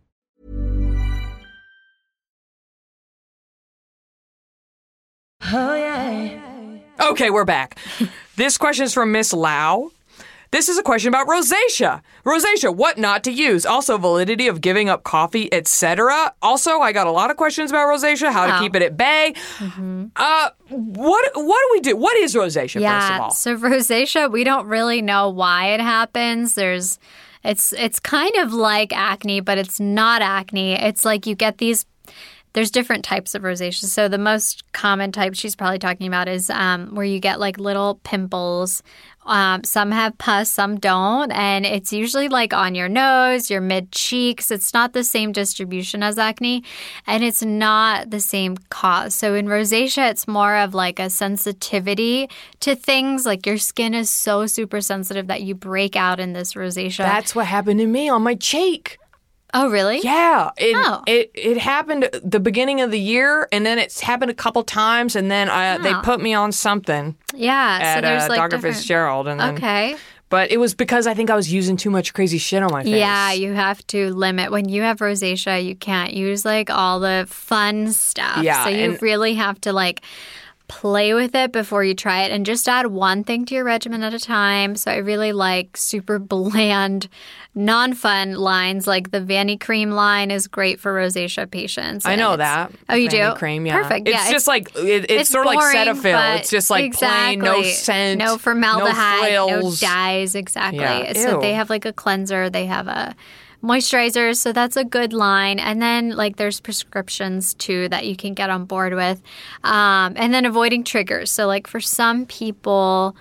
Okay, 5.53 7.29
we're 7.29 7.45
back. 7.45 7.77
this 8.37 8.57
question 8.57 8.85
is 8.85 8.93
from 8.93 9.11
Miss 9.11 9.33
Lau. 9.33 9.91
This 10.51 10.67
is 10.67 10.77
a 10.77 10.83
question 10.83 11.09
about 11.09 11.27
rosacea. 11.27 12.01
Rosacea, 12.25 12.75
what 12.75 12.97
not 12.97 13.23
to 13.23 13.31
use. 13.31 13.65
Also, 13.65 13.97
validity 13.97 14.47
of 14.47 14.59
giving 14.61 14.89
up 14.89 15.03
coffee, 15.03 15.51
etc. 15.53 16.33
Also, 16.41 16.79
I 16.79 16.91
got 16.91 17.07
a 17.07 17.11
lot 17.11 17.31
of 17.31 17.37
questions 17.37 17.69
about 17.71 17.87
rosacea, 17.87 18.31
how 18.33 18.47
to 18.47 18.57
Oh. 18.57 18.59
keep 18.59 18.75
it 18.75 18.81
at 18.81 18.97
bay. 18.97 19.33
Uh, 20.15 20.49
what 20.69 21.31
what 21.35 21.59
do 21.61 21.67
we 21.71 21.79
do? 21.79 21.95
What 21.95 22.17
is 22.17 22.35
rosacea, 22.35 22.63
first 22.63 22.75
of 22.75 22.81
Yeah. 22.81 23.19
all? 23.21 23.31
So 23.31 23.55
rosacea, 23.57 24.29
we 24.31 24.43
don't 24.43 24.67
really 24.67 25.01
know 25.01 25.29
why 25.29 25.67
it 25.67 25.79
happens. 25.79 26.55
There's 26.55 26.99
it's 27.43 27.73
it's 27.73 27.99
kind 27.99 28.35
of 28.37 28.53
like 28.53 28.95
acne, 28.95 29.39
but 29.41 29.57
it's 29.57 29.79
not 29.79 30.21
acne. 30.21 30.73
It's 30.73 31.05
like 31.05 31.25
you 31.25 31.35
get 31.35 31.57
these 31.59 31.85
there's 32.53 32.71
different 32.71 33.05
types 33.05 33.33
of 33.35 33.43
rosacea. 33.43 33.85
So 33.85 34.07
the 34.07 34.17
most 34.17 34.71
common 34.73 35.11
type 35.11 35.35
she's 35.35 35.55
probably 35.55 35.79
talking 35.79 36.07
about 36.07 36.27
is 36.27 36.49
um, 36.49 36.93
where 36.95 37.05
you 37.05 37.19
get 37.19 37.39
like 37.39 37.57
little 37.57 37.95
pimples. 38.03 38.83
Um, 39.23 39.63
some 39.63 39.91
have 39.91 40.17
pus, 40.17 40.49
some 40.49 40.79
don't, 40.79 41.31
and 41.31 41.63
it's 41.63 41.93
usually 41.93 42.27
like 42.27 42.53
on 42.53 42.73
your 42.73 42.89
nose, 42.89 43.51
your 43.51 43.61
mid 43.61 43.91
cheeks. 43.91 44.49
It's 44.49 44.73
not 44.73 44.93
the 44.93 45.03
same 45.03 45.31
distribution 45.31 46.01
as 46.01 46.17
acne, 46.17 46.63
and 47.05 47.23
it's 47.23 47.43
not 47.43 48.09
the 48.09 48.19
same 48.19 48.57
cause. 48.69 49.13
So 49.13 49.35
in 49.35 49.45
rosacea, 49.45 50.09
it's 50.09 50.27
more 50.27 50.57
of 50.57 50.73
like 50.73 50.99
a 50.99 51.09
sensitivity 51.09 52.29
to 52.61 52.75
things. 52.75 53.25
Like 53.25 53.45
your 53.45 53.59
skin 53.59 53.93
is 53.93 54.09
so 54.09 54.47
super 54.47 54.81
sensitive 54.81 55.27
that 55.27 55.43
you 55.43 55.53
break 55.53 55.95
out 55.95 56.19
in 56.19 56.33
this 56.33 56.53
rosacea. 56.53 56.97
That's 56.97 57.35
what 57.35 57.45
happened 57.45 57.79
to 57.79 57.87
me 57.87 58.09
on 58.09 58.23
my 58.23 58.33
cheek. 58.33 58.97
Oh, 59.53 59.69
really? 59.69 59.99
Yeah, 60.03 60.51
it, 60.57 60.75
Oh. 60.77 61.03
it 61.07 61.31
it 61.35 61.57
happened 61.57 62.09
the 62.23 62.39
beginning 62.39 62.81
of 62.81 62.91
the 62.91 62.99
year, 62.99 63.47
and 63.51 63.65
then 63.65 63.77
it's 63.79 63.99
happened 64.01 64.31
a 64.31 64.35
couple 64.35 64.63
times, 64.63 65.15
and 65.15 65.29
then 65.31 65.49
I, 65.49 65.77
they 65.77 65.93
Oh. 65.93 66.01
put 66.03 66.21
me 66.21 66.33
on 66.33 66.51
something 66.51 67.15
Yeah. 67.33 67.77
so 67.79 67.83
at 67.85 68.01
there's 68.01 68.23
uh, 68.23 68.27
like 68.29 68.37
Dr. 68.37 68.49
different- 68.57 68.75
Fitzgerald, 68.77 69.27
and 69.27 69.39
then 69.39 69.55
Okay. 69.55 69.95
but 70.29 70.51
it 70.51 70.57
was 70.57 70.73
because 70.73 71.07
I 71.07 71.13
think 71.13 71.29
I 71.29 71.35
was 71.35 71.51
using 71.51 71.75
too 71.77 71.89
much 71.89 72.13
crazy 72.13 72.37
shit 72.37 72.63
on 72.63 72.71
my 72.71 72.83
face. 72.83 72.95
Yeah, 72.95 73.33
you 73.33 73.53
have 73.53 73.85
to 73.87 74.13
limit. 74.13 74.51
When 74.51 74.69
you 74.69 74.81
have 74.83 74.99
rosacea, 74.99 75.63
you 75.63 75.75
can't 75.75 76.13
use 76.13 76.45
like 76.45 76.69
all 76.69 76.99
the 77.01 77.25
fun 77.29 77.91
stuff. 77.91 78.43
Yeah, 78.43 78.63
So 78.63 78.69
you 78.69 78.97
really 79.01 79.33
have 79.35 79.59
to 79.61 79.73
like 79.73 80.01
play 80.71 81.13
with 81.13 81.35
it 81.35 81.51
before 81.51 81.83
you 81.83 81.93
try 81.93 82.23
it 82.23 82.31
and 82.31 82.45
just 82.45 82.65
add 82.69 82.87
one 82.87 83.25
thing 83.25 83.43
to 83.45 83.53
your 83.53 83.65
regimen 83.65 84.03
at 84.03 84.13
a 84.13 84.19
time. 84.19 84.77
So 84.77 84.89
I 84.89 84.97
really 84.97 85.33
like 85.33 85.75
super 85.75 86.17
bland, 86.33 87.09
non 87.53 87.93
fun 87.93 88.35
lines. 88.35 88.87
Like 88.87 89.11
the 89.11 89.19
Vanicream 89.19 89.91
line 89.91 90.31
is 90.31 90.47
great 90.47 90.79
for 90.79 90.93
rosacea 90.93 91.51
patients. 91.51 92.05
I 92.05 92.15
know 92.15 92.37
that. 92.37 92.71
Oh, 92.87 92.95
you 92.95 93.09
Vanny 93.09 93.33
do? 93.33 93.37
Cream, 93.37 93.65
yeah. 93.65 93.81
Perfect. 93.81 94.07
It's 94.07 94.17
yeah, 94.17 94.31
just 94.31 94.47
like 94.47 94.73
it, 94.77 95.03
it's, 95.09 95.13
it's 95.13 95.29
sort 95.29 95.45
of 95.45 95.53
like 95.53 95.75
Cetaphil. 95.75 96.39
It's 96.39 96.49
just 96.49 96.69
like 96.69 96.93
plain, 96.93 97.39
no 97.39 97.59
exactly. 97.59 97.71
scent, 97.73 98.19
no 98.19 98.37
formaldehyde, 98.37 99.33
no, 99.33 99.47
frills. 99.49 99.79
dyes. 99.81 100.35
Exactly. 100.35 100.79
Yeah, 100.79 101.11
So 101.13 101.41
they 101.41 101.53
have 101.53 101.69
like 101.69 101.85
a 101.85 101.91
cleanser. 101.91 102.49
They 102.49 102.65
have 102.67 102.87
a 102.87 103.13
moisturizer. 103.63 104.35
So 104.35 104.51
that's 104.51 104.75
a 104.75 104.83
good 104.83 105.13
line. 105.13 105.59
And 105.59 105.81
then 105.81 106.11
like 106.11 106.37
there's 106.37 106.59
prescriptions 106.59 107.53
too 107.53 107.89
that 107.89 108.05
you 108.05 108.15
can 108.15 108.33
get 108.33 108.49
on 108.49 108.65
board 108.65 108.93
with. 108.93 109.21
Um, 109.63 110.13
and 110.15 110.33
then 110.33 110.45
avoiding 110.45 110.83
triggers. 110.83 111.31
So 111.31 111.47
like 111.47 111.67
for 111.67 111.79
some 111.79 112.25
people. 112.25 113.15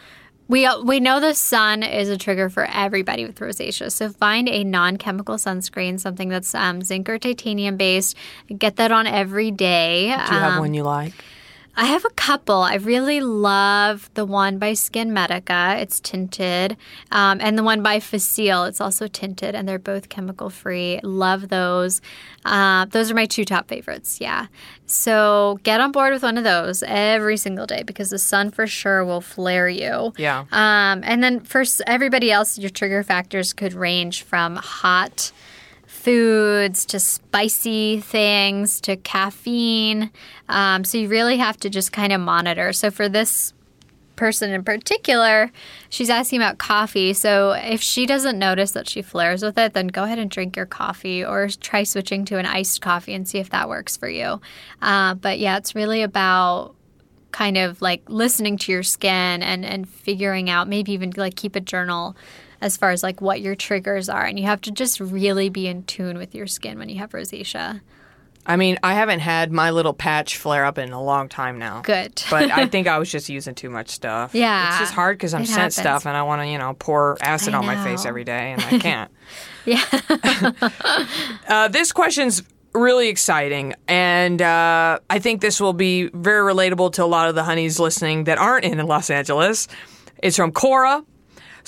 We, 0.48 0.68
we 0.82 0.98
know 0.98 1.20
the 1.20 1.34
sun 1.34 1.84
is 1.84 2.08
a 2.08 2.16
trigger 2.18 2.48
for 2.48 2.64
everybody 2.64 3.24
with 3.24 3.38
rosacea. 3.38 3.92
So 3.92 4.08
find 4.08 4.48
a 4.48 4.64
non-chemical 4.64 5.36
sunscreen, 5.36 6.00
something 6.00 6.28
that's 6.28 6.56
um, 6.56 6.82
zinc 6.82 7.08
or 7.08 7.20
titanium 7.20 7.76
based. 7.76 8.16
Get 8.58 8.74
that 8.74 8.90
on 8.90 9.06
every 9.06 9.52
day. 9.52 10.06
Do 10.06 10.08
you 10.10 10.40
have 10.40 10.54
Um, 10.54 10.58
one 10.58 10.74
you 10.74 10.82
like? 10.82 11.14
I 11.76 11.86
have 11.86 12.04
a 12.04 12.10
couple. 12.10 12.56
I 12.56 12.74
really 12.74 13.20
love 13.20 14.10
the 14.14 14.24
one 14.24 14.58
by 14.58 14.72
SkinMedica. 14.72 15.80
It's 15.80 16.00
tinted, 16.00 16.76
um, 17.10 17.38
and 17.40 17.56
the 17.56 17.62
one 17.62 17.82
by 17.82 18.00
Facile. 18.00 18.64
It's 18.64 18.80
also 18.80 19.06
tinted, 19.06 19.54
and 19.54 19.68
they're 19.68 19.78
both 19.78 20.08
chemical 20.08 20.50
free. 20.50 21.00
Love 21.02 21.48
those. 21.48 22.00
Uh, 22.44 22.86
those 22.86 23.10
are 23.10 23.14
my 23.14 23.26
two 23.26 23.44
top 23.44 23.68
favorites. 23.68 24.20
Yeah. 24.20 24.46
So 24.86 25.58
get 25.62 25.80
on 25.80 25.92
board 25.92 26.12
with 26.12 26.22
one 26.22 26.36
of 26.36 26.44
those 26.44 26.82
every 26.82 27.36
single 27.36 27.66
day 27.66 27.82
because 27.82 28.10
the 28.10 28.18
sun 28.18 28.50
for 28.50 28.66
sure 28.66 29.04
will 29.04 29.20
flare 29.20 29.68
you. 29.68 30.12
Yeah. 30.16 30.46
Um, 30.52 31.02
and 31.04 31.22
then 31.22 31.40
for 31.40 31.64
everybody 31.86 32.32
else, 32.32 32.58
your 32.58 32.70
trigger 32.70 33.02
factors 33.02 33.52
could 33.52 33.72
range 33.72 34.22
from 34.22 34.56
hot 34.56 35.32
foods 36.00 36.86
to 36.86 36.98
spicy 36.98 38.00
things 38.00 38.80
to 38.80 38.96
caffeine. 38.96 40.10
Um, 40.48 40.82
so 40.82 40.96
you 40.96 41.08
really 41.08 41.36
have 41.36 41.58
to 41.58 41.68
just 41.68 41.92
kind 41.92 42.12
of 42.12 42.20
monitor. 42.20 42.72
So 42.72 42.90
for 42.90 43.08
this 43.08 43.52
person 44.16 44.50
in 44.50 44.64
particular, 44.64 45.50
she's 45.90 46.08
asking 46.08 46.40
about 46.40 46.58
coffee. 46.58 47.12
So 47.12 47.52
if 47.52 47.82
she 47.82 48.06
doesn't 48.06 48.38
notice 48.38 48.72
that 48.72 48.88
she 48.88 49.02
flares 49.02 49.42
with 49.42 49.58
it, 49.58 49.74
then 49.74 49.88
go 49.88 50.04
ahead 50.04 50.18
and 50.18 50.30
drink 50.30 50.56
your 50.56 50.66
coffee 50.66 51.22
or 51.24 51.48
try 51.48 51.84
switching 51.84 52.24
to 52.26 52.38
an 52.38 52.46
iced 52.46 52.80
coffee 52.80 53.12
and 53.12 53.28
see 53.28 53.38
if 53.38 53.50
that 53.50 53.68
works 53.68 53.96
for 53.96 54.08
you. 54.08 54.40
Uh, 54.80 55.14
but 55.14 55.38
yeah, 55.38 55.58
it's 55.58 55.74
really 55.74 56.02
about 56.02 56.74
kind 57.32 57.56
of 57.56 57.80
like 57.80 58.02
listening 58.08 58.56
to 58.58 58.72
your 58.72 58.82
skin 58.82 59.42
and 59.42 59.64
and 59.64 59.88
figuring 59.88 60.50
out 60.50 60.66
maybe 60.66 60.92
even 60.92 61.12
like 61.16 61.36
keep 61.36 61.54
a 61.54 61.60
journal 61.60 62.16
as 62.60 62.76
far 62.76 62.90
as 62.90 63.02
like 63.02 63.20
what 63.20 63.40
your 63.40 63.54
triggers 63.54 64.08
are 64.08 64.24
and 64.24 64.38
you 64.38 64.46
have 64.46 64.60
to 64.62 64.70
just 64.70 65.00
really 65.00 65.48
be 65.48 65.66
in 65.66 65.82
tune 65.84 66.18
with 66.18 66.34
your 66.34 66.46
skin 66.46 66.78
when 66.78 66.88
you 66.88 66.98
have 66.98 67.10
rosacea. 67.10 67.80
I 68.46 68.56
mean, 68.56 68.78
I 68.82 68.94
haven't 68.94 69.20
had 69.20 69.52
my 69.52 69.70
little 69.70 69.92
patch 69.92 70.38
flare 70.38 70.64
up 70.64 70.78
in 70.78 70.92
a 70.92 71.02
long 71.02 71.28
time 71.28 71.58
now. 71.58 71.82
Good. 71.82 72.22
but 72.30 72.50
I 72.50 72.66
think 72.72 72.86
I 72.88 72.98
was 72.98 73.10
just 73.10 73.28
using 73.28 73.54
too 73.54 73.68
much 73.68 73.90
stuff. 73.90 74.34
Yeah, 74.34 74.70
It's 74.70 74.78
just 74.78 74.94
hard 74.94 75.18
because 75.18 75.34
I'm 75.34 75.44
sent 75.44 75.74
stuff 75.74 76.06
and 76.06 76.16
I 76.16 76.22
want 76.22 76.42
to, 76.42 76.46
you 76.48 76.56
know, 76.58 76.74
pour 76.78 77.18
acid 77.20 77.52
I 77.54 77.58
on 77.58 77.66
my 77.66 77.82
face 77.84 78.06
every 78.06 78.24
day 78.24 78.52
and 78.52 78.62
I 78.62 78.78
can't. 78.80 79.10
Yeah. 79.66 79.84
Uh, 81.48 81.68
this 81.68 81.92
question's 81.92 82.42
really 82.72 83.08
exciting, 83.08 83.74
and 83.88 84.40
uh, 84.40 84.98
I 85.10 85.18
think 85.18 85.40
this 85.40 85.60
will 85.60 85.72
be 85.72 86.08
very 86.14 86.52
relatable 86.54 86.92
to 86.94 87.04
a 87.04 87.06
lot 87.06 87.28
of 87.28 87.34
the 87.34 87.42
honeys 87.42 87.80
listening 87.80 88.24
that 88.24 88.38
aren't 88.38 88.64
in 88.64 88.78
Los 88.86 89.10
Angeles. 89.10 89.66
It's 90.22 90.36
from 90.36 90.52
Cora. 90.52 91.04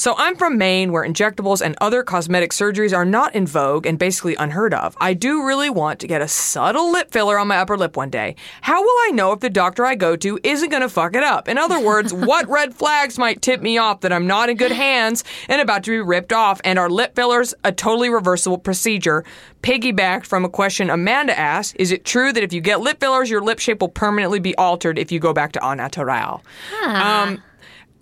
So 0.02 0.16
I'm 0.18 0.34
from 0.34 0.58
Maine, 0.58 0.90
where 0.90 1.08
injectables 1.08 1.64
and 1.64 1.76
other 1.80 2.02
cosmetic 2.02 2.50
surgeries 2.50 2.92
are 2.92 3.04
not 3.04 3.36
in 3.36 3.46
vogue 3.46 3.86
and 3.86 3.96
basically 3.96 4.34
unheard 4.34 4.74
of. 4.74 4.96
I 5.00 5.14
do 5.14 5.46
really 5.46 5.70
want 5.70 6.00
to 6.00 6.08
get 6.08 6.20
a 6.20 6.26
subtle 6.26 6.90
lip 6.90 7.12
filler 7.12 7.38
on 7.38 7.46
my 7.46 7.58
upper 7.58 7.76
lip 7.76 7.96
one 7.96 8.10
day. 8.10 8.34
How 8.62 8.82
will 8.82 8.96
I 9.04 9.12
know 9.12 9.30
if 9.30 9.38
the 9.38 9.48
doctor 9.48 9.86
I 9.86 9.94
go 9.94 10.16
to 10.16 10.40
isn't 10.42 10.70
going 10.70 10.82
to 10.82 10.88
fuck 10.88 11.14
it 11.14 11.22
up? 11.22 11.46
In 11.46 11.56
other 11.56 11.78
words, 11.78 12.12
what 12.12 12.48
red 12.48 12.74
flags 12.74 13.16
might 13.16 13.42
tip 13.42 13.62
me 13.62 13.78
off 13.78 14.00
that 14.00 14.12
I'm 14.12 14.26
not 14.26 14.48
in 14.50 14.56
good 14.56 14.72
hands 14.72 15.22
and 15.48 15.60
about 15.60 15.84
to 15.84 15.92
be 15.92 16.00
ripped 16.00 16.32
off? 16.32 16.60
And 16.64 16.80
are 16.80 16.90
lip 16.90 17.14
fillers 17.14 17.54
a 17.62 17.70
totally 17.70 18.08
reversible 18.08 18.58
procedure? 18.58 19.24
Piggybacked 19.62 20.26
from 20.26 20.44
a 20.44 20.48
question 20.48 20.90
Amanda 20.90 21.38
asked, 21.38 21.76
is 21.78 21.92
it 21.92 22.04
true 22.04 22.32
that 22.32 22.42
if 22.42 22.52
you 22.52 22.60
get 22.60 22.80
lip 22.80 22.98
fillers, 22.98 23.30
your 23.30 23.40
lip 23.40 23.60
shape 23.60 23.80
will 23.80 23.88
permanently 23.88 24.40
be 24.40 24.56
altered 24.56 24.98
if 24.98 25.12
you 25.12 25.20
go 25.20 25.32
back 25.32 25.52
to 25.52 25.64
au 25.64 25.74
naturel? 25.74 26.42
Um, 26.84 27.40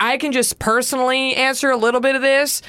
I 0.01 0.17
can 0.17 0.33
just 0.33 0.59
personally 0.59 1.35
answer 1.37 1.71
a 1.71 1.77
little 1.77 2.01
bit 2.01 2.17
of 2.17 2.23
this. 2.23 2.63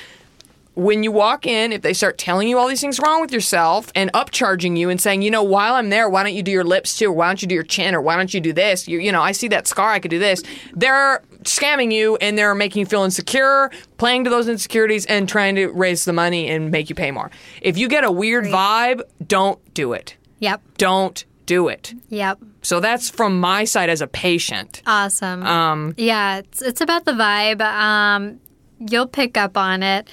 When 0.73 1.03
you 1.03 1.11
walk 1.11 1.45
in, 1.45 1.73
if 1.73 1.82
they 1.82 1.91
start 1.93 2.17
telling 2.17 2.47
you 2.47 2.57
all 2.57 2.67
these 2.67 2.79
things 2.79 2.97
wrong 2.97 3.19
with 3.19 3.34
yourself 3.34 3.91
and 3.93 4.11
upcharging 4.13 4.77
you 4.77 4.89
and 4.89 5.01
saying, 5.01 5.21
you 5.21 5.29
know, 5.29 5.43
while 5.43 5.75
I'm 5.75 5.89
there, 5.89 6.09
why 6.09 6.23
don't 6.23 6.34
you 6.34 6.43
do 6.43 6.51
your 6.51 6.63
lips 6.63 6.97
too? 6.97 7.07
Or 7.07 7.11
why 7.11 7.27
don't 7.27 7.41
you 7.41 7.47
do 7.47 7.55
your 7.55 7.63
chin? 7.65 7.93
Or 7.93 8.01
why 8.01 8.15
don't 8.15 8.34
you 8.34 8.39
do 8.39 8.53
this? 8.53 8.88
You, 8.88 8.99
you 8.99 9.11
know, 9.11 9.21
I 9.21 9.34
see 9.34 9.49
that 9.49 9.67
scar, 9.67 9.89
I 9.89 9.99
could 9.99 10.11
do 10.11 10.19
this. 10.19 10.43
They're 10.73 11.21
scamming 11.43 11.91
you 11.91 12.15
and 12.17 12.38
they're 12.38 12.55
making 12.55 12.79
you 12.79 12.86
feel 12.86 13.03
insecure, 13.03 13.69
playing 13.97 14.23
to 14.23 14.29
those 14.29 14.47
insecurities 14.47 15.05
and 15.07 15.27
trying 15.27 15.55
to 15.55 15.67
raise 15.67 16.05
the 16.05 16.13
money 16.13 16.47
and 16.47 16.71
make 16.71 16.89
you 16.89 16.95
pay 16.95 17.11
more. 17.11 17.32
If 17.61 17.77
you 17.77 17.89
get 17.89 18.05
a 18.05 18.11
weird 18.11 18.45
vibe, 18.45 19.01
don't 19.27 19.59
do 19.73 19.91
it. 19.91 20.15
yep. 20.39 20.61
Don't 20.77 21.25
do 21.45 21.67
it. 21.67 21.93
Yep. 22.07 22.39
So 22.62 22.80
that's 22.80 23.09
from 23.09 23.39
my 23.39 23.64
side 23.64 23.89
as 23.89 24.01
a 24.01 24.07
patient. 24.07 24.82
Awesome. 24.86 25.43
Um, 25.43 25.93
yeah, 25.97 26.38
it's 26.38 26.62
it's 26.62 26.82
about 26.82 27.05
the 27.05 27.14
vibe. 27.14 27.62
Um, 27.62 28.39
you'll 28.80 29.07
pick 29.07 29.38
up 29.38 29.57
on 29.57 29.84
it. 29.84 30.09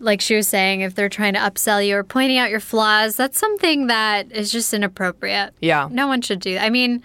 Like 0.00 0.20
she 0.20 0.36
was 0.36 0.46
saying, 0.46 0.82
if 0.82 0.94
they're 0.94 1.08
trying 1.08 1.34
to 1.34 1.40
upsell 1.40 1.84
you 1.84 1.96
or 1.96 2.04
pointing 2.04 2.38
out 2.38 2.50
your 2.50 2.60
flaws, 2.60 3.16
that's 3.16 3.38
something 3.38 3.88
that 3.88 4.30
is 4.30 4.52
just 4.52 4.72
inappropriate. 4.72 5.54
Yeah. 5.60 5.88
No 5.90 6.06
one 6.06 6.20
should 6.20 6.40
do. 6.40 6.56
I 6.56 6.70
mean, 6.70 7.02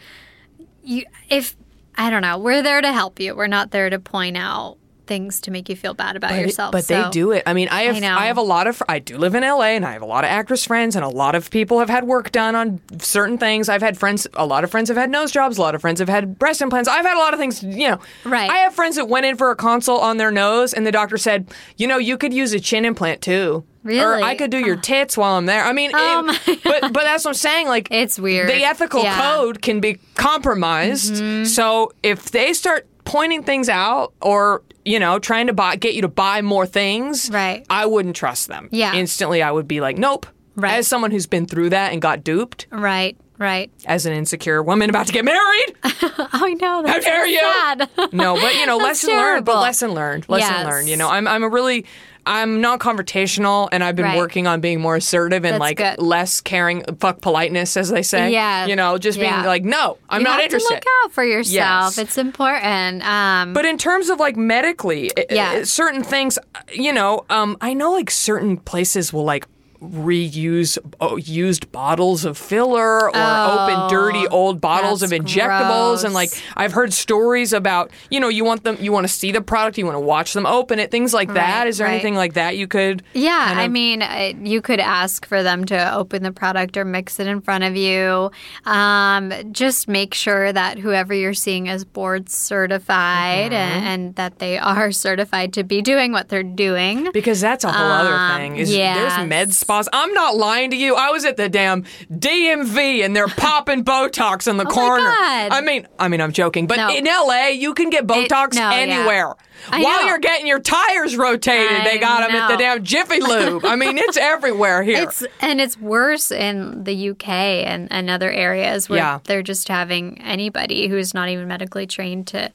you 0.84 1.06
if 1.30 1.56
I 1.96 2.10
don't 2.10 2.22
know, 2.22 2.38
we're 2.38 2.64
there 2.64 2.82
to 2.82 2.92
help 2.92 3.20
you. 3.20 3.36
We're 3.36 3.48
not 3.48 3.72
there 3.72 3.90
to 3.90 4.00
point 4.00 4.38
out 4.38 4.78
things 5.06 5.42
to 5.42 5.52
make 5.52 5.70
you 5.70 5.76
feel 5.76 5.94
bad 5.94 6.16
about 6.16 6.32
But, 6.32 6.40
yourself. 6.42 6.72
but 6.72 6.88
they 6.88 7.04
do 7.12 7.32
it. 7.32 7.44
I 7.46 7.54
mean, 7.54 7.68
I 7.70 7.84
have 7.84 8.02
I 8.04 8.24
I, 8.24 8.26
have 8.28 8.38
a 8.38 8.42
lot 8.42 8.68
of 8.68 8.82
I 8.88 9.00
do 9.00 9.18
live 9.18 9.36
in 9.36 9.44
LA 9.44 9.76
and 9.76 9.86
I 9.86 9.94
have 9.94 10.02
a 10.02 10.06
lot 10.06 10.24
of 10.24 10.30
actress 10.30 10.66
friends 10.66 10.96
and 10.96 11.04
a 11.04 11.10
lot 11.10 11.36
of 11.36 11.50
people 11.50 11.80
have 11.80 11.90
had 11.90 12.06
work 12.06 12.32
done 12.32 12.56
on 12.56 12.80
certain 13.00 13.38
things. 13.38 13.70
I've 13.70 13.82
had 13.82 13.98
friends 13.98 14.28
a 14.34 14.46
lot 14.46 14.64
of 14.64 14.72
friends 14.72 14.90
have 14.90 14.98
had 14.98 15.10
nose 15.10 15.32
jobs, 15.32 15.58
a 15.58 15.62
lot 15.62 15.76
of 15.76 15.82
friends 15.82 16.00
have 16.00 16.10
had 16.10 16.38
breast 16.40 16.62
implants. 16.62 16.88
I've 16.90 17.06
had 17.06 17.16
a 17.16 17.20
lot 17.20 17.34
of 17.34 17.40
things, 17.40 17.62
you 17.64 17.90
know. 17.90 18.00
Right. 18.26 18.50
I 18.50 18.58
have 18.60 18.74
friends 18.74 18.96
that 18.96 19.10
went 19.10 19.26
in 19.26 19.36
for 19.38 19.52
a 19.52 19.56
consult 19.56 20.02
on 20.04 20.18
their 20.18 20.32
nose 20.32 20.74
and 20.74 20.86
the 20.88 20.92
doctor 20.92 21.18
said, 21.18 21.48
"You 21.78 21.88
know, 21.88 21.98
you 21.98 22.18
could 22.18 22.34
use 22.34 22.54
a 22.54 22.60
chin 22.60 22.86
implant 22.86 23.22
too." 23.22 23.64
Or 23.86 23.90
Really? 23.90 24.24
I 24.24 24.36
could 24.36 24.50
do 24.50 24.60
your 24.60 24.78
tits 24.78 25.18
while 25.18 25.36
I'm 25.36 25.46
there. 25.46 25.62
I 25.66 25.74
mean, 25.74 25.92
Oh 25.94 26.40
it- 26.48 26.64
but 26.64 26.82
but 26.94 27.04
that's 27.04 27.26
what 27.26 27.32
I'm 27.32 27.36
saying. 27.36 27.68
Like 27.68 27.90
It's 27.92 28.18
weird. 28.18 28.48
The 28.50 28.64
ethical 28.64 29.04
Yeah. 29.04 29.12
Mm-hmm. 29.20 29.40
code 29.42 29.62
can 29.62 29.80
be 29.82 30.00
compromised. 30.16 31.48
So 31.48 31.92
if 32.02 32.32
they 32.32 32.54
start 32.54 32.88
pointing 33.06 33.44
things 33.44 33.70
out 33.70 34.14
or 34.22 34.64
you 34.86 35.00
know 35.00 35.20
trying 35.20 35.48
to 35.48 35.54
buy 35.54 35.76
get 35.76 35.94
you 35.94 36.02
to 36.02 36.08
buy 36.08 36.42
more 36.42 36.66
things, 36.66 37.30
Right. 37.32 37.66
I 37.70 37.86
wouldn't 37.86 38.16
trust 38.16 38.48
them. 38.48 38.70
Yeah. 38.72 38.94
instantly 38.94 39.42
I 39.42 39.52
would 39.52 39.68
be 39.68 39.82
like, 39.82 39.98
nope. 39.98 40.26
Right. 40.56 40.74
As 40.76 40.88
someone 40.88 41.10
who's 41.12 41.26
been 41.26 41.46
through 41.48 41.72
that 41.72 41.94
and 41.94 42.02
got 42.02 42.24
duped, 42.24 42.68
Right. 42.72 43.18
Right. 43.44 43.70
as 43.86 44.06
an 44.06 44.14
insecure 44.14 44.64
woman 44.64 44.90
about 44.90 45.08
to 45.08 45.14
get 45.14 45.26
married, 45.26 45.76
I 45.84 46.56
know. 46.60 46.86
How 46.88 47.00
dare 47.00 47.26
so 47.26 47.30
you? 47.30 48.10
No, 48.14 48.36
but 48.40 48.56
you 48.56 48.66
know, 48.66 48.78
lesson 48.78 49.10
learned. 49.12 49.46
But 49.46 49.60
lesson 49.62 49.92
learned. 49.92 50.26
Lesson 50.30 50.54
Yes. 50.54 50.66
learned. 50.66 50.88
You 50.90 50.98
know, 50.98 51.10
I'm 51.10 51.28
I'm 51.28 51.44
a 51.44 51.50
really 51.50 51.86
I'm 52.26 52.62
not 52.62 52.80
confrontational, 52.80 53.68
and 53.74 53.84
I've 53.84 53.98
been 53.98 54.06
Right. 54.06 54.18
working 54.18 54.48
on 54.48 54.62
being 54.62 54.80
more 54.80 54.96
assertive 54.96 55.44
and 55.44 55.56
That's 55.56 55.60
like 55.60 55.78
good. 55.78 56.00
less 56.00 56.40
caring. 56.40 56.84
Fuck 57.02 57.20
politeness, 57.20 57.76
as 57.76 57.90
they 57.90 58.02
say. 58.02 58.32
Yeah. 58.32 58.66
You 58.66 58.78
know, 58.78 58.98
just 58.98 59.20
being 59.20 59.30
Yeah. 59.30 59.46
like, 59.46 59.66
no, 59.66 59.98
I'm 60.10 60.22
you 60.22 60.28
not 60.28 60.40
interested. 60.42 60.70
to 60.70 60.74
look 60.76 60.84
out 61.04 61.12
for 61.12 61.26
yourself. 61.26 61.54
Yes. 61.54 61.98
It's 61.98 62.18
important. 62.18 63.06
Um, 63.06 63.52
But 63.52 63.66
in 63.66 63.78
terms 63.78 64.10
of 64.10 64.22
like 64.22 64.38
medically, 64.38 65.12
i- 65.18 65.26
i- 65.30 65.34
Yeah. 65.34 65.64
certain 65.66 66.02
things, 66.02 66.40
you 66.72 66.94
know, 66.94 67.26
um, 67.30 67.58
I 67.60 67.74
know 67.74 67.92
like 67.92 68.10
certain 68.10 68.56
places 68.56 69.12
will 69.12 69.26
like 69.26 69.46
reuse 69.92 70.78
oh, 71.02 71.18
used 71.18 71.72
bottles 71.72 72.26
of 72.26 72.38
filler 72.38 73.10
or 73.10 73.10
open 73.16 73.90
dirty 73.90 74.28
old 74.28 74.62
bottles 74.62 75.02
of 75.04 75.12
Oh, 75.12 75.18
injectables 75.18 76.04
and 76.04 76.14
like. 76.14 76.30
I've 76.56 76.72
heard 76.72 76.94
stories 76.94 77.54
about 77.54 77.92
you 78.10 78.20
know 78.20 78.30
you 78.30 78.44
want 78.46 78.64
them 78.64 78.78
you 78.80 78.92
want 78.92 79.06
to 79.06 79.14
see 79.14 79.32
the 79.32 79.42
product 79.42 79.78
you 79.78 79.86
want 79.86 79.96
to 79.96 80.00
watch 80.00 80.34
them 80.34 80.46
open 80.46 80.80
it 80.80 80.90
things 80.92 81.14
like 81.14 81.34
that 81.34 81.60
Right, 81.60 81.68
is 81.68 81.78
there 81.78 81.88
right. 81.88 81.94
anything 81.94 82.16
like 82.16 82.34
that 82.34 82.58
you 82.58 82.68
could 82.68 83.04
yeah, 83.14 83.46
kind 83.48 83.60
I 83.60 83.68
mean, 83.68 84.02
uh, 84.02 84.34
you 84.42 84.62
could 84.62 84.80
ask 84.80 85.26
for 85.26 85.44
them 85.44 85.66
to 85.66 85.94
open 85.96 86.24
the 86.24 86.32
product 86.32 86.78
or 86.78 86.86
mix 86.86 87.20
it 87.20 87.28
in 87.28 87.42
front 87.42 87.64
of 87.64 87.76
you. 87.76 88.32
Um, 88.66 89.34
just 89.52 89.88
make 89.88 90.14
sure 90.14 90.52
that 90.54 90.80
whoever 90.80 91.14
you're 91.14 91.34
seeing 91.34 91.68
is 91.68 91.84
board 91.86 92.30
certified 92.30 93.52
Mm-hmm. 93.52 93.54
and, 93.54 93.86
and 93.86 94.16
that 94.16 94.40
they 94.40 94.58
are 94.58 94.92
certified 95.08 95.54
to 95.54 95.64
be 95.64 95.82
doing 95.82 96.12
what 96.12 96.30
they're 96.30 96.44
doing. 96.44 97.10
Because 97.14 97.42
that's 97.42 97.64
a 97.64 97.72
whole 97.72 97.86
other 97.92 98.38
thing. 98.38 98.58
Is 98.58 98.70
Um, 98.70 98.76
yes. 98.78 99.16
there's 99.16 99.28
med 99.30 99.54
spas. 99.74 99.90
I'm 99.94 100.14
not 100.14 100.36
lying 100.36 100.72
to 100.72 100.78
you. 100.78 100.96
I 100.96 101.10
was 101.10 101.26
at 101.26 101.38
the 101.38 101.50
damn 101.50 101.84
DMV 102.12 103.04
and 103.04 103.16
they're 103.16 103.28
popping 103.28 103.84
Botox 103.94 104.48
in 104.48 104.58
the 104.58 104.66
Oh 104.66 104.70
corner. 104.70 105.04
I 105.08 105.62
mean, 105.62 105.88
I 106.00 106.08
mean, 106.08 106.22
I'm 106.22 106.32
joking, 106.32 106.68
but 106.68 106.78
No. 106.78 106.90
in 106.90 107.06
LA, 107.06 107.48
you 107.50 107.74
can 107.74 107.90
get 107.90 108.06
Botox 108.08 108.56
no, 108.56 108.70
yeah. 108.70 108.74
anywhere. 108.76 109.34
I 109.70 109.82
While 109.82 110.02
know. 110.02 110.08
you're 110.08 110.20
getting 110.20 110.46
your 110.48 110.60
tires 110.60 111.16
rotated, 111.16 111.86
they 111.86 111.98
got 111.98 112.28
them 112.28 112.36
at 112.36 112.50
the 112.50 112.58
damn 112.58 112.84
Jiffy 112.84 113.22
Lube. 113.22 113.64
I 113.66 113.76
mean, 113.78 113.98
it's 113.98 114.18
everywhere 114.34 114.84
here. 114.84 115.04
It's 115.04 115.24
and 115.40 115.62
it's 115.62 115.80
worse 115.80 116.32
in 116.32 116.84
the 116.84 117.10
UK 117.12 117.30
and, 117.30 117.88
and 117.92 118.10
other 118.10 118.30
areas 118.30 118.90
where 118.90 119.00
Yeah. 119.00 119.20
they're 119.24 119.44
just 119.44 119.68
having 119.70 120.22
anybody 120.22 120.88
who's 120.88 121.14
not 121.14 121.30
even 121.30 121.48
medically 121.48 121.88
trained 121.88 122.28
to 122.28 122.52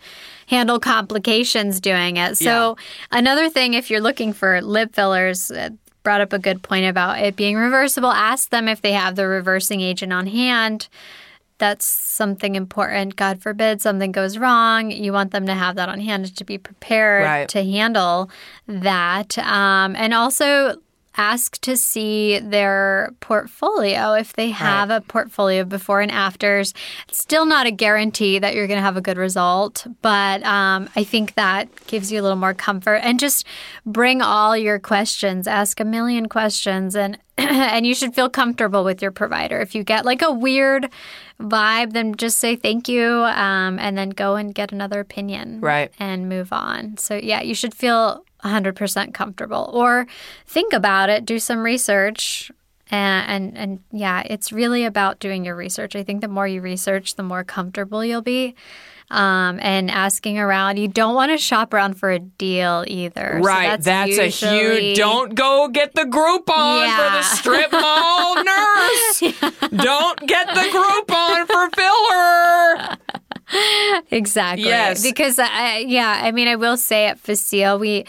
handle 0.48 0.78
complications 0.80 1.80
doing 1.80 2.16
it. 2.18 2.36
So 2.36 2.76
another 3.10 3.48
thing, 3.48 3.74
if 3.74 3.90
you're 3.90 4.00
looking 4.02 4.32
for 4.32 4.60
lip 4.60 4.94
fillers. 4.94 5.50
Uh, 5.50 5.70
Brought 6.08 6.22
up 6.22 6.32
a 6.32 6.38
good 6.38 6.62
point 6.62 6.86
about 6.86 7.18
it 7.18 7.36
being 7.36 7.56
reversible. 7.56 8.10
Ask 8.10 8.48
them 8.48 8.66
if 8.66 8.80
they 8.80 8.92
have 8.94 9.14
the 9.14 9.26
reversing 9.26 9.82
agent 9.82 10.10
on 10.10 10.26
hand. 10.26 10.88
That's 11.58 11.84
something 11.84 12.54
important. 12.54 13.14
God 13.14 13.42
forbid 13.42 13.82
something 13.82 14.10
goes 14.10 14.38
wrong. 14.38 14.90
You 14.90 15.12
want 15.12 15.32
them 15.32 15.44
to 15.44 15.52
have 15.52 15.76
that 15.76 15.90
on 15.90 16.00
hand 16.00 16.34
to 16.34 16.44
be 16.46 16.56
prepared 16.56 17.24
Right. 17.24 17.48
to 17.50 17.62
handle 17.62 18.30
that. 18.66 19.36
Um, 19.36 19.94
and 19.96 20.14
also 20.14 20.76
ask 21.18 21.60
to 21.62 21.76
see 21.76 22.38
their 22.38 23.10
portfolio 23.20 24.12
if 24.14 24.32
they 24.34 24.50
have 24.50 24.88
a 24.90 25.00
portfolio 25.00 25.64
before 25.64 26.00
and 26.00 26.10
afters. 26.12 26.72
Still 27.10 27.44
not 27.44 27.66
a 27.66 27.70
guarantee 27.70 28.38
that 28.38 28.54
you're 28.54 28.66
going 28.66 28.78
to 28.78 28.82
have 28.82 28.96
a 28.96 29.00
good 29.02 29.18
result, 29.18 29.86
but 30.00 30.42
um, 30.44 30.88
I 30.96 31.04
think 31.04 31.34
that 31.34 31.68
gives 31.86 32.10
you 32.10 32.20
a 32.20 32.22
little 32.22 32.36
more 32.36 32.54
comfort. 32.54 33.00
And 33.02 33.18
just 33.20 33.44
bring 33.84 34.22
all 34.22 34.56
your 34.56 34.78
questions. 34.78 35.46
Ask 35.46 35.80
a 35.80 35.84
million 35.84 36.26
questions 36.28 36.94
and. 36.96 37.18
and 37.40 37.86
you 37.86 37.94
should 37.94 38.16
feel 38.16 38.28
comfortable 38.28 38.82
with 38.82 39.00
your 39.00 39.12
provider. 39.12 39.60
If 39.60 39.72
you 39.76 39.84
get 39.84 40.04
like 40.04 40.22
a 40.22 40.32
weird 40.32 40.90
vibe, 41.40 41.92
then 41.92 42.16
just 42.16 42.38
say 42.38 42.56
thank 42.56 42.88
you 42.88 43.08
um, 43.08 43.78
and 43.78 43.96
then 43.96 44.10
go 44.10 44.34
and 44.34 44.52
get 44.52 44.72
another 44.72 44.98
opinion 44.98 45.60
Right. 45.60 45.92
and 46.00 46.28
move 46.28 46.52
on. 46.52 46.96
So, 46.96 47.14
yeah, 47.14 47.40
you 47.40 47.54
should 47.54 47.74
feel 47.74 48.24
100% 48.44 49.14
comfortable 49.14 49.70
or 49.72 50.06
think 50.46 50.72
about 50.72 51.10
it, 51.10 51.24
do 51.24 51.38
some 51.38 51.58
research. 51.60 52.50
And, 52.90 53.30
and 53.54 53.58
and 53.58 53.80
yeah, 53.92 54.22
it's 54.24 54.50
really 54.50 54.84
about 54.86 55.18
doing 55.20 55.44
your 55.44 55.54
research. 55.54 55.94
I 55.94 56.02
think 56.02 56.22
the 56.22 56.28
more 56.28 56.48
you 56.48 56.62
research, 56.62 57.16
the 57.16 57.22
more 57.22 57.44
comfortable 57.44 58.02
you'll 58.02 58.22
be. 58.22 58.54
Um, 59.10 59.58
and 59.62 59.90
asking 59.90 60.38
around, 60.38 60.76
you 60.78 60.86
don't 60.88 61.14
want 61.14 61.30
to 61.32 61.38
shop 61.38 61.72
around 61.72 61.94
for 61.94 62.10
a 62.10 62.18
deal 62.18 62.84
either. 62.86 63.38
So 63.42 63.46
Right, 63.46 63.80
that's, 63.82 64.18
a 64.18 64.26
usually- 64.26 64.80
huge. 64.90 64.98
Don't 64.98 65.34
go 65.34 65.68
get 65.68 65.94
the 65.94 66.02
Groupon 66.04 66.96
for 66.96 67.10
the 67.16 67.22
strip 67.22 67.72
mall 67.72 68.36
nurse. 68.44 69.20
Don't 69.84 70.20
get 70.26 70.48
the 70.48 70.68
Groupon 70.72 71.46
for 71.46 71.70
filler. 71.76 73.17
Exactly. 74.10 74.64
Yes. 74.64 75.02
Because 75.02 75.38
I, 75.38 75.84
yeah, 75.86 76.20
I 76.22 76.30
mean, 76.32 76.48
I 76.48 76.56
will 76.56 76.76
say 76.76 77.06
at 77.06 77.18
Facile, 77.18 77.78
we 77.78 78.04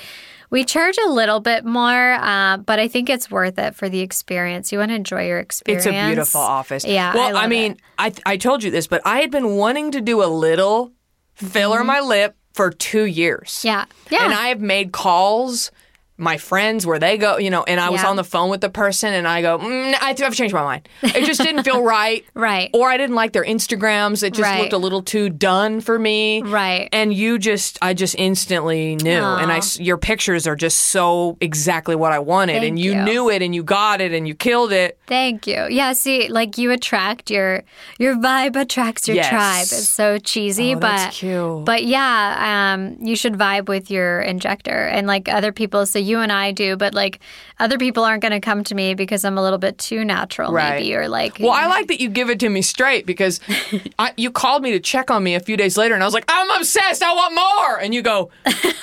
we 0.50 0.64
charge 0.64 0.98
a 0.98 1.10
little 1.10 1.40
bit 1.40 1.64
more, 1.64 2.14
uh, 2.14 2.58
but 2.58 2.80
I 2.80 2.88
think 2.88 3.10
it's 3.10 3.30
worth 3.30 3.60
it 3.60 3.76
for 3.76 3.88
the 3.88 4.00
experience. 4.00 4.72
You 4.72 4.80
want 4.80 4.90
to 4.90 4.96
enjoy 4.96 5.28
your 5.28 5.40
experience. 5.40 5.86
It's 5.86 5.96
a 5.96 6.08
beautiful 6.08 6.42
office. 6.42 6.86
Yeah. 6.86 7.14
Well, 7.14 7.38
I, 7.38 7.44
I, 7.44 7.48
mean, 7.48 7.74
it. 7.74 7.80
I 7.98 8.14
I 8.26 8.38
told 8.38 8.64
you 8.64 8.72
this, 8.72 8.88
but 8.88 9.02
I 9.06 9.20
had 9.20 9.32
been 9.32 9.56
wanting 9.56 9.92
to 9.92 10.02
do 10.02 10.24
a 10.24 10.28
little 10.28 10.92
filler 11.36 11.82
in 11.82 11.88
my 11.88 12.00
lip 12.00 12.36
for 12.54 12.72
two 12.72 13.04
years. 13.04 13.50
Mm-hmm. 13.50 13.68
Yeah. 13.68 13.86
Yeah. 14.10 14.26
And 14.26 14.34
I 14.34 14.48
have 14.48 14.62
made 14.62 14.92
calls. 14.92 15.72
My 16.20 16.38
friends, 16.38 16.86
where 16.86 17.00
they 17.00 17.18
go, 17.18 17.38
you 17.38 17.50
know, 17.50 17.64
and 17.64 17.80
I 17.80 17.90
was 17.90 18.04
on 18.04 18.16
the 18.18 18.24
phone 18.24 18.50
with 18.50 18.62
the 18.62 18.70
person, 18.70 19.14
and 19.14 19.28
I 19.28 19.42
go, 19.42 19.58
mm, 19.58 19.96
I 20.02 20.10
I've 20.20 20.36
changed 20.36 20.54
my 20.54 20.64
mind. 20.64 20.90
It 21.02 21.26
just 21.26 21.42
didn't 21.42 21.64
feel 21.64 21.82
right, 22.00 22.26
Right. 22.34 22.70
Or 22.74 22.90
I 22.90 22.98
didn't 22.98 23.16
like 23.16 23.32
their 23.34 23.46
Instagrams. 23.46 24.22
It 24.22 24.34
just 24.34 24.42
Right. 24.52 24.60
looked 24.60 24.74
a 24.74 24.78
little 24.78 25.02
too 25.02 25.30
done 25.30 25.80
for 25.82 25.98
me, 25.98 26.42
Right. 26.42 26.90
And 26.92 27.14
you 27.14 27.40
just, 27.40 27.78
I 27.82 27.94
just 27.94 28.16
instantly 28.20 28.96
knew, 28.98 29.12
and 29.12 29.52
I, 29.52 29.62
your 29.80 29.98
pictures 29.98 30.46
are 30.46 30.56
just 30.56 30.78
so 30.80 31.38
exactly 31.42 31.96
what 31.96 32.12
I 32.12 32.20
wanted, 32.20 32.54
Thank 32.54 32.66
and 32.66 32.80
you, 32.80 32.94
you. 32.94 33.02
knew 33.04 33.30
it, 33.30 33.42
and 33.42 33.56
you 33.56 33.64
got 33.64 34.02
it, 34.02 34.12
and 34.12 34.28
you 34.28 34.36
killed 34.36 34.72
it. 34.72 35.00
Thank 35.08 35.48
you. 35.48 35.68
Yeah, 35.70 35.94
see, 35.94 36.28
like 36.28 36.58
you 36.58 36.72
attract 36.72 37.32
your 37.32 37.64
your 37.98 38.16
vibe 38.16 38.56
attracts 38.56 39.08
your 39.08 39.16
Yes. 39.16 39.30
tribe. 39.30 39.62
It's 39.80 39.90
so 39.90 40.18
cheesy, 40.20 40.74
Oh, 40.76 40.80
but 40.80 40.82
that's 40.98 41.18
cute. 41.18 41.66
but 41.66 41.84
yeah, 41.86 42.74
um, 42.76 42.98
you 43.02 43.16
should 43.16 43.34
vibe 43.34 43.68
with 43.70 43.90
your 43.90 44.22
injector 44.22 44.86
and 44.88 45.08
like 45.08 45.28
other 45.30 45.52
people. 45.52 45.86
So 45.86 45.98
you 46.00 46.09
and 46.18 46.32
I 46.32 46.52
do, 46.52 46.76
but 46.76 46.96
like 46.96 47.20
other 47.60 47.78
people 47.78 48.04
aren't 48.04 48.24
going 48.24 48.32
to 48.32 48.40
come 48.40 48.64
to 48.64 48.74
me 48.74 48.96
because 48.96 49.24
I'm 49.24 49.38
a 49.38 49.42
little 49.44 49.60
bit 49.60 49.78
too 49.78 50.04
natural, 50.04 50.52
Right. 50.52 50.80
maybe, 50.80 50.96
or 50.96 51.08
like. 51.08 51.38
Well, 51.40 51.52
I 51.52 51.68
like 51.68 51.88
that 51.90 52.00
you 52.02 52.10
give 52.10 52.30
it 52.32 52.40
to 52.40 52.50
me 52.50 52.64
straight 52.64 53.06
because 53.06 53.40
I, 54.00 54.14
you 54.18 54.32
called 54.32 54.64
me 54.64 54.72
to 54.72 54.80
check 54.80 55.12
on 55.12 55.24
me 55.24 55.36
a 55.36 55.40
few 55.40 55.56
days 55.58 55.78
later, 55.78 55.94
and 55.94 56.02
I 56.02 56.08
was 56.08 56.14
like, 56.16 56.26
"I'm 56.28 56.50
obsessed. 56.60 57.04
I 57.04 57.14
want 57.14 57.36
more." 57.36 57.80
And 57.80 57.94
you 57.94 58.02
go, 58.02 58.32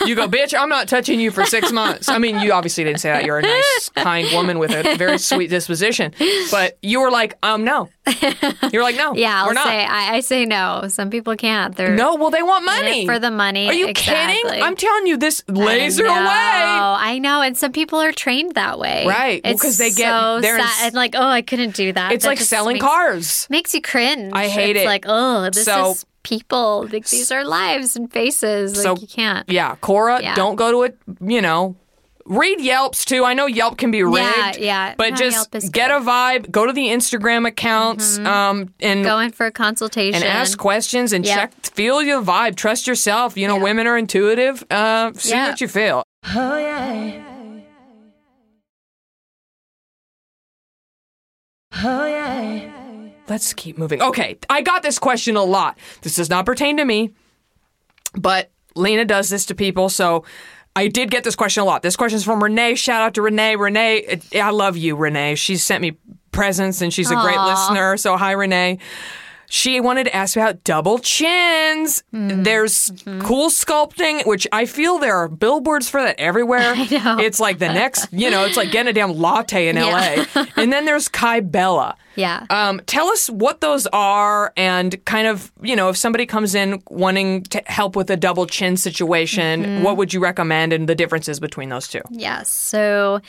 "You 0.07 0.15
go, 0.15 0.29
bitch. 0.29 0.55
I'm 0.59 0.69
not 0.69 0.87
touching 0.89 1.19
you 1.19 1.31
for 1.31 1.45
six 1.45 1.73
months." 1.81 2.09
I 2.09 2.19
mean, 2.19 2.39
you 2.41 2.53
obviously 2.53 2.85
didn't 2.85 3.01
say 3.01 3.11
that. 3.11 3.25
You're 3.25 3.39
a 3.39 3.43
nice, 3.43 3.91
kind 3.97 4.29
woman 4.33 4.59
with 4.59 4.71
a 4.71 4.95
very 4.97 5.19
sweet 5.19 5.49
disposition, 5.51 6.13
but 6.51 6.79
you 6.83 7.01
were 7.01 7.11
like, 7.11 7.37
"Um, 7.43 7.65
no." 7.65 7.89
You're 8.73 8.83
like, 8.85 8.97
"No, 8.97 9.15
Yeah, 9.15 9.41
I'll 9.41 9.49
we're 9.49 9.53
not." 9.55 9.67
say 9.67 9.85
I, 9.85 10.17
I 10.17 10.21
say 10.21 10.45
no. 10.45 10.85
Some 10.89 11.11
people 11.11 11.35
can't. 11.37 11.75
They're 11.77 11.95
no, 11.97 12.15
well, 12.15 12.31
they 12.31 12.43
want 12.43 12.65
money 12.65 13.07
for 13.07 13.19
the 13.19 13.31
money. 13.31 13.69
Are 13.69 13.73
you 13.73 13.89
exactly. 13.89 14.43
kidding? 14.51 14.63
I'm 14.63 14.77
telling 14.77 15.07
you, 15.07 15.17
this 15.17 15.43
laser 15.49 16.05
I 16.07 16.09
know, 16.09 16.21
away. 16.21 16.27
I 17.15 17.16
know, 17.21 17.43
and 17.43 17.57
some 17.57 17.73
people 17.73 18.01
are 18.01 18.13
trained 18.13 18.55
that 18.55 18.79
way. 18.79 19.05
Right. 19.07 19.41
Well, 19.45 19.53
It's 19.55 19.63
'cause 19.63 19.79
they 19.79 19.91
get- 19.91 20.09
so 20.11 20.41
they're 20.41 20.59
sad. 20.59 20.87
and 20.87 20.95
like, 20.95 21.15
oh, 21.17 21.27
I 21.29 21.43
couldn't 21.43 21.75
do 21.75 21.93
that. 21.93 22.13
It's 22.13 22.25
That 22.25 22.31
like 22.31 22.41
selling 22.41 22.75
makes, 22.75 22.85
cars. 22.85 23.47
Makes 23.51 23.75
you 23.75 23.81
cringe. 23.81 24.33
I 24.35 24.49
hate 24.49 24.77
it's 24.77 24.85
it. 24.85 24.87
Like, 24.87 25.05
oh, 25.07 25.51
this 25.51 25.65
So- 25.65 25.93
is 25.93 26.05
people. 26.23 26.89
Like, 26.93 27.07
these 27.09 27.31
are 27.31 27.45
lives 27.45 27.97
and 27.97 28.13
faces. 28.13 28.77
Like, 28.77 28.83
So- 28.83 28.97
you 29.01 29.07
can't. 29.07 29.49
Yeah, 29.49 29.77
Cora, 29.81 30.21
Yeah. 30.23 30.35
don't 30.35 30.57
go 30.57 30.73
to 30.73 30.83
it. 30.83 30.99
You 31.21 31.41
know, 31.43 31.77
read 32.27 32.61
Yelps 32.61 33.05
too. 33.05 33.25
I 33.25 33.35
know 33.35 33.47
Yelp 33.47 33.79
can 33.79 33.91
be 33.91 34.03
rigged. 34.03 34.37
Yeah, 34.37 34.53
yeah. 34.59 34.95
But 34.97 35.11
No, 35.11 35.17
just 35.17 35.51
get 35.51 35.63
good. 35.73 35.73
Mm-hmm. 35.91 36.09
a 36.09 36.11
vibe. 36.11 36.51
Go 36.51 36.67
to 36.67 36.73
the 36.73 36.87
Instagram 36.89 37.47
accounts, 37.47 38.19
um, 38.19 38.73
and 38.81 39.05
Go 39.05 39.19
in 39.21 39.31
for 39.33 39.47
a 39.47 39.51
consultation. 39.53 40.23
and 40.23 40.25
ask 40.25 40.59
questions 40.59 41.13
and 41.13 41.25
Yeah. 41.25 41.35
check. 41.37 41.53
Feel 41.75 42.03
your 42.03 42.23
vibe. 42.23 42.57
Trust 42.57 42.87
yourself. 42.87 43.37
You 43.37 43.49
know, 43.49 43.59
women 43.59 43.87
are 43.87 43.97
intuitive. 43.97 44.65
Uh, 44.71 45.13
see 45.15 45.31
Yeah. 45.31 45.49
what 45.51 45.61
you 45.61 45.69
feel. 45.69 46.03
Oh 46.35 46.59
yeah. 46.59 47.23
Oh 51.85 52.07
yeah. 52.07 52.73
Let's 53.29 53.53
keep 53.53 53.77
moving. 53.77 54.01
Okay, 54.01 54.39
I 54.49 54.63
got 54.63 54.83
this 54.83 54.99
question 54.99 55.37
a 55.37 55.43
lot. 55.43 55.79
This 56.03 56.15
does 56.17 56.31
not 56.31 56.47
pertain 56.47 56.77
to 56.77 56.85
me, 56.85 57.11
but 58.15 58.51
Lena 58.77 59.05
does 59.05 59.29
this 59.31 59.47
to 59.47 59.55
people, 59.55 59.89
so 59.89 60.25
I 60.77 60.89
did 60.89 61.11
get 61.11 61.25
this 61.25 61.35
question 61.35 61.63
a 61.63 61.67
lot. 61.67 61.83
This 61.83 61.97
question 61.97 62.19
is 62.19 62.25
from 62.25 62.43
Renee. 62.43 62.75
Shout 62.75 63.01
out 63.01 63.15
to 63.15 63.23
Renee. 63.23 63.57
Renee, 63.57 64.21
I 64.35 64.51
love 64.51 64.77
you, 64.77 64.95
Renee. 64.95 65.35
She 65.35 65.57
sent 65.57 65.81
me 65.81 65.97
presents 66.33 66.83
and 66.83 66.93
she's 66.93 67.11
a 67.11 67.15
great 67.15 67.41
listener. 67.41 67.97
So 67.97 68.17
hi, 68.19 68.33
Renee. 68.33 68.79
She 69.49 69.81
wanted 69.81 70.05
to 70.05 70.15
ask 70.15 70.37
about 70.37 70.65
double 70.65 70.99
chins. 70.99 72.03
Mm-hmm. 72.13 72.43
There's 72.43 72.91
mm-hmm. 72.91 73.21
cool 73.21 73.49
sculpting, 73.51 74.27
which 74.27 74.47
I 74.53 74.67
feel 74.67 74.99
there 74.99 75.17
are 75.17 75.29
billboards 75.29 75.89
for 75.89 76.03
that 76.03 76.19
everywhere. 76.19 76.75
It's 77.27 77.41
like 77.41 77.59
the 77.59 77.69
next, 77.69 78.13
you 78.13 78.31
know, 78.31 78.45
it's 78.45 78.57
like 78.57 78.71
getting 78.71 78.91
a 78.91 78.93
damn 78.93 79.13
latte 79.13 79.69
in 79.69 79.77
LA. 79.77 80.25
and 80.57 80.73
then 80.73 80.85
there's 80.85 81.09
Kybella. 81.09 81.95
Yeah. 82.15 82.47
Um, 82.51 82.81
tell 82.87 83.09
us 83.09 83.29
what 83.31 83.61
those 83.61 83.87
are 83.89 84.53
and 84.57 85.03
kind 85.05 85.29
of, 85.29 85.53
you 85.63 85.77
know, 85.77 85.89
if 85.89 85.97
somebody 85.97 86.27
comes 86.27 86.55
in 86.55 86.83
wanting 86.89 87.43
to 87.45 87.63
help 87.67 87.95
with 87.95 88.11
a 88.11 88.17
double 88.17 88.47
chin 88.47 88.77
situation, 88.77 89.63
mm-hmm. 89.63 89.83
what 89.83 89.97
would 89.97 90.13
you 90.13 90.21
recommend 90.21 90.73
and 90.73 90.89
the 90.89 90.95
differences 90.95 91.39
between 91.41 91.69
those 91.69 91.89
two? 91.89 92.01
Yes. 92.11 92.49
So 92.49 93.21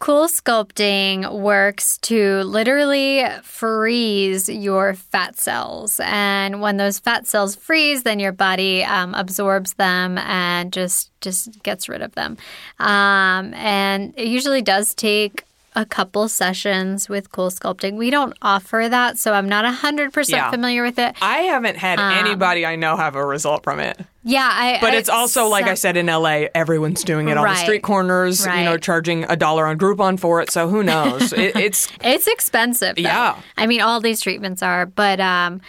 cool 0.00 0.28
sculpting 0.28 1.30
works 1.40 1.98
to 1.98 2.42
literally 2.42 3.22
freeze 3.42 4.48
your 4.48 4.94
fat 4.94 5.38
cells. 5.38 6.00
And 6.02 6.62
when 6.62 6.78
those 6.78 6.98
fat 6.98 7.26
cells 7.26 7.54
freeze, 7.54 8.02
then 8.02 8.18
your 8.18 8.32
body 8.32 8.82
um, 8.82 9.14
absorbs 9.14 9.74
them 9.74 10.18
and 10.18 10.72
just 10.72 11.10
just 11.20 11.62
gets 11.62 11.88
rid 11.88 12.00
of 12.00 12.14
them. 12.14 12.38
Um, 12.78 13.52
and 13.54 14.14
it 14.16 14.26
usually 14.26 14.62
does 14.62 14.94
take 14.94 15.44
a 15.76 15.86
couple 15.86 16.28
sessions 16.28 17.08
with 17.08 17.30
cool 17.30 17.48
sculpting. 17.50 17.96
We 17.96 18.10
don't 18.10 18.36
offer 18.42 18.88
that, 18.90 19.18
so 19.18 19.32
I'm 19.32 19.48
not 19.48 19.64
100% 19.64 20.28
Yeah. 20.28 20.50
familiar 20.50 20.82
with 20.82 20.98
it. 20.98 21.14
I 21.22 21.38
haven't 21.42 21.76
had 21.76 22.00
anybody 22.00 22.66
I 22.66 22.76
know 22.76 22.96
have 22.96 23.14
a 23.14 23.24
result 23.24 23.62
from 23.62 23.78
it. 23.80 23.98
Yeah, 24.24 24.48
I 24.52 24.78
But 24.80 24.92
I- 24.92 24.96
it's 24.96 25.08
also, 25.08 25.46
like 25.46 25.66
I 25.66 25.74
said, 25.74 25.96
in 25.96 26.06
LA, 26.08 26.48
everyone's 26.54 27.04
doing 27.04 27.28
it 27.28 27.36
on 27.38 27.46
the 27.46 27.54
street 27.56 27.82
corners, 27.82 28.44
you 28.44 28.64
know, 28.64 28.76
charging 28.78 29.24
a 29.30 29.36
dollar 29.36 29.66
on 29.66 29.78
Groupon 29.78 30.18
for 30.18 30.40
it. 30.42 30.50
So 30.50 30.68
who 30.68 30.82
knows? 30.82 31.32
it, 31.32 31.56
it's 31.56 31.88
It's 32.02 32.26
expensive. 32.26 32.96
Though. 32.96 33.02
Yeah. 33.02 33.36
I 33.56 33.66
mean, 33.66 33.80
all 33.80 34.00
these 34.00 34.20
treatments 34.20 34.62
are, 34.62 34.86
but 34.86 35.20
um, 35.20 35.60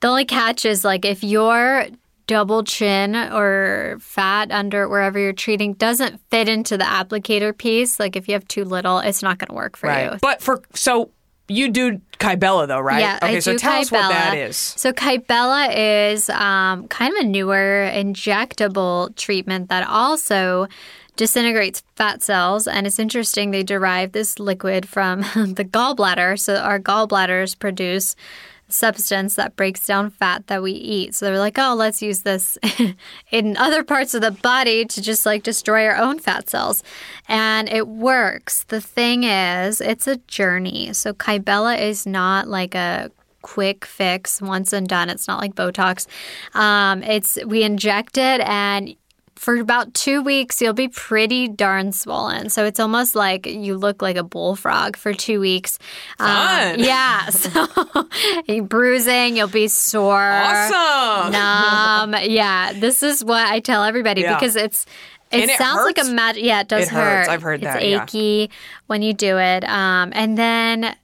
the 0.00 0.08
only 0.08 0.24
catch 0.26 0.64
is 0.64 0.84
like 0.84 1.04
if 1.04 1.24
your 1.24 1.86
double 2.26 2.64
chin 2.64 3.14
or 3.14 3.98
fat 4.00 4.50
under 4.50 4.88
wherever 4.88 5.18
you're 5.18 5.32
treating 5.32 5.74
doesn't 5.74 6.20
fit 6.30 6.48
into 6.48 6.76
the 6.76 6.84
applicator 6.84 7.56
piece, 7.56 8.00
like 8.00 8.16
if 8.16 8.28
you 8.28 8.34
have 8.34 8.46
too 8.48 8.64
little, 8.64 8.98
it's 8.98 9.22
not 9.22 9.38
going 9.38 9.48
to 9.48 9.54
work 9.54 9.76
for 9.76 9.88
right. 9.88 10.12
you. 10.12 10.18
But 10.20 10.42
for, 10.42 10.62
so 10.74 11.10
you 11.48 11.70
do 11.70 12.00
Kybella 12.18 12.66
though, 12.66 12.80
right? 12.80 13.00
Yeah, 13.00 13.18
okay, 13.22 13.36
I 13.36 13.38
so 13.38 13.52
do 13.52 13.58
tell 13.58 13.80
us 13.80 13.92
what 13.92 14.08
that 14.08 14.36
is. 14.36 14.56
So 14.56 14.92
Kybella 14.92 16.08
is 16.08 16.28
um, 16.30 16.88
kind 16.88 17.14
of 17.14 17.24
a 17.24 17.28
newer 17.28 17.88
injectable 17.92 19.14
treatment 19.16 19.68
that 19.68 19.86
also 19.86 20.66
disintegrates 21.14 21.82
fat 21.94 22.22
cells. 22.22 22.66
And 22.66 22.86
it's 22.86 22.98
interesting, 22.98 23.50
they 23.50 23.62
derive 23.62 24.12
this 24.12 24.38
liquid 24.38 24.88
from 24.88 25.20
the 25.34 25.64
gallbladder. 25.64 26.38
So 26.38 26.56
our 26.56 26.78
gallbladders 26.78 27.58
produce 27.58 28.16
substance 28.68 29.36
that 29.36 29.56
breaks 29.56 29.86
down 29.86 30.10
fat 30.10 30.46
that 30.48 30.62
we 30.62 30.72
eat. 30.72 31.14
So 31.14 31.26
they're 31.26 31.38
like, 31.38 31.58
oh, 31.58 31.74
let's 31.74 32.02
use 32.02 32.22
this 32.22 32.58
in 33.30 33.56
other 33.56 33.84
parts 33.84 34.14
of 34.14 34.22
the 34.22 34.30
body 34.30 34.84
to 34.84 35.02
just 35.02 35.26
like 35.26 35.42
destroy 35.42 35.86
our 35.86 35.96
own 35.96 36.18
fat 36.18 36.48
cells. 36.50 36.82
And 37.28 37.68
it 37.68 37.88
works. 37.88 38.64
The 38.64 38.80
thing 38.80 39.24
is, 39.24 39.80
it's 39.80 40.06
a 40.06 40.16
journey. 40.16 40.92
So 40.92 41.12
Kybella 41.12 41.80
is 41.80 42.06
not 42.06 42.48
like 42.48 42.74
a 42.74 43.10
quick 43.42 43.84
fix 43.84 44.42
once 44.42 44.72
and 44.72 44.88
done. 44.88 45.08
It's 45.08 45.28
not 45.28 45.40
like 45.40 45.54
Botox. 45.54 46.06
Um, 46.54 47.02
it's 47.04 47.38
we 47.46 47.62
inject 47.62 48.18
it 48.18 48.40
and 48.40 48.96
for 49.36 49.56
about 49.56 49.94
two 49.94 50.22
weeks, 50.22 50.60
you'll 50.60 50.72
be 50.72 50.88
pretty 50.88 51.46
darn 51.46 51.92
swollen. 51.92 52.48
So 52.50 52.64
it's 52.64 52.80
almost 52.80 53.14
like 53.14 53.46
you 53.46 53.76
look 53.76 54.02
like 54.02 54.16
a 54.16 54.22
bullfrog 54.24 54.96
for 54.96 55.12
two 55.14 55.40
weeks. 55.40 55.78
Um, 56.18 56.26
Fun. 56.28 56.78
yeah. 56.80 57.26
So 57.30 57.66
you're 58.48 58.64
bruising, 58.64 59.36
you'll 59.36 59.48
be 59.48 59.68
sore. 59.68 60.20
Awesome. 60.22 61.32
Numb. 61.32 62.14
Yeah. 62.24 62.72
This 62.74 63.02
is 63.02 63.24
what 63.24 63.46
I 63.46 63.60
tell 63.60 63.84
everybody 63.84 64.22
Yeah. 64.22 64.34
because 64.38 64.56
it's. 64.56 64.86
It 65.32 65.50
it 65.50 65.58
sounds 65.58 65.84
like 65.84 65.98
a 65.98 66.04
magic. 66.04 66.44
Yeah, 66.44 66.60
it 66.60 66.68
does 66.68 66.84
It 66.84 66.90
hurts. 66.90 67.26
hurt. 67.26 67.32
I've 67.34 67.42
heard 67.42 67.62
it's 67.64 67.72
that, 67.74 67.84
yeah. 67.86 68.04
achy 68.04 68.48
when 68.86 69.02
you 69.02 69.12
do 69.12 69.38
it. 69.38 69.64
Um, 69.64 70.12
and 70.14 70.38
then 70.38 70.94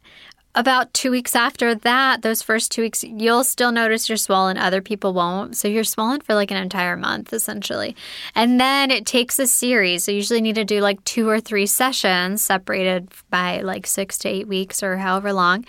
about 0.55 0.93
two 0.93 1.11
weeks 1.11 1.35
after 1.35 1.75
that, 1.75 2.21
those 2.23 2.43
first 2.43 2.71
two 2.71 2.83
weeks, 2.83 3.03
you'll 3.03 3.45
still 3.45 3.73
notice 3.73 4.09
you're 4.09 4.19
swollen. 4.19 4.59
Other 4.59 4.83
people 4.83 5.15
won't. 5.15 5.57
So 5.57 5.67
you're 5.67 5.85
swollen 5.85 6.21
for 6.21 6.35
like 6.35 6.51
an 6.51 6.59
entire 6.59 6.97
month, 6.97 7.33
essentially. 7.33 7.97
And 8.35 8.61
then 8.61 8.91
it 8.91 9.07
takes 9.07 9.39
a 9.39 9.47
series. 9.47 10.05
So 10.05 10.11
you 10.13 10.17
usually 10.17 10.43
need 10.43 10.57
to 10.57 10.65
do 10.65 10.81
like 10.81 11.03
two 11.05 11.29
or 11.29 11.41
three 11.41 11.67
sessions 11.67 12.43
separated 12.43 13.09
by 13.31 13.63
like 13.63 13.87
six 13.87 14.19
to 14.19 14.29
eight 14.29 14.47
weeks 14.47 14.83
or 14.83 14.99
however 14.99 15.33
long. 15.33 15.65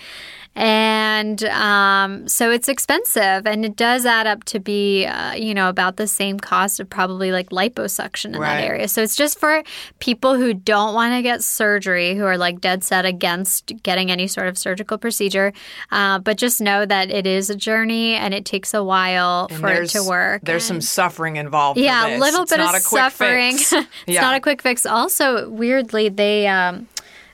And 0.55 1.43
um, 1.45 2.27
so 2.27 2.51
it's 2.51 2.67
expensive 2.69 3.47
and 3.47 3.65
it 3.65 3.75
does 3.75 4.05
add 4.05 4.27
up 4.27 4.43
to 4.45 4.59
be, 4.59 5.05
uh, 5.05 5.33
you 5.33 5.53
know, 5.53 5.67
about 5.67 5.97
the 5.97 6.05
same 6.07 6.39
cost 6.39 6.79
of 6.79 6.89
probably 6.89 7.31
like 7.31 7.49
liposuction 7.49 8.33
in 8.35 8.39
Right. 8.39 8.57
that 8.61 8.63
area. 8.63 8.87
So 8.87 9.01
it's 9.01 9.15
just 9.15 9.39
for 9.39 9.63
people 9.99 10.35
who 10.35 10.53
don't 10.53 10.93
want 10.93 11.13
to 11.15 11.21
get 11.23 11.43
surgery, 11.43 12.15
who 12.15 12.23
are 12.25 12.37
like 12.37 12.61
dead 12.61 12.83
set 12.83 13.05
against 13.05 13.73
getting 13.83 14.11
any 14.11 14.27
sort 14.27 14.47
of 14.47 14.57
surgical 14.57 14.97
procedure. 14.97 15.53
Uh, 15.91 16.19
but 16.19 16.37
just 16.37 16.61
know 16.61 16.85
that 16.85 17.09
it 17.09 17.25
is 17.25 17.49
a 17.49 17.55
journey 17.55 18.13
and 18.13 18.33
it 18.33 18.45
takes 18.45 18.73
a 18.73 18.83
while 18.83 19.47
And 19.49 19.59
for 19.59 19.69
it 19.71 19.89
to 19.91 20.03
work. 20.03 20.43
There's 20.43 20.63
some 20.63 20.81
suffering 20.81 21.37
involved. 21.37 21.79
yeah, 21.79 22.15
a 22.15 22.19
little 22.19 22.43
It's 22.43 22.51
bit 22.51 22.57
not 22.59 22.75
of 22.75 22.81
a 22.81 22.83
quick 22.83 23.01
suffering. 23.01 23.57
fix. 23.57 23.73
it's 23.73 23.87
yeah. 24.07 24.21
not 24.21 24.35
a 24.35 24.39
quick 24.39 24.61
fix. 24.61 24.85
Also, 24.85 25.49
weirdly, 25.49 26.09
they 26.09 26.47
um, 26.47 26.87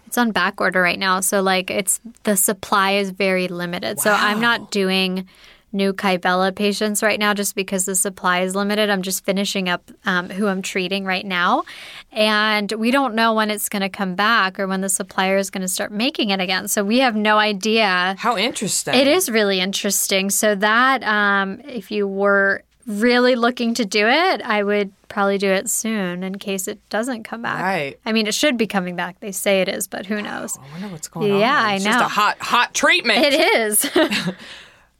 it's 0.09 0.17
on 0.17 0.31
back 0.31 0.59
order 0.59 0.81
right 0.81 0.97
now, 0.97 1.19
so 1.19 1.43
like 1.43 1.69
it's 1.69 2.01
the 2.23 2.35
supply 2.35 2.93
is 2.93 3.11
very 3.11 3.47
limited. 3.47 3.99
So 3.99 4.11
I'm 4.11 4.41
not 4.41 4.71
doing 4.71 5.27
new 5.71 5.93
Kybella 5.93 6.55
patients 6.55 7.03
right 7.03 7.19
now 7.19 7.35
just 7.35 7.53
because 7.53 7.85
the 7.85 7.93
supply 7.93 8.39
is 8.39 8.55
limited. 8.55 8.89
I'm 8.89 9.03
just 9.03 9.23
finishing 9.23 9.69
up 9.69 9.91
um, 10.05 10.31
who 10.31 10.47
I'm 10.47 10.63
treating 10.63 11.05
right 11.05 11.23
now, 11.23 11.63
and 12.11 12.71
we 12.71 12.89
don't 12.89 13.13
know 13.13 13.35
when 13.35 13.51
it's 13.51 13.69
going 13.69 13.83
to 13.83 13.89
come 13.89 14.15
back 14.15 14.59
or 14.59 14.65
when 14.65 14.81
the 14.81 14.89
supplier 14.89 15.37
is 15.37 15.51
going 15.51 15.61
to 15.61 15.67
start 15.67 15.91
making 15.91 16.31
it 16.31 16.39
again. 16.39 16.67
So 16.67 16.83
we 16.83 16.97
have 16.99 17.15
no 17.15 17.37
idea. 17.37 18.15
How 18.17 18.35
interesting. 18.35 18.95
It 18.95 19.05
is 19.05 19.29
really 19.29 19.59
interesting. 19.59 20.31
So 20.31 20.55
that 20.55 21.03
um, 21.03 21.61
if 21.65 21.91
you 21.91 22.07
were 22.07 22.63
really 22.89 23.35
looking 23.35 23.73
to 23.75 23.85
do 23.85 24.07
it, 24.07 24.41
I 24.41 24.63
would 24.63 24.91
probably 25.07 25.37
do 25.37 25.49
it 25.49 25.69
soon 25.69 26.23
in 26.23 26.37
case 26.39 26.67
it 26.67 26.79
doesn't 26.89 27.23
come 27.23 27.43
back. 27.43 27.61
Right. 27.61 27.99
I 28.05 28.11
mean, 28.11 28.27
it 28.27 28.33
should 28.33 28.57
be 28.57 28.67
coming 28.67 28.95
back. 28.95 29.19
They 29.21 29.31
say 29.31 29.61
it 29.61 29.69
is, 29.69 29.87
but 29.87 30.05
who 30.07 30.21
knows? 30.21 30.57
I 30.57 30.71
wonder 30.73 30.87
what's 30.89 31.07
going 31.07 31.31
on. 31.31 31.39
Yeah, 31.39 31.57
I 31.63 31.75
It's 31.75 31.85
just 31.85 31.99
a 31.99 32.07
hot, 32.07 32.37
hot 32.39 32.73
treatment. 32.73 33.19
It 33.23 33.33
is. 33.33 33.89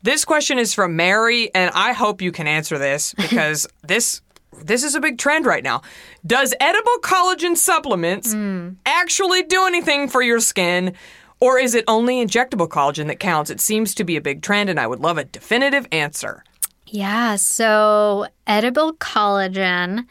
This 0.02 0.24
question 0.24 0.60
is 0.60 0.74
from 0.74 0.96
Mary, 0.96 1.54
and 1.54 1.72
I 1.76 1.92
hope 1.92 2.22
you 2.22 2.32
can 2.32 2.48
answer 2.48 2.78
this 2.78 3.14
because 3.18 3.68
this 3.84 4.22
this 4.64 4.84
is 4.86 4.96
a 4.96 5.02
big 5.02 5.18
trend 5.18 5.46
right 5.46 5.62
now. 5.64 5.82
Does 6.26 6.54
edible 6.62 6.96
collagen 7.02 7.58
supplements 7.58 8.32
Hmm. 8.32 8.70
actually 8.86 9.44
do 9.44 9.66
anything 9.68 10.08
for 10.08 10.22
your 10.22 10.40
skin? 10.40 10.94
Or 11.42 11.58
is 11.60 11.76
it 11.76 11.84
only 11.88 12.26
injectable 12.26 12.68
collagen 12.70 13.08
that 13.08 13.20
counts? 13.20 13.50
It 13.50 13.60
seems 13.62 13.94
to 13.96 14.04
be 14.06 14.16
a 14.18 14.22
big 14.22 14.42
trend, 14.42 14.70
and 14.70 14.80
I 14.80 14.88
would 14.88 15.00
love 15.00 15.18
a 15.18 15.24
definitive 15.26 15.86
answer. 15.92 16.44
Yeah, 16.92 17.36
so 17.36 18.28
edible 18.48 18.94
collagen 18.94 20.06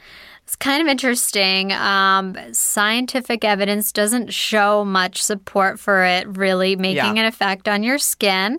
is 0.47 0.57
kind 0.57 0.81
of 0.81 0.89
interesting. 0.89 1.73
Um, 1.73 2.37
scientific 2.53 3.45
evidence 3.45 3.91
doesn't 3.93 4.33
show 4.33 4.85
much 4.85 5.23
support 5.23 5.79
for 5.81 6.05
it 6.05 6.27
really 6.37 6.77
making 6.77 6.97
Yeah. 7.17 7.23
an 7.23 7.25
effect 7.27 7.69
on 7.69 7.83
your 7.83 7.99
skin, 7.99 8.59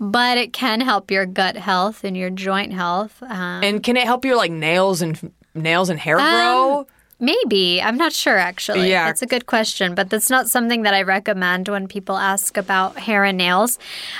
but 0.00 0.38
it 0.38 0.52
can 0.52 0.80
help 0.80 1.10
your 1.10 1.26
gut 1.26 1.56
health 1.56 2.04
and 2.04 2.16
your 2.16 2.30
joint 2.30 2.72
health. 2.72 3.22
Um, 3.22 3.62
And 3.62 3.82
can 3.82 3.96
it 3.96 4.04
help 4.04 4.24
your 4.24 4.36
like 4.36 4.50
nails 4.50 5.02
and 5.02 5.32
nails 5.54 5.90
and 5.90 5.98
hair 6.00 6.16
grow? 6.16 6.86
Maybe. 7.20 7.82
I'm 7.82 7.96
not 7.96 8.12
sure, 8.12 8.38
actually. 8.38 8.90
Yeah. 8.90 9.06
That's 9.06 9.22
a 9.22 9.26
good 9.26 9.46
question, 9.46 9.96
but 9.96 10.08
that's 10.08 10.30
not 10.30 10.48
something 10.48 10.82
that 10.82 10.94
I 10.94 11.02
recommend 11.02 11.68
when 11.68 11.88
people 11.88 12.16
ask 12.16 12.56
about 12.56 12.96
hair 12.96 13.24
and 13.24 13.36
nails. 13.36 13.78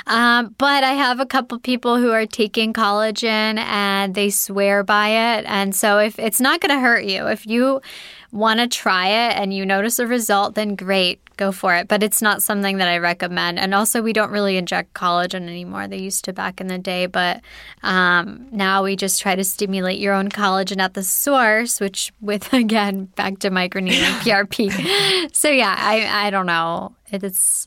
Um, 0.09 0.55
but 0.59 0.83
I 0.83 0.95
have 0.95 1.21
a 1.21 1.27
couple 1.27 1.61
people 1.61 1.99
who 1.99 2.11
are 2.11 2.27
taking 2.27 2.73
collagen 2.73 3.59
and 3.59 4.17
they 4.17 4.31
swear 4.31 4.83
by 4.83 5.37
it. 5.37 5.45
And 5.47 5.77
so 5.77 5.99
if 5.99 6.19
it's 6.19 6.41
not 6.41 6.61
going 6.61 6.75
to 6.75 6.81
hurt 6.81 7.05
you, 7.05 7.29
if 7.29 7.47
you 7.47 7.81
want 8.31 8.61
to 8.61 8.67
try 8.67 9.09
it 9.09 9.37
and 9.37 9.55
you 9.55 9.65
notice 9.65 9.99
a 9.99 10.07
result, 10.07 10.55
then 10.55 10.75
great, 10.75 11.21
go 11.37 11.51
for 11.51 11.75
it. 11.75 11.89
But 11.89 12.03
it's 12.03 12.21
not 12.21 12.43
something 12.43 12.77
that 12.79 12.89
I 12.89 12.99
recommend. 12.99 13.59
And 13.59 13.75
also, 13.75 14.03
we 14.03 14.13
don't 14.13 14.31
really 14.31 14.57
inject 14.57 14.93
collagen 14.93 15.49
anymore. 15.49 15.89
They 15.89 15.99
used 15.99 16.25
to 16.27 16.33
back 16.33 16.61
in 16.61 16.67
the 16.67 16.79
day, 16.79 17.07
but 17.07 17.41
um, 17.83 18.47
now 18.51 18.85
we 18.85 18.97
just 18.97 19.23
try 19.23 19.35
to 19.35 19.45
stimulate 19.45 19.99
your 19.99 20.13
own 20.13 20.29
collagen 20.29 20.79
at 20.79 20.95
the 20.95 21.03
source, 21.03 21.81
which, 21.81 22.13
with 22.21 22.53
again, 22.53 23.07
back 23.17 23.39
to 23.41 23.51
microneedling 23.51 24.19
PRP. 24.21 25.35
so, 25.35 25.49
yeah, 25.49 25.75
I, 25.79 26.27
I 26.27 26.31
don't 26.31 26.47
know. 26.47 26.95
It's. 27.11 27.67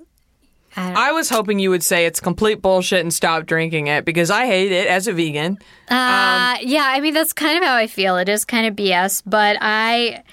I 0.76 1.10
I 1.10 1.12
was 1.12 1.30
hoping 1.30 1.60
you 1.60 1.70
would 1.70 1.84
say 1.84 2.06
it's 2.06 2.22
complete 2.22 2.62
bullshit 2.62 3.02
and 3.02 3.14
stop 3.14 3.46
drinking 3.46 3.88
it 3.88 4.06
because 4.06 4.32
I 4.32 4.46
hate 4.46 4.72
it 4.72 4.88
as 4.88 5.06
a 5.06 5.12
vegan. 5.12 5.58
Uh, 5.90 6.56
yeah, 6.62 6.86
I 6.88 7.02
mean 7.02 7.14
that's 7.14 7.34
kind 7.34 7.58
of 7.58 7.64
how 7.66 7.76
I 7.76 7.88
feel. 7.88 8.16
It 8.16 8.30
is 8.30 8.46
kind 8.46 8.66
of 8.66 8.76
BS, 8.76 9.22
but 9.26 9.58
I 9.60 10.24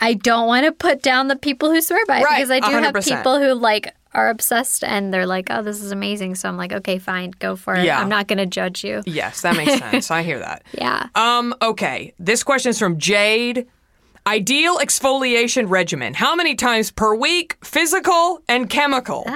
I 0.00 0.14
don't 0.14 0.46
want 0.46 0.64
to 0.66 0.72
put 0.72 1.02
down 1.02 1.28
the 1.28 1.36
people 1.36 1.70
who 1.70 1.80
swear 1.80 2.04
by 2.06 2.20
it 2.20 2.24
Right, 2.24 2.36
because 2.36 2.50
I 2.50 2.60
do 2.60 2.70
have 2.76 2.94
100%. 2.94 3.16
people 3.16 3.38
who 3.40 3.54
like 3.54 3.92
are 4.14 4.28
obsessed 4.30 4.82
and 4.84 5.12
they're 5.12 5.26
like, 5.26 5.48
"Oh, 5.50 5.62
this 5.62 5.82
is 5.82 5.92
amazing." 5.92 6.34
So 6.36 6.48
I'm 6.48 6.56
like, 6.56 6.72
"Okay, 6.72 6.98
fine, 6.98 7.32
go 7.38 7.56
for 7.56 7.74
it. 7.74 7.84
Yeah. 7.84 8.00
I'm 8.00 8.08
not 8.08 8.26
going 8.26 8.38
to 8.38 8.46
judge 8.46 8.82
you." 8.84 9.02
Yes, 9.06 9.42
that 9.42 9.56
makes 9.56 9.76
sense. 9.78 10.10
I 10.10 10.22
hear 10.22 10.38
that. 10.38 10.62
Yeah. 10.72 11.08
Um, 11.14 11.54
okay. 11.60 12.14
This 12.18 12.42
question 12.42 12.70
is 12.70 12.78
from 12.78 12.98
Jade. 12.98 13.66
Ideal 14.26 14.76
exfoliation 14.78 15.70
regimen. 15.70 16.12
How 16.12 16.34
many 16.34 16.54
times 16.54 16.90
per 16.90 17.14
week? 17.14 17.56
Physical 17.64 18.42
and 18.46 18.68
chemical. 18.68 19.26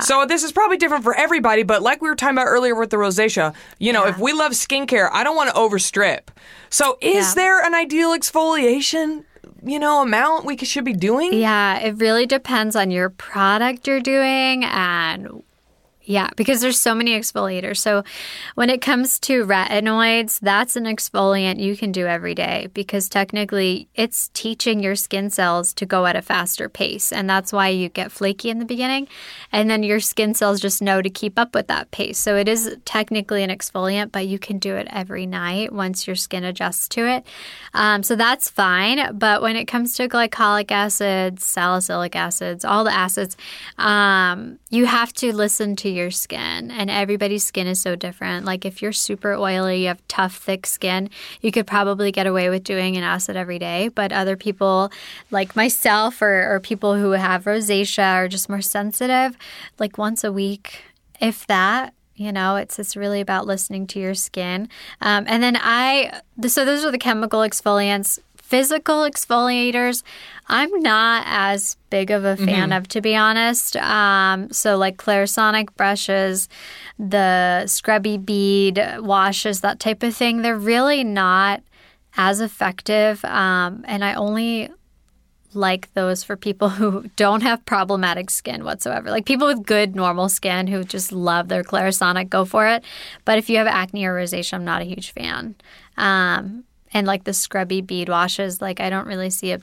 So 0.00 0.26
this 0.26 0.44
is 0.44 0.52
probably 0.52 0.76
different 0.76 1.02
for 1.02 1.12
everybody, 1.16 1.64
but 1.64 1.82
like 1.82 2.00
we 2.00 2.08
were 2.08 2.14
talking 2.14 2.36
about 2.36 2.46
earlier 2.46 2.76
with 2.76 2.90
the 2.90 2.98
rosacea, 2.98 3.52
you 3.80 3.92
know, 3.92 4.06
if 4.06 4.16
we 4.18 4.32
love 4.32 4.52
skincare, 4.52 5.08
I 5.12 5.24
don't 5.24 5.34
want 5.34 5.50
to 5.50 5.56
overstrip. 5.56 6.28
So 6.70 6.98
is 7.00 7.30
Yeah. 7.30 7.34
there 7.34 7.64
an 7.66 7.74
ideal 7.74 8.10
exfoliation, 8.16 9.24
you 9.62 9.78
know, 9.78 10.02
amount 10.02 10.44
we 10.44 10.56
should 10.58 10.84
be 10.84 10.92
doing? 10.92 11.34
Yeah, 11.34 11.78
it 11.78 11.96
really 11.96 12.26
depends 12.26 12.76
on 12.76 12.90
your 12.90 13.10
product 13.10 13.86
you're 13.86 14.00
doing 14.00 14.64
and 14.64 15.42
yeah, 16.08 16.30
because 16.36 16.62
there's 16.62 16.80
so 16.80 16.94
many 16.94 17.10
exfoliators. 17.10 17.76
So 17.76 18.02
when 18.54 18.70
it 18.70 18.80
comes 18.80 19.18
to 19.20 19.44
retinoids, 19.44 20.40
that's 20.40 20.74
an 20.74 20.84
exfoliant 20.84 21.60
you 21.60 21.76
can 21.76 21.92
do 21.92 22.06
every 22.06 22.34
day 22.34 22.68
because 22.72 23.10
technically 23.10 23.88
it's 23.94 24.28
teaching 24.32 24.80
your 24.80 24.96
skin 24.96 25.28
cells 25.28 25.74
to 25.74 25.84
go 25.84 26.06
at 26.06 26.16
a 26.16 26.22
faster 26.22 26.70
pace. 26.70 27.12
And 27.12 27.28
that's 27.28 27.52
why 27.52 27.68
you 27.68 27.90
get 27.90 28.10
flaky 28.10 28.48
in 28.48 28.58
the 28.58 28.64
beginning. 28.64 29.06
And 29.52 29.68
then 29.68 29.82
your 29.82 30.00
skin 30.00 30.32
cells 30.32 30.62
just 30.62 30.80
know 30.80 31.02
to 31.02 31.10
keep 31.10 31.38
up 31.38 31.54
with 31.54 31.66
that 31.66 31.90
pace. 31.90 32.18
So 32.18 32.36
it 32.36 32.48
is 32.48 32.74
technically 32.86 33.42
an 33.42 33.50
exfoliant, 33.50 34.10
but 34.10 34.26
you 34.26 34.38
can 34.38 34.58
do 34.58 34.76
it 34.76 34.88
every 34.90 35.26
night 35.26 35.74
once 35.74 36.06
your 36.06 36.16
skin 36.16 36.42
adjusts 36.42 36.88
to 36.88 37.06
it. 37.06 37.26
Um, 37.74 38.02
so 38.02 38.16
that's 38.16 38.48
fine. 38.48 39.18
But 39.18 39.42
when 39.42 39.56
it 39.56 39.66
comes 39.66 39.92
to 39.96 40.08
glycolic 40.08 40.70
acids, 40.70 41.44
salicylic 41.44 42.16
acids, 42.16 42.64
all 42.64 42.82
the 42.82 42.94
acids, 42.94 43.36
um, 43.76 44.58
you 44.70 44.86
have 44.86 45.12
to 45.12 45.36
listen 45.36 45.76
to 45.76 45.90
your 45.90 45.97
skin. 46.10 46.70
And 46.70 46.88
everybody's 46.88 47.44
skin 47.44 47.66
is 47.66 47.80
so 47.80 47.96
different. 47.96 48.46
Like 48.46 48.64
if 48.64 48.80
you're 48.80 48.92
super 48.92 49.34
oily, 49.34 49.82
you 49.82 49.88
have 49.88 50.06
tough, 50.08 50.36
thick 50.36 50.66
skin, 50.66 51.10
you 51.40 51.50
could 51.50 51.66
probably 51.66 52.12
get 52.12 52.26
away 52.26 52.48
with 52.48 52.64
doing 52.64 52.96
an 52.96 53.02
acid 53.02 53.36
every 53.36 53.58
day. 53.58 53.88
But 53.88 54.12
other 54.12 54.36
people, 54.36 54.90
like 55.30 55.56
myself, 55.56 56.22
or, 56.22 56.54
or 56.54 56.60
people 56.60 56.94
who 56.96 57.10
have 57.12 57.44
rosacea, 57.44 58.14
are 58.14 58.28
just 58.28 58.48
more 58.48 58.62
sensitive, 58.62 59.36
like 59.78 59.98
once 59.98 60.24
a 60.24 60.32
week, 60.32 60.82
if 61.20 61.46
that. 61.48 61.94
You 62.14 62.32
know, 62.32 62.56
it's 62.56 62.80
it's 62.80 62.96
really 62.96 63.20
about 63.20 63.46
listening 63.46 63.86
to 63.88 64.00
your 64.00 64.14
skin. 64.14 64.68
Um, 65.00 65.24
and 65.28 65.40
then 65.40 65.56
I, 65.56 66.20
so 66.48 66.64
those 66.64 66.84
are 66.84 66.90
the 66.90 66.98
chemical 66.98 67.40
exfoliants. 67.42 68.18
Physical 68.48 69.00
exfoliators, 69.00 70.02
I'm 70.46 70.70
not 70.80 71.24
as 71.26 71.76
big 71.90 72.10
of 72.10 72.24
a 72.24 72.34
fan 72.34 72.72
of, 72.72 72.88
to 72.88 73.02
be 73.02 73.14
honest. 73.14 73.76
Um, 73.76 74.50
so, 74.50 74.78
like 74.78 74.96
Clarisonic 74.96 75.68
brushes, 75.76 76.48
the 76.98 77.66
scrubby 77.66 78.16
bead 78.16 78.82
washes, 79.00 79.60
that 79.60 79.80
type 79.80 80.02
of 80.02 80.16
thing, 80.16 80.40
they're 80.40 80.56
really 80.56 81.04
not 81.04 81.62
as 82.16 82.40
effective. 82.40 83.22
Um, 83.26 83.84
and 83.86 84.02
I 84.02 84.14
only 84.14 84.70
like 85.52 85.92
those 85.92 86.24
for 86.24 86.34
people 86.34 86.68
who 86.80 87.10
don't 87.16 87.42
have 87.42 87.66
problematic 87.66 88.30
skin 88.30 88.64
whatsoever. 88.64 89.10
Like 89.10 89.26
people 89.26 89.46
with 89.46 89.66
good 89.66 89.94
normal 89.94 90.30
skin 90.30 90.68
who 90.68 90.84
just 90.84 91.12
love 91.12 91.48
their 91.48 91.62
Clarisonic, 91.62 92.30
go 92.30 92.46
for 92.46 92.66
it. 92.66 92.82
But 93.26 93.36
if 93.36 93.50
you 93.50 93.58
have 93.58 93.66
acne 93.66 94.06
or 94.06 94.14
rosacea, 94.14 94.54
I'm 94.54 94.64
not 94.64 94.80
a 94.80 94.86
huge 94.86 95.10
fan. 95.10 95.54
Um, 95.98 96.64
and 96.92 97.06
like 97.06 97.24
the 97.24 97.32
scrubby 97.32 97.80
bead 97.80 98.08
washes, 98.08 98.60
like 98.60 98.80
I 98.80 98.90
don't 98.90 99.06
really 99.06 99.30
see 99.30 99.52
a, 99.52 99.60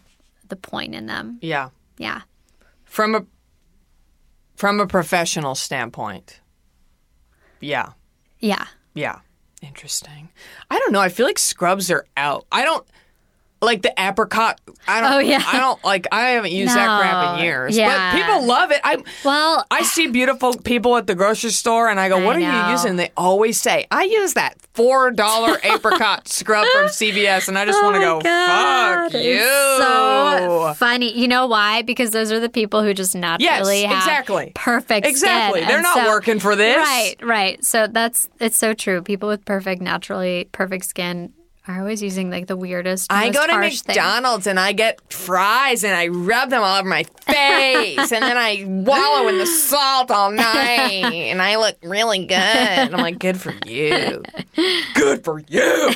the 0.48 0.56
point 0.56 0.96
in 0.96 1.06
them. 1.06 1.40
Yeah. 1.42 1.70
Yeah. 1.98 2.22
From 2.84 3.16
a 3.16 3.26
from 4.56 4.80
a 4.80 4.88
professional 4.88 5.56
standpoint. 5.56 6.40
Yeah. 7.60 7.90
Yeah. 8.40 8.66
Yeah. 8.94 9.20
Interesting. 9.62 10.30
I 10.70 10.80
don't 10.80 10.92
know. 10.92 11.02
I 11.02 11.10
feel 11.10 11.26
like 11.26 11.40
scrubs 11.40 11.90
are 11.92 12.06
out. 12.16 12.46
I 12.52 12.64
don't 12.64 12.88
like 13.62 13.82
the 13.82 13.94
apricot. 13.98 14.60
I 14.88 15.02
don't. 15.02 15.14
Oh, 15.14 15.20
yeah. 15.20 15.42
I 15.46 15.58
don't 15.60 15.84
like. 15.84 16.08
I 16.12 16.30
haven't 16.30 16.52
used 16.52 16.76
that 16.76 17.00
crap 17.00 17.38
in 17.40 17.44
years. 17.46 17.76
Yeah. 17.78 18.12
But 18.14 18.18
people 18.22 18.46
love 18.46 18.72
it. 18.72 18.80
I. 18.84 18.98
Well, 19.24 19.66
I 19.72 19.84
see 19.84 20.08
beautiful 20.08 20.54
people 20.56 20.96
at 20.98 21.08
the 21.08 21.16
grocery 21.16 21.50
store, 21.52 21.90
and 21.90 22.00
I 22.00 22.10
go, 22.10 22.18
I 22.20 22.24
"What 22.26 22.36
are 22.36 22.40
know. 22.40 22.66
you 22.68 22.72
using?" 22.72 22.96
They 22.98 23.12
always 23.18 23.60
say, 23.60 23.88
"I 23.90 24.04
use 24.04 24.34
that 24.34 24.58
four 24.74 25.10
dollar 25.12 25.58
apricot 25.64 26.28
scrub 26.28 26.68
from 26.74 26.86
CVS," 26.88 27.48
and 27.48 27.58
I 27.58 27.66
just 27.66 27.80
Oh 27.82 27.84
want 27.84 27.96
to 27.96 28.02
go, 28.02 28.22
God, 28.22 29.12
"Fuck 29.12 29.24
you!" 29.24 29.40
So 29.40 30.74
funny. 30.76 31.18
You 31.18 31.28
know 31.28 31.48
why? 31.48 31.82
Because 31.82 32.12
those 32.12 32.32
are 32.32 32.40
the 32.40 32.50
people 32.50 32.84
who 32.84 32.94
just 32.94 33.16
naturally 33.16 33.84
have 33.84 33.98
exactly. 33.98 34.52
perfect 34.54 35.08
Exactly. 35.08 35.62
skin. 35.62 35.68
They're 35.68 35.78
And 35.78 35.84
not 35.84 35.98
so- 35.98 36.08
working 36.10 36.40
for 36.40 36.56
this. 36.56 36.78
Right, 36.78 37.16
right. 37.24 37.64
So 37.64 37.88
that's 37.88 38.30
it's 38.40 38.58
so 38.58 38.74
true. 38.74 39.02
People 39.02 39.30
with 39.30 39.46
perfect 39.46 39.82
naturally 39.82 40.48
perfect 40.52 40.86
skin 40.86 41.34
are 41.68 41.80
always 41.80 42.02
using 42.02 42.30
like 42.30 42.48
the 42.48 42.56
weirdest. 42.56 43.12
I 43.12 43.30
go 43.30 43.46
to 43.46 43.54
harsh 43.54 43.82
thing. 43.82 43.96
McDonald's 43.96 44.48
and 44.48 44.60
I 44.60 44.72
get 44.72 45.02
fries 45.12 45.84
and 45.84 45.96
I 45.96 46.08
rub 46.08 46.50
them 46.50 46.62
all 46.62 46.80
over 46.80 46.88
my 46.88 47.04
face 47.04 48.12
and 48.12 48.24
then 48.24 48.38
I 48.38 48.64
wallow 48.68 49.28
in 49.28 49.38
the 49.38 49.46
salt 49.48 50.12
all 50.12 50.32
night 50.32 51.04
and 51.14 51.42
I 51.42 51.58
look 51.58 51.78
really 51.84 52.26
good. 52.26 52.36
And 52.38 52.96
I'm 52.96 53.02
like, 53.02 53.20
good 53.20 53.40
for 53.40 53.54
you. 53.66 54.24
Good 54.94 55.24
for 55.24 55.40
you. 55.48 55.92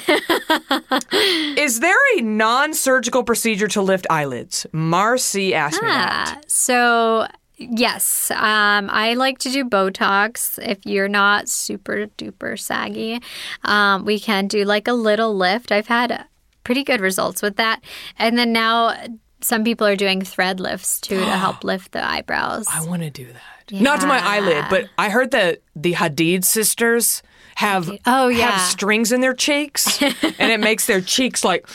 Is 1.58 1.80
there 1.80 1.98
a 2.18 2.22
non 2.22 2.74
surgical 2.74 3.24
procedure 3.24 3.68
to 3.70 3.82
lift 3.82 4.08
eyelids? 4.10 4.66
Marcy 4.72 5.54
asked 5.54 5.82
me 5.82 5.88
that. 5.88 6.36
Ah, 6.38 6.42
so 6.48 7.28
yes, 7.60 8.32
um, 8.32 8.90
I 8.90 9.14
like 9.16 9.38
to 9.40 9.50
do 9.52 9.66
Botox. 9.66 10.58
If 10.62 10.86
you're 10.86 11.08
not 11.10 11.50
super 11.50 12.08
duper 12.18 12.60
saggy, 12.60 13.22
um, 13.64 14.06
we 14.06 14.20
can 14.20 14.48
do 14.48 14.64
like 14.66 14.88
a 14.88 14.94
little 14.94 15.36
lift. 15.36 15.72
I've 15.72 15.88
had 15.88 16.26
pretty 16.64 16.84
good 16.84 17.02
results 17.02 17.42
with 17.42 17.58
that, 17.58 17.82
and 18.18 18.38
then 18.38 18.52
now 18.54 18.96
some 19.42 19.64
people 19.64 19.88
are 19.88 19.96
doing 19.96 20.22
thread 20.22 20.60
lifts 20.60 21.00
too 21.00 21.20
to 21.20 21.26
help 21.38 21.64
lift 21.64 21.92
the 21.92 22.04
eyebrows. 22.04 22.66
I 22.72 22.86
want 22.86 23.04
to 23.04 23.10
do 23.10 23.26
that. 23.28 23.82
Not 23.82 24.02
to 24.02 24.08
my 24.08 24.20
eyelid, 24.20 24.66
but 24.70 24.90
I 24.98 25.10
heard 25.10 25.32
that 25.32 25.60
the 25.76 25.94
Hadid 25.94 26.44
sisters 26.44 27.22
have 27.56 27.92
Oh, 28.06 28.28
yeah. 28.30 28.52
have 28.52 28.62
strings 28.72 29.12
in 29.12 29.22
their 29.22 29.34
cheeks, 29.36 30.02
and 30.02 30.52
it 30.52 30.60
makes 30.60 30.88
their 30.88 31.02
cheeks 31.02 31.44
like 31.44 31.68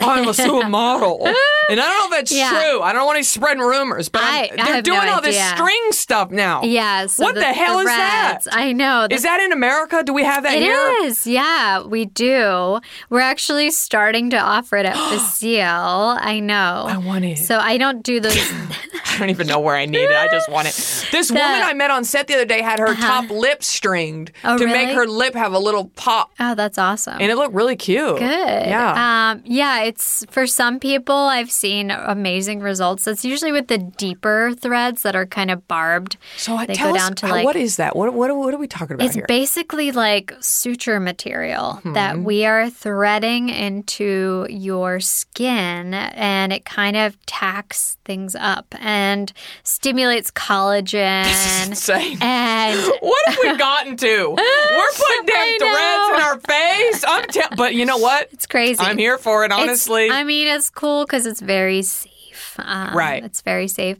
I'm 0.00 0.28
a 0.28 0.30
supermodel. 0.32 1.26
And 1.68 1.80
I 1.80 1.84
don't 1.84 1.98
know 1.98 2.04
if 2.04 2.10
that's 2.10 2.32
Yeah. 2.32 2.50
true. 2.50 2.82
I 2.82 2.92
don't 2.92 3.06
want 3.06 3.18
to 3.18 3.24
spread 3.24 3.58
rumors, 3.58 4.08
but 4.08 4.22
I- 4.22 4.50
they're 4.54 4.64
have 4.64 4.74
no 4.76 4.80
doing 4.82 5.08
all 5.08 5.20
this 5.20 5.42
string 5.50 5.80
stuff 5.90 6.30
now. 6.30 6.62
Yeah. 6.62 7.06
So 7.06 7.24
what 7.24 7.34
the, 7.34 7.42
hell 7.44 7.78
is 7.80 7.86
that? 7.86 8.40
I 8.52 8.72
know. 8.72 9.06
Is 9.10 9.22
that 9.22 9.40
in 9.40 9.52
America? 9.52 10.02
Do 10.04 10.12
we 10.12 10.22
have 10.24 10.42
that 10.44 10.54
It 10.54 10.62
here? 10.62 10.94
is, 11.04 11.26
yeah, 11.26 11.82
we 11.82 12.04
do. 12.04 12.78
We're 13.10 13.20
actually 13.20 13.70
starting 13.70 14.30
to 14.30 14.36
offer 14.38 14.76
it 14.76 14.86
at 14.86 14.94
Facile. 14.96 16.16
I 16.20 16.40
know. 16.40 16.86
I 16.88 16.98
want 16.98 17.24
it. 17.24 17.38
So 17.38 17.58
I 17.58 17.76
don't 17.78 18.02
do 18.02 18.20
those. 18.20 18.36
I 19.16 19.18
don't 19.18 19.30
even 19.30 19.46
know 19.46 19.60
where 19.60 19.74
I 19.76 19.86
need 19.86 19.98
it. 20.04 20.10
I 20.16 20.28
just 20.28 20.48
want 20.50 20.68
it. 20.68 20.74
This 21.10 21.30
woman 21.30 21.44
I 21.46 21.72
met 21.72 21.90
on 21.90 22.04
set 22.04 22.26
the 22.26 22.34
other 22.34 22.44
day 22.44 22.60
had 22.60 22.78
her 22.78 22.94
top 22.94 23.30
lip 23.30 23.62
stringed 23.64 24.30
Uh-huh. 24.44 24.54
Oh, 24.54 24.58
to 24.58 24.66
make 24.66 24.90
her 24.94 25.06
lip 25.06 25.34
have 25.34 25.52
a 25.54 25.58
little 25.58 25.86
pop, 25.96 26.32
oh, 26.38 26.54
that's 26.54 26.76
awesome. 26.78 27.14
and 27.20 27.30
it 27.30 27.36
looked 27.36 27.54
really 27.54 27.76
cute. 27.76 28.18
Good. 28.18 28.66
Yeah. 28.66 29.30
Um, 29.32 29.42
yeah, 29.44 29.84
it's 29.86 30.24
for 30.30 30.46
some 30.46 30.78
people, 30.80 31.14
I've 31.14 31.50
seen 31.50 31.90
amazing 31.90 32.60
results. 32.60 33.06
It's 33.06 33.24
usually 33.24 33.52
with 33.52 33.68
the 33.68 33.78
deeper 33.78 34.52
threads 34.58 35.02
that 35.02 35.14
are 35.14 35.26
kind 35.26 35.50
of 35.50 35.66
barbed. 35.68 36.16
so 36.36 36.56
I 36.56 36.66
they 36.66 36.74
tell 36.74 36.90
go 36.90 36.96
us, 36.96 37.02
down 37.02 37.14
to 37.16 37.26
uh, 37.26 37.30
like. 37.30 37.44
what 37.44 37.56
is 37.56 37.76
that? 37.76 37.94
What, 37.96 38.12
what, 38.14 38.34
what 38.36 38.52
are 38.54 38.58
we 38.58 38.66
talking 38.66 38.94
about 38.94 39.04
It's 39.06 39.14
here? 39.14 39.24
basically 39.28 39.92
like 39.92 40.32
suture 40.40 40.98
material 41.00 41.74
Hmm. 41.82 41.92
that 41.94 42.18
we 42.18 42.44
are 42.44 42.68
threading 42.70 43.48
into 43.48 44.46
your 44.50 45.00
skin 45.00 45.94
and 45.94 46.52
it 46.52 46.64
kind 46.64 46.96
of 46.96 47.16
tacks 47.26 47.98
things 48.04 48.34
up 48.34 48.66
and 48.80 49.32
stimulates 49.62 50.30
collagen. 50.30 51.24
This 51.24 51.62
is 51.62 51.68
insane. 51.68 52.18
and 52.20 52.80
What 53.00 53.22
have 53.26 53.38
we 53.42 53.56
gotten 53.56 53.96
to? 53.96 54.28
We're 54.30 54.36
putting 54.96 55.26
damn 55.26 55.36
I 55.36 55.56
threads 55.58 56.08
in 56.14 56.22
our 56.26 56.40
face. 56.40 57.04
I'm 57.06 57.24
te- 57.28 57.56
but 57.56 57.74
you 57.74 57.84
know 57.84 57.98
what? 57.98 58.28
it's 58.32 58.46
crazy. 58.46 58.80
I'm 58.80 58.98
here 58.98 59.18
for 59.18 59.44
it, 59.44 59.52
It's- 59.52 59.75
honestly. 59.76 60.10
I 60.10 60.24
mean, 60.24 60.48
it's 60.48 60.70
cool 60.70 61.04
because 61.04 61.26
it's 61.26 61.40
very 61.40 61.82
safe. 61.82 62.12
Um, 62.58 62.94
Right. 62.96 63.24
It's 63.24 63.42
very 63.42 63.68
safe. 63.68 63.98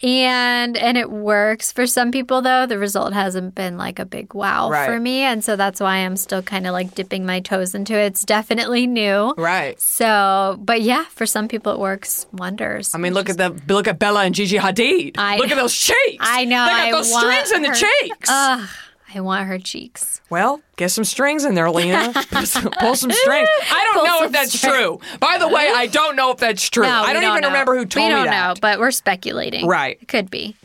And 0.00 0.76
and 0.76 0.96
it 0.96 1.10
works 1.10 1.72
for 1.72 1.84
some 1.84 2.12
people 2.12 2.40
though. 2.40 2.66
The 2.66 2.78
result 2.78 3.12
hasn't 3.14 3.56
been 3.56 3.76
like 3.76 3.98
a 3.98 4.04
big 4.04 4.32
wow 4.32 4.70
Right. 4.70 4.86
for 4.86 5.00
me, 5.00 5.22
and 5.22 5.42
so 5.42 5.56
that's 5.56 5.80
why 5.80 5.96
I'm 5.96 6.16
still 6.16 6.40
kind 6.40 6.68
of 6.68 6.72
like 6.72 6.94
dipping 6.94 7.26
my 7.26 7.40
toes 7.40 7.74
into 7.74 7.94
it. 7.94 8.06
It's 8.06 8.24
definitely 8.24 8.86
new, 8.86 9.34
right. 9.36 9.74
So, 9.80 10.56
but 10.60 10.82
yeah, 10.82 11.04
for 11.10 11.26
some 11.26 11.48
people 11.48 11.72
it 11.72 11.80
works 11.80 12.26
wonders. 12.32 12.94
I 12.94 12.98
mean, 12.98 13.12
look 13.12 13.28
at 13.28 13.38
the 13.38 13.50
look 13.66 13.88
at 13.88 13.98
Bella 13.98 14.22
and 14.22 14.36
Gigi 14.36 14.56
Hadid. 14.58 15.16
I 15.18 15.36
look 15.38 15.50
at 15.50 15.56
those 15.56 15.74
cheeks. 15.74 16.24
I 16.24 16.44
know, 16.44 16.64
They 16.64 16.70
got 16.70 16.80
I 16.80 16.90
those 16.92 17.12
strings 17.12 17.50
in 17.50 17.62
the 17.62 17.74
cheeks. 17.74 18.28
Ugh, 18.30 18.68
I 19.14 19.20
want 19.20 19.46
her 19.46 19.58
cheeks. 19.58 20.20
Well, 20.28 20.60
get 20.76 20.90
some 20.90 21.04
strings 21.04 21.44
in 21.44 21.54
there, 21.54 21.70
Lena. 21.70 22.12
Pull 22.30 22.94
some 22.94 23.10
strings. 23.10 23.48
I 23.70 23.82
don't 23.84 23.94
Pull 23.94 24.04
know 24.04 24.24
if 24.24 24.32
that's 24.32 24.52
strings. 24.52 24.76
true. 24.76 25.00
By 25.18 25.38
the 25.38 25.48
way, 25.48 25.66
I 25.74 25.86
don't 25.86 26.14
know 26.14 26.30
if 26.30 26.38
that's 26.38 26.68
true. 26.68 26.82
No, 26.84 26.90
I 26.90 27.08
we 27.08 27.12
don't, 27.14 27.22
even 27.24 27.40
know. 27.40 27.48
remember 27.48 27.76
who 27.76 27.86
told 27.86 28.06
me 28.06 28.12
that. 28.12 28.18
we 28.20 28.24
don't 28.24 28.32
know, 28.32 28.54
but 28.60 28.78
we're 28.78 28.90
speculating. 28.90 29.66
Right. 29.66 29.98
It 30.00 30.08
could 30.08 30.30
be. 30.30 30.56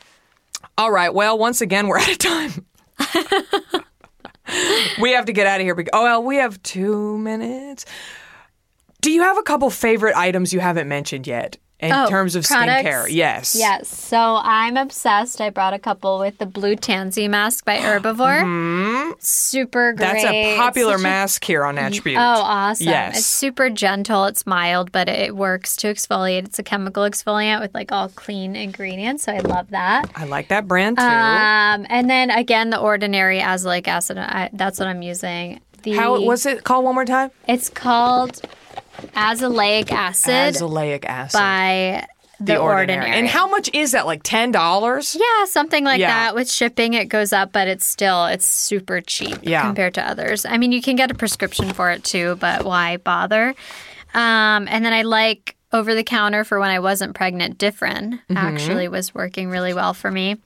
All 0.77 0.91
right. 0.91 1.13
Well, 1.13 1.37
once 1.37 1.61
again, 1.61 1.87
we're 1.87 1.99
out 1.99 2.11
of 2.11 2.17
time. 2.17 2.65
we 5.01 5.11
have 5.11 5.25
to 5.25 5.33
get 5.33 5.47
out 5.47 5.61
of 5.61 5.65
here. 5.65 5.75
Oh, 5.93 6.03
well, 6.03 6.23
we 6.23 6.35
have 6.37 6.61
two 6.63 7.17
minutes. 7.19 7.85
Do 9.01 9.11
you 9.11 9.21
have 9.21 9.37
a 9.37 9.43
couple 9.43 9.69
favorite 9.69 10.15
items 10.15 10.53
you 10.53 10.59
haven't 10.59 10.87
mentioned 10.87 11.27
yet 11.27 11.57
in 11.83 11.91
Oh, 11.91 12.07
terms 12.09 12.35
of 12.35 12.45
products? 12.45 12.87
skincare? 12.87 13.07
Yes. 13.09 13.55
Yes. 13.55 13.87
So 13.89 14.39
I'm 14.41 14.77
obsessed. 14.77 15.41
I 15.41 15.49
brought 15.49 15.73
a 15.73 15.79
couple 15.79 16.19
with 16.19 16.37
the 16.37 16.45
blue 16.45 16.75
tansy 16.75 17.27
mask 17.27 17.65
by 17.65 17.77
Herbivore. 17.79 19.13
Super 19.21 19.93
great. 19.93 20.07
Mm-hmm. 20.07 20.21
That's 20.23 20.23
a 20.25 20.57
popular 20.57 20.95
a- 20.95 20.99
mask 20.99 21.43
here 21.43 21.63
on 21.65 21.77
Attribute. 21.77 22.17
Oh, 22.17 22.21
awesome. 22.21 22.87
Yes. 22.87 23.17
It's 23.19 23.25
super 23.27 23.69
gentle. 23.69 24.25
It's 24.25 24.45
mild, 24.47 24.91
but 24.91 25.09
it 25.09 25.35
works 25.35 25.75
to 25.77 25.87
exfoliate. 25.87 26.45
It's 26.45 26.59
a 26.59 26.63
chemical 26.63 27.03
exfoliant 27.03 27.61
with 27.61 27.73
like 27.73 27.91
all 27.91 28.09
clean 28.09 28.55
ingredients. 28.55 29.23
So 29.23 29.33
I 29.33 29.39
love 29.39 29.69
that. 29.71 30.09
I 30.15 30.25
like 30.25 30.47
that 30.49 30.67
brand 30.67 30.97
too. 30.97 31.03
Um, 31.03 31.85
and 31.89 32.09
then 32.09 32.29
again, 32.29 32.69
the 32.69 32.79
ordinary 32.79 33.39
azelaic 33.39 33.87
acid. 33.87 34.17
I, 34.17 34.49
that's 34.53 34.79
what 34.79 34.87
I'm 34.87 35.01
using. 35.01 35.59
The, 35.83 35.93
How 35.93 36.21
was 36.21 36.45
it 36.45 36.63
called 36.63 36.85
one 36.85 36.95
more 36.95 37.03
time? 37.05 37.29
It's 37.47 37.69
called 37.69 38.41
azelaic 39.15 39.91
acid 39.91 40.55
Azelaic 40.55 41.05
acid. 41.05 41.37
by 41.39 42.07
the, 42.39 42.57
ordinary. 42.57 43.09
And 43.11 43.27
how 43.27 43.47
much 43.47 43.69
is 43.73 43.91
that? 43.93 44.05
Like 44.05 44.21
ten 44.23 44.51
dollars? 44.51 45.15
Yeah, 45.17 45.45
something 45.45 45.83
like 45.85 45.99
Yeah. 45.99 46.07
that. 46.09 46.35
With 46.35 46.49
shipping, 46.51 46.93
it 46.93 47.05
goes 47.05 47.31
up, 47.31 47.51
but 47.53 47.67
it's 47.67 47.85
still 47.85 48.25
it's 48.25 48.45
super 48.45 48.99
cheap 49.01 49.37
Yeah. 49.43 49.61
compared 49.61 49.93
to 49.95 50.01
others. 50.07 50.45
I 50.45 50.57
mean, 50.57 50.71
you 50.71 50.81
can 50.81 50.95
get 50.95 51.09
a 51.11 51.13
prescription 51.13 51.71
for 51.73 51.89
it 51.91 52.03
too, 52.03 52.35
but 52.41 52.65
why 52.65 52.97
bother? 52.97 53.55
Um, 54.13 54.67
and 54.69 54.83
then 54.85 54.93
I 54.93 55.03
like 55.03 55.55
over 55.71 55.95
the 55.95 56.03
counter 56.03 56.43
for 56.43 56.59
when 56.59 56.69
I 56.69 56.79
wasn't 56.79 57.15
pregnant. 57.15 57.57
Differin 57.57 58.19
Mm-hmm. 58.29 58.37
actually 58.37 58.87
was 58.87 59.13
working 59.15 59.49
really 59.49 59.73
well 59.73 59.93
for 59.93 60.11
me. 60.11 60.37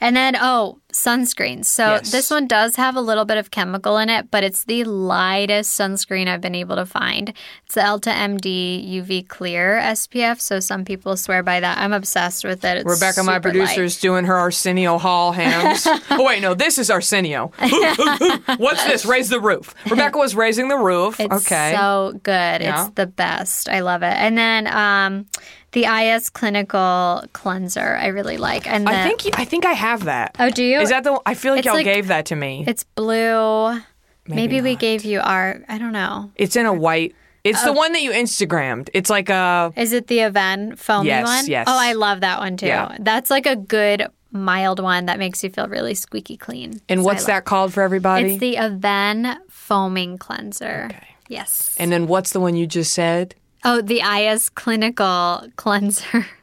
And 0.00 0.16
then 0.16 0.36
oh, 0.40 0.78
sunscreen. 0.94 1.64
So 1.64 1.94
Yes. 1.94 2.10
this 2.12 2.30
one 2.30 2.46
does 2.46 2.76
have 2.76 2.96
a 2.96 3.00
little 3.00 3.24
bit 3.24 3.36
of 3.36 3.50
chemical 3.50 3.98
in 3.98 4.08
it, 4.08 4.30
but 4.30 4.44
it's 4.44 4.64
the 4.64 4.84
lightest 4.84 5.78
sunscreen 5.78 6.28
I've 6.28 6.40
been 6.40 6.54
able 6.54 6.76
to 6.76 6.86
find. 6.86 7.32
It's 7.66 7.74
the 7.74 7.80
EltaMD 7.82 8.88
UV 9.02 9.22
Clear 9.28 9.78
SPF. 9.82 10.40
So 10.40 10.60
some 10.60 10.84
people 10.84 11.16
swear 11.16 11.42
by 11.42 11.60
that. 11.60 11.78
I'm 11.78 11.92
obsessed 11.92 12.44
with 12.44 12.64
it. 12.64 12.78
It's 12.78 12.86
Rebecca, 12.86 13.22
my 13.24 13.38
producer, 13.40 13.80
light. 13.80 13.86
is 13.86 13.98
doing 13.98 14.24
her 14.26 14.36
Arsenio 14.36 14.98
Hall 14.98 15.32
hands. 15.32 15.86
oh 16.10 16.24
wait, 16.24 16.40
no, 16.40 16.54
this 16.54 16.78
is 16.78 16.90
Arsenio. 16.90 17.52
What's 18.56 18.84
this? 18.84 19.04
Raise 19.04 19.28
the 19.28 19.40
roof. 19.40 19.74
Rebecca 19.90 20.16
was 20.18 20.34
raising 20.34 20.68
the 20.68 20.78
roof. 20.78 21.18
It's 21.18 21.46
okay. 21.46 21.74
so 21.76 22.12
good. 22.22 22.62
Yeah. 22.62 22.86
It's 22.86 22.94
the 22.94 23.06
best. 23.06 23.68
I 23.68 23.80
love 23.80 24.02
it. 24.02 24.14
And 24.14 24.38
then 24.38 24.66
um, 24.68 25.26
the 25.74 25.84
IS 25.84 26.30
Clinical 26.30 27.22
Cleanser, 27.34 27.96
I 28.00 28.06
really 28.06 28.38
like. 28.38 28.66
And 28.66 28.88
I 28.88 29.06
think 29.06 29.26
you- 29.26 29.32
I 29.34 29.44
think 29.44 29.66
I 29.66 29.74
have 29.74 30.04
that. 30.06 30.34
Oh, 30.40 30.48
do 30.50 30.64
you? 30.64 30.80
Is 30.80 30.88
that 30.88 31.04
the? 31.04 31.20
I 31.26 31.34
feel 31.34 31.52
like 31.52 31.58
It's 31.60 31.66
y'all 31.66 31.74
like- 31.76 31.84
gave 31.84 32.06
that 32.08 32.26
to 32.26 32.36
me. 32.36 32.64
it's 32.66 32.84
blue. 32.94 33.78
Maybe, 34.26 34.62
we 34.62 34.70
not. 34.72 34.80
gave 34.80 35.04
you 35.04 35.20
our. 35.20 35.60
I 35.68 35.76
don't 35.76 35.92
know. 35.92 36.30
It's 36.36 36.56
in 36.56 36.64
a 36.64 36.72
white. 36.72 37.14
It's 37.44 37.62
Oh. 37.62 37.66
the 37.66 37.72
one 37.74 37.92
that 37.92 38.00
you 38.00 38.10
Instagrammed. 38.10 38.88
It's 38.94 39.10
like 39.10 39.28
a. 39.28 39.70
Is 39.76 39.92
it 39.92 40.06
the 40.06 40.18
Avène 40.18 40.78
foamy 40.78 41.08
Yes, 41.08 41.26
one? 41.26 41.46
yes. 41.46 41.66
Oh, 41.68 41.76
I 41.78 41.92
love 41.92 42.20
that 42.22 42.38
one 42.38 42.56
too. 42.56 42.66
Yeah. 42.68 42.96
That's 43.00 43.30
like 43.30 43.44
a 43.44 43.54
good 43.54 44.06
mild 44.32 44.80
one 44.80 45.04
that 45.06 45.18
makes 45.18 45.44
you 45.44 45.50
feel 45.50 45.68
really 45.68 45.94
squeaky 45.94 46.36
clean. 46.38 46.80
And 46.88 47.04
what's 47.04 47.26
that 47.26 47.44
called 47.44 47.74
for 47.74 47.82
everybody? 47.82 48.30
It's 48.32 48.40
the 48.40 48.54
Avène 48.56 49.36
foaming 49.50 50.16
cleanser. 50.18 50.88
Okay. 50.90 51.08
Yes. 51.28 51.74
and 51.78 51.90
then 51.90 52.06
what's 52.06 52.32
the 52.32 52.40
one 52.40 52.54
you 52.54 52.66
just 52.66 52.92
said? 52.92 53.34
Oh, 53.64 53.80
the 53.80 54.00
IS 54.00 54.50
Clinical 54.50 55.46
Cleanser. 55.56 56.26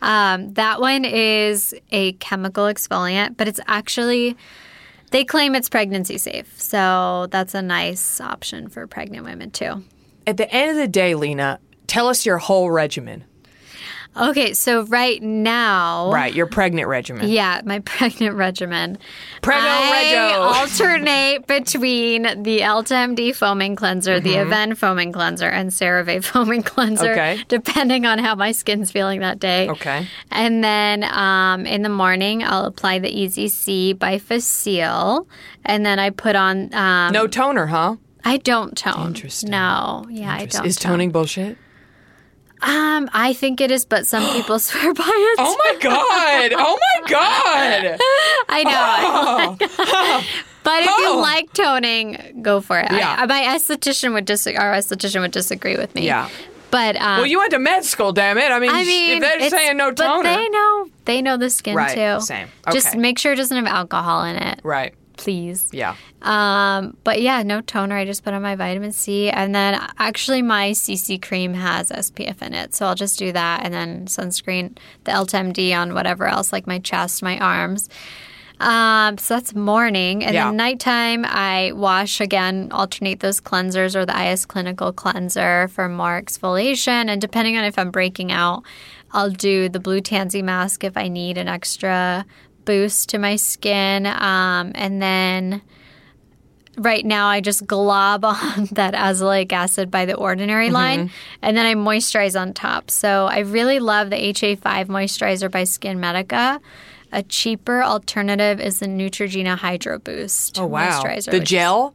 Um, 0.00 0.54
that 0.54 0.80
one 0.80 1.04
is 1.04 1.72
a 1.92 2.14
chemical 2.14 2.64
exfoliant, 2.64 3.36
but 3.36 3.46
it's 3.46 3.60
actually, 3.68 4.36
they 5.12 5.24
claim 5.24 5.54
it's 5.54 5.68
pregnancy 5.68 6.18
safe. 6.18 6.60
So 6.60 7.28
that's 7.30 7.54
a 7.54 7.62
nice 7.62 8.20
option 8.20 8.68
for 8.68 8.88
pregnant 8.88 9.24
women 9.24 9.52
too. 9.52 9.84
At 10.26 10.36
the 10.36 10.52
end 10.52 10.72
of 10.72 10.76
the 10.78 10.88
day, 10.88 11.14
Lena, 11.14 11.60
tell 11.86 12.08
us 12.08 12.26
your 12.26 12.38
whole 12.38 12.72
regimen. 12.72 13.24
Okay, 14.14 14.52
so 14.52 14.84
right 14.86 15.22
now. 15.22 16.12
Right, 16.12 16.34
your 16.34 16.46
pregnant 16.46 16.86
regimen. 16.86 17.28
Yeah, 17.30 17.62
my 17.64 17.78
pregnant 17.84 18.36
regimen. 18.36 18.98
Preggo 19.40 19.54
I 19.56 20.32
alternate 20.34 21.46
between 21.46 22.22
the 22.42 22.60
EltaMD 22.60 23.34
foaming 23.34 23.74
cleanser, 23.76 24.20
the 24.20 24.32
Mm-hmm. 24.34 24.52
Avène 24.52 24.76
foaming 24.76 25.12
cleanser, 25.12 25.48
and 25.48 25.70
CeraVe 25.70 26.22
foaming 26.32 26.62
cleanser, 26.62 27.12
Okay. 27.12 27.42
depending 27.48 28.04
on 28.06 28.18
how 28.18 28.34
my 28.34 28.52
skin's 28.52 28.90
feeling 28.90 29.20
that 29.20 29.38
day. 29.38 29.68
Okay. 29.70 30.06
And 30.30 30.62
then 30.62 31.04
um, 31.04 31.64
in 31.66 31.82
the 31.82 31.88
morning, 31.88 32.42
I'll 32.44 32.66
apply 32.66 32.98
the 32.98 33.08
Easy 33.10 33.48
C 33.48 33.92
by 33.94 34.18
Facile, 34.18 35.26
and 35.64 35.86
then 35.86 35.98
I 35.98 36.10
put 36.10 36.36
on. 36.36 36.72
Um, 36.74 37.12
No 37.12 37.26
toner, 37.26 37.66
huh? 37.66 37.96
I 38.24 38.36
don't 38.36 38.76
tone. 38.76 39.08
Interesting. 39.08 39.50
No, 39.50 40.06
yeah, 40.10 40.32
I 40.34 40.46
don't. 40.46 40.66
Is 40.66 40.76
tone. 40.76 40.92
toning 40.92 41.10
bullshit? 41.10 41.56
Um, 42.62 43.10
I 43.12 43.32
think 43.32 43.60
it 43.60 43.70
is, 43.70 43.84
but 43.84 44.06
some 44.06 44.24
people 44.32 44.58
swear 44.68 44.94
by 44.94 45.02
it. 45.04 45.36
Oh 45.38 45.56
my 45.58 45.78
god! 45.80 46.52
Oh 46.56 46.78
my 46.78 47.08
god! 47.10 47.98
I 48.48 48.62
know. 48.64 49.56
but 50.64 50.82
if 50.84 50.88
Oh. 50.90 50.98
you 51.14 51.20
like 51.20 51.52
toning, 51.52 52.40
go 52.42 52.60
for 52.60 52.78
it. 52.78 52.90
Yeah. 52.92 53.16
I, 53.18 53.26
my 53.26 53.42
esthetician 53.42 54.12
would 54.14 54.24
disagree. 54.24 54.56
Our 54.58 54.72
esthetician 54.74 55.20
would 55.20 55.32
disagree 55.32 55.76
with 55.76 55.94
me. 55.94 56.06
Yeah. 56.06 56.28
But 56.70 56.96
um, 56.96 57.18
Well, 57.18 57.26
you 57.26 57.38
went 57.38 57.50
to 57.50 57.58
med 57.58 57.84
school, 57.84 58.12
damn 58.12 58.38
it. 58.38 58.50
I 58.50 58.58
mean, 58.58 58.70
I 58.70 58.82
mean, 58.84 59.22
if 59.22 59.38
they're 59.38 59.50
saying 59.50 59.76
no 59.76 59.90
toner, 59.92 60.22
but 60.22 60.34
they 60.36 60.48
know 60.48 60.88
they 61.04 61.20
know 61.22 61.36
the 61.36 61.50
skin 61.50 61.74
Right, 61.76 61.94
too. 61.94 62.24
same. 62.24 62.48
Just 62.72 62.96
make 62.96 63.18
sure 63.18 63.32
it 63.32 63.36
doesn't 63.36 63.56
have 63.56 63.66
alcohol 63.66 64.24
in 64.24 64.36
it, 64.36 64.60
Right. 64.62 64.94
Please. 65.16 65.68
Yeah. 65.72 65.94
Um, 66.22 66.96
but 67.04 67.20
yeah, 67.22 67.42
no 67.42 67.60
toner. 67.60 67.96
I 67.96 68.04
just 68.04 68.24
put 68.24 68.34
on 68.34 68.42
my 68.42 68.56
vitamin 68.56 68.92
C, 68.92 69.30
and 69.30 69.54
then 69.54 69.80
actually 69.98 70.42
my 70.42 70.70
CC 70.70 71.20
cream 71.20 71.54
has 71.54 71.90
SPF 71.90 72.42
in 72.42 72.54
it, 72.54 72.74
so 72.74 72.86
I'll 72.86 72.94
just 72.94 73.18
do 73.18 73.32
that, 73.32 73.60
and 73.64 73.72
then 73.74 74.06
sunscreen, 74.06 74.76
the 75.04 75.12
EltaMD 75.12 75.76
on 75.76 75.94
whatever 75.94 76.26
else, 76.26 76.52
like 76.52 76.66
my 76.66 76.78
chest, 76.78 77.22
my 77.22 77.38
arms. 77.38 77.88
Um, 78.60 79.18
so 79.18 79.34
that's 79.34 79.54
morning, 79.54 80.24
and 80.24 80.34
Yeah. 80.34 80.46
then 80.46 80.56
nighttime 80.56 81.24
I 81.26 81.72
wash 81.74 82.20
again, 82.20 82.68
alternate 82.70 83.18
those 83.20 83.40
cleansers 83.40 83.96
or 83.96 84.06
the 84.06 84.16
IS 84.30 84.46
Clinical 84.46 84.92
cleanser 84.92 85.68
for 85.68 85.88
more 85.88 86.20
exfoliation, 86.20 87.08
and 87.08 87.20
depending 87.20 87.56
on 87.56 87.64
if 87.64 87.76
I'm 87.78 87.90
breaking 87.90 88.30
out, 88.30 88.62
I'll 89.12 89.30
do 89.30 89.68
the 89.68 89.80
blue 89.80 90.00
tansy 90.00 90.42
mask 90.42 90.84
if 90.84 90.96
I 90.96 91.08
need 91.08 91.38
an 91.38 91.48
extra 91.48 92.24
boost 92.64 93.08
to 93.10 93.18
my 93.18 93.36
skin, 93.36 94.06
um, 94.06 94.72
and 94.74 95.00
then 95.02 95.62
right 96.78 97.04
now 97.04 97.26
I 97.28 97.40
just 97.40 97.66
glob 97.66 98.24
on 98.24 98.64
that 98.72 98.94
azelaic 98.94 99.52
acid 99.52 99.90
by 99.90 100.06
the 100.06 100.14
ordinary 100.14 100.70
line 100.70 101.10
and 101.42 101.54
then 101.54 101.66
I 101.66 101.74
moisturize 101.74 102.38
on 102.40 102.54
top. 102.54 102.90
So 102.90 103.26
I 103.26 103.40
really 103.40 103.78
love 103.78 104.08
the 104.08 104.16
HA5 104.16 104.86
moisturizer 104.86 105.50
by 105.50 105.64
SkinMedica. 105.64 106.60
A 107.12 107.22
cheaper 107.24 107.82
alternative 107.82 108.58
is 108.58 108.78
the 108.78 108.86
Neutrogena 108.86 109.58
Hydro 109.58 109.98
Boost 109.98 110.58
Oh 110.58 110.64
wow. 110.66 111.02
moisturizer. 111.02 111.30
The 111.30 111.40
gel? 111.40 111.94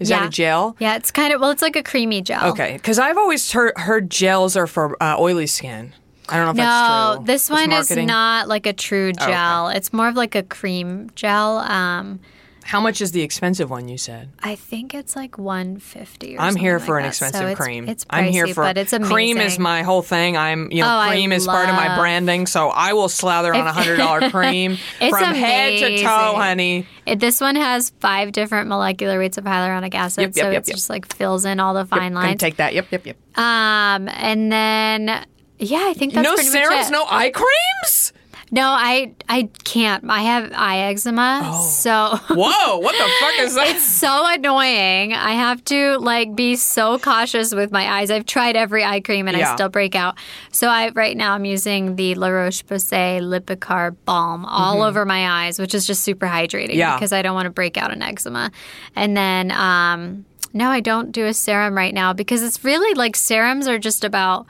Is 0.00 0.08
that 0.08 0.26
a 0.26 0.30
gel? 0.30 0.76
Yeah, 0.80 0.96
it's 0.96 1.10
kind 1.12 1.32
of 1.32 1.40
well, 1.40 1.50
it's 1.50 1.62
like 1.62 1.76
a 1.76 1.82
creamy 1.82 2.22
gel. 2.22 2.50
Okay, 2.52 2.72
because 2.72 2.98
I've 2.98 3.18
always 3.18 3.52
heard, 3.52 3.74
heard 3.76 4.10
gels 4.10 4.56
are 4.56 4.66
for 4.66 5.00
uh, 5.00 5.16
oily 5.20 5.46
skin. 5.46 5.92
I 6.30 6.36
don't 6.36 6.44
know 6.46 6.50
if 6.50 6.56
No, 6.56 6.62
that's 6.62 7.16
true. 7.16 7.24
this 7.26 7.50
one 7.50 7.72
is 7.72 7.96
not 7.96 8.48
like 8.48 8.66
a 8.66 8.72
true 8.72 9.08
okay. 9.10 9.26
gel. 9.26 9.68
It's 9.68 9.92
more 9.92 10.08
of 10.08 10.14
like 10.16 10.34
a 10.34 10.42
cream 10.42 11.10
gel. 11.14 11.58
Um, 11.58 12.20
How 12.62 12.78
much 12.80 13.00
is 13.00 13.10
the 13.10 13.22
expensive 13.22 13.68
one 13.70 13.88
you 13.88 13.98
said? 13.98 14.28
I 14.42 14.54
think 14.54 14.94
it's 14.94 15.16
like 15.16 15.38
150 15.38 16.36
or 16.36 16.40
I'm 16.40 16.54
here 16.54 16.78
for 16.78 16.96
like 16.96 17.00
an 17.00 17.02
that. 17.04 17.08
Expensive 17.08 17.42
it's- 17.42 17.56
cream. 17.58 17.88
It's 17.88 18.04
pricey, 18.04 18.16
I'm 18.18 18.32
here 18.32 18.46
for 18.48 18.62
but 18.62 18.78
it's 18.78 18.92
amazing. 18.92 19.12
cream 19.12 19.38
is 19.38 19.58
my 19.58 19.82
whole 19.82 20.02
thing. 20.02 20.36
I'm 20.36 20.70
you 20.70 20.82
know 20.82 20.86
Oh, 20.86 20.98
I 20.98 21.08
cream 21.08 21.32
is 21.32 21.46
part 21.46 21.68
of 21.68 21.74
my 21.74 21.96
branding, 21.96 22.46
so 22.46 22.68
I 22.68 22.92
will 22.92 23.08
slather 23.08 23.52
on 23.54 23.66
a 23.66 23.72
hundred 23.72 23.96
dollar 23.96 24.30
cream 24.30 24.76
It's 25.00 25.18
from 25.18 25.34
head 25.34 25.78
to 25.80 26.02
toe, 26.02 26.34
honey. 26.36 26.86
It, 27.06 27.18
this 27.18 27.40
one 27.40 27.56
has 27.56 27.90
five 27.98 28.30
different 28.32 28.68
molecular 28.68 29.18
weights 29.18 29.36
of 29.38 29.44
hyaluronic 29.44 29.94
acid, 29.94 30.22
Yep, 30.22 30.36
yep, 30.36 30.44
so 30.44 30.50
yep, 30.50 30.60
it's 30.60 30.68
yep. 30.68 30.76
just 30.76 30.90
like 30.90 31.12
fills 31.14 31.44
in 31.44 31.58
all 31.58 31.74
the 31.74 31.86
fine 31.86 32.14
lines. 32.14 32.38
take 32.40 32.56
that. 32.56 32.74
Yep, 32.74 32.86
yep, 32.92 33.06
yep. 33.06 33.16
um, 33.36 34.08
and 34.08 34.52
then 34.52 35.26
yeah, 35.60 35.84
I 35.86 35.94
think 35.94 36.14
that's 36.14 36.24
no 36.24 36.34
pretty 36.34 36.48
much 36.50 36.52
serums, 36.52 36.88
it. 36.88 36.92
no 36.92 37.04
eye 37.08 37.30
creams. 37.30 38.12
No, 38.52 38.62
I 38.64 39.14
I 39.28 39.48
can't. 39.62 40.10
I 40.10 40.22
have 40.22 40.50
eye 40.56 40.78
eczema, 40.90 41.40
Oh. 41.44 41.68
so 41.68 42.16
Whoa, 42.34 42.78
what 42.78 42.92
the 42.98 43.08
fuck 43.20 43.38
is 43.46 43.54
that? 43.54 43.68
it's 43.76 43.84
so 43.84 44.26
annoying. 44.26 45.12
I 45.14 45.34
have 45.34 45.62
to 45.66 45.98
like 45.98 46.34
be 46.34 46.56
so 46.56 46.98
cautious 46.98 47.54
with 47.54 47.70
my 47.70 47.86
eyes. 47.88 48.10
I've 48.10 48.26
tried 48.26 48.56
every 48.56 48.82
eye 48.84 48.98
cream 49.02 49.28
and 49.28 49.36
Yeah. 49.38 49.52
I 49.52 49.54
still 49.54 49.68
break 49.68 49.94
out. 49.94 50.16
So 50.50 50.66
I 50.66 50.88
right 50.88 51.16
now 51.16 51.34
I'm 51.34 51.44
using 51.44 51.94
the 51.94 52.16
La 52.16 52.26
Roche 52.26 52.64
Posay 52.64 53.20
Lipicar 53.20 53.94
balm 54.04 54.44
all 54.44 54.82
over 54.82 55.04
my 55.04 55.44
eyes, 55.44 55.60
which 55.60 55.72
is 55.72 55.86
just 55.86 56.02
super 56.02 56.26
hydrating 56.26 56.70
Mm-hmm. 56.70 56.78
Yeah. 56.78 56.96
because 56.96 57.12
I 57.12 57.22
don't 57.22 57.34
want 57.34 57.46
to 57.46 57.50
break 57.50 57.76
out 57.76 57.92
an 57.92 58.02
eczema. 58.02 58.50
And 58.96 59.16
then 59.16 59.52
um 59.52 60.24
no, 60.52 60.70
I 60.70 60.80
don't 60.80 61.12
do 61.12 61.26
a 61.26 61.34
serum 61.34 61.76
right 61.76 61.94
now 61.94 62.12
because 62.14 62.42
it's 62.42 62.64
really 62.64 62.94
like 62.94 63.14
serums 63.14 63.68
are 63.68 63.78
just 63.78 64.02
about 64.02 64.46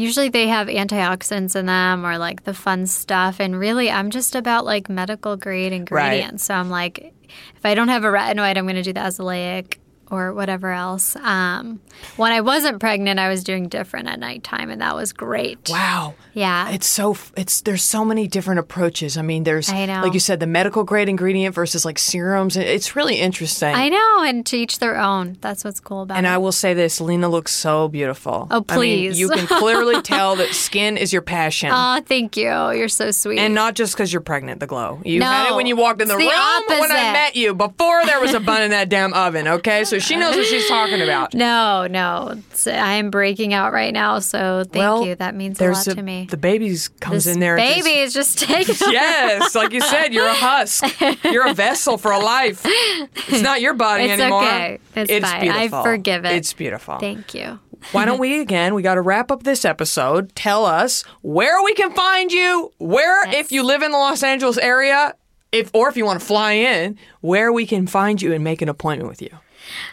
usually 0.00 0.28
they 0.28 0.48
have 0.48 0.68
antioxidants 0.68 1.54
in 1.54 1.66
them 1.66 2.04
or 2.06 2.18
like 2.18 2.44
the 2.44 2.54
fun 2.54 2.86
stuff 2.86 3.40
and 3.40 3.58
really 3.58 3.90
i'm 3.90 4.10
just 4.10 4.34
about 4.34 4.64
like 4.64 4.88
medical 4.88 5.36
grade 5.36 5.72
ingredients. 5.72 6.44
So 6.44 6.54
i'm 6.54 6.70
like 6.70 7.12
if 7.56 7.64
i 7.64 7.74
don't 7.74 7.88
have 7.88 8.04
a 8.04 8.08
retinoid 8.08 8.56
i'm 8.56 8.64
going 8.64 8.76
to 8.76 8.82
do 8.82 8.92
the 8.92 9.00
azelaic 9.00 9.78
or 10.10 10.32
whatever 10.32 10.70
else 10.72 11.16
um, 11.16 11.80
when 12.16 12.32
i 12.32 12.40
wasn't 12.40 12.78
pregnant 12.80 13.18
i 13.20 13.28
was 13.28 13.44
doing 13.44 13.68
Differin 13.68 14.06
at 14.06 14.18
nighttime 14.18 14.70
and 14.70 14.80
that 14.80 14.94
was 14.94 15.12
great 15.12 15.58
Wow. 15.68 16.14
yeah 16.34 16.70
It's 16.70 16.86
so 16.86 17.16
it's 17.36 17.60
there's 17.62 17.82
so 17.84 18.04
many 18.04 18.26
different 18.26 18.60
approaches. 18.60 19.16
I 19.16 19.22
mean, 19.22 19.44
there's 19.44 19.68
I 19.68 19.86
know. 19.86 20.02
like 20.02 20.14
you 20.14 20.20
said, 20.20 20.40
the 20.40 20.46
medical 20.46 20.84
grade 20.84 21.08
ingredient 21.08 21.54
versus 21.54 21.84
like 21.84 21.98
serums. 21.98 22.56
It's 22.56 22.96
really 22.96 23.16
interesting. 23.16 23.74
i 23.74 23.88
know 23.88 24.22
and 24.24 24.44
to 24.46 24.56
each 24.56 24.78
their 24.78 24.96
own 24.98 25.36
that's 25.40 25.64
what's 25.64 25.80
cool 25.80 26.02
about 26.02 26.14
it. 26.14 26.18
and 26.18 26.26
it 26.26 26.30
I 26.30 26.38
will 26.38 26.52
say 26.52 26.74
this, 26.74 27.00
Lena 27.00 27.28
looks 27.28 27.52
so 27.52 27.88
beautiful. 27.88 28.48
Oh, 28.50 28.64
I 28.68 28.74
mean, 28.76 28.78
please. 29.08 29.20
you 29.20 29.28
can 29.28 29.46
clearly 29.46 30.00
tell 30.14 30.36
that 30.36 30.54
skin 30.54 30.96
is 30.96 31.12
your 31.12 31.22
passion. 31.22 31.70
oh 31.72 32.00
thank 32.06 32.36
you 32.36 32.50
you're 32.72 32.88
so 32.88 33.10
sweet 33.10 33.38
and 33.38 33.54
not 33.54 33.74
just 33.74 33.94
because 33.94 34.12
you're 34.12 34.20
pregnant, 34.22 34.60
the 34.60 34.66
glow. 34.66 35.00
You 35.04 35.20
No, 35.20 35.26
had 35.26 35.50
it 35.52 35.54
when 35.56 35.66
you 35.66 35.76
walked 35.76 36.00
in 36.02 36.08
the 36.08 36.14
the 36.14 36.18
room 36.20 36.80
when 36.80 36.90
I 36.92 37.12
met 37.12 37.36
you, 37.36 37.54
before 37.54 38.04
there 38.06 38.20
was 38.20 38.34
a 38.34 38.40
bun 38.40 38.62
in 38.62 38.70
that 38.70 38.88
damn 38.88 39.12
oven, 39.14 39.46
okay? 39.48 39.84
So 39.90 39.98
she 40.00 40.16
knows 40.16 40.36
what 40.36 40.46
she's 40.46 40.66
talking 40.68 41.00
about. 41.00 41.34
no 41.34 41.86
no 41.88 42.34
i 42.66 42.94
am 42.94 43.10
breaking 43.10 43.54
out 43.54 43.72
right 43.72 43.92
now 43.92 44.18
so 44.18 44.62
thank 44.64 44.74
well, 44.74 45.06
you 45.06 45.14
that 45.14 45.34
means 45.34 45.60
a 45.60 45.68
lot 45.70 45.84
to 45.84 46.02
me 46.02 46.26
The 46.30 46.36
baby's 46.36 46.88
comes 46.88 47.24
This 47.24 47.34
in 47.34 47.40
there. 47.40 47.56
baby 47.56 47.90
is 47.98 48.12
just 48.12 48.38
taking 48.38 48.74
Yes, 48.90 49.54
like 49.54 49.72
you 49.72 49.80
said, 49.80 50.12
you're 50.12 50.26
a 50.26 50.34
husk. 50.34 50.84
You're 51.24 51.46
a 51.46 51.54
vessel 51.54 51.96
for 51.98 52.10
a 52.12 52.18
life. 52.18 52.62
It's 52.64 53.42
not 53.42 53.60
your 53.60 53.74
body 53.74 54.04
It's 54.04 54.20
anymore. 54.20 54.42
okay. 54.44 54.78
It's 54.96 55.24
fine. 55.26 55.48
I 55.48 55.58
beautiful. 55.58 55.82
forgive 55.82 56.24
it. 56.24 56.32
It's 56.32 56.52
beautiful. 56.52 56.98
Thank 56.98 57.34
you. 57.34 57.58
Why 57.92 58.04
don't 58.04 58.18
we 58.18 58.40
again? 58.40 58.74
We 58.74 58.82
got 58.82 58.94
to 58.96 59.00
wrap 59.02 59.30
up 59.30 59.42
this 59.44 59.64
episode. 59.64 60.34
Tell 60.34 60.64
us 60.66 61.02
where 61.22 61.62
we 61.62 61.72
can 61.74 61.92
find 61.92 62.30
you. 62.32 62.72
Where, 62.78 63.28
if 63.32 63.52
you 63.52 63.62
live 63.62 63.82
in 63.82 63.90
the 63.92 63.98
Los 63.98 64.22
Angeles 64.22 64.58
area, 64.58 65.14
if 65.52 65.70
or 65.74 65.88
if 65.88 65.96
you 65.96 66.04
want 66.04 66.20
to 66.20 66.26
fly 66.26 66.52
in, 66.52 66.98
where 67.20 67.52
we 67.52 67.66
can 67.66 67.86
find 67.86 68.20
you 68.20 68.32
and 68.32 68.44
make 68.44 68.60
an 68.62 68.68
appointment 68.68 69.08
with 69.08 69.22
you. 69.22 69.30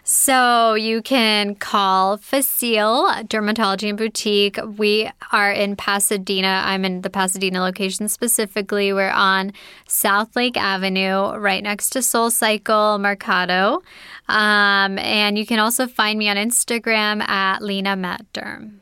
So 0.03 0.74
you 0.74 1.01
can 1.01 1.55
call 1.55 2.18
Facile 2.18 3.07
Dermatology 3.24 3.89
and 3.89 3.97
Boutique. 3.97 4.59
We 4.78 5.09
are 5.32 5.51
in 5.51 5.76
Pasadena. 5.76 6.61
I'm 6.65 6.86
in 6.86 7.01
the 7.01 7.09
Pasadena 7.09 7.61
location 7.61 8.09
specifically. 8.09 8.93
We're 8.93 9.09
on 9.09 9.53
South 9.88 10.36
Lake 10.36 10.57
Avenue, 10.57 11.36
right 11.38 11.63
next 11.63 11.91
to 11.91 12.01
Soul 12.01 12.30
Cycle 12.32 12.97
Mercado. 12.97 13.82
Um, 14.28 14.99
and 14.99 15.38
you 15.38 15.45
can 15.45 15.59
also 15.59 15.88
find 15.88 16.20
me 16.20 16.30
on 16.30 16.38
Instagram 16.38 17.22
at 17.28 17.61
Lena 17.61 17.95
Matt 17.95 18.26
Derm. 18.34 18.80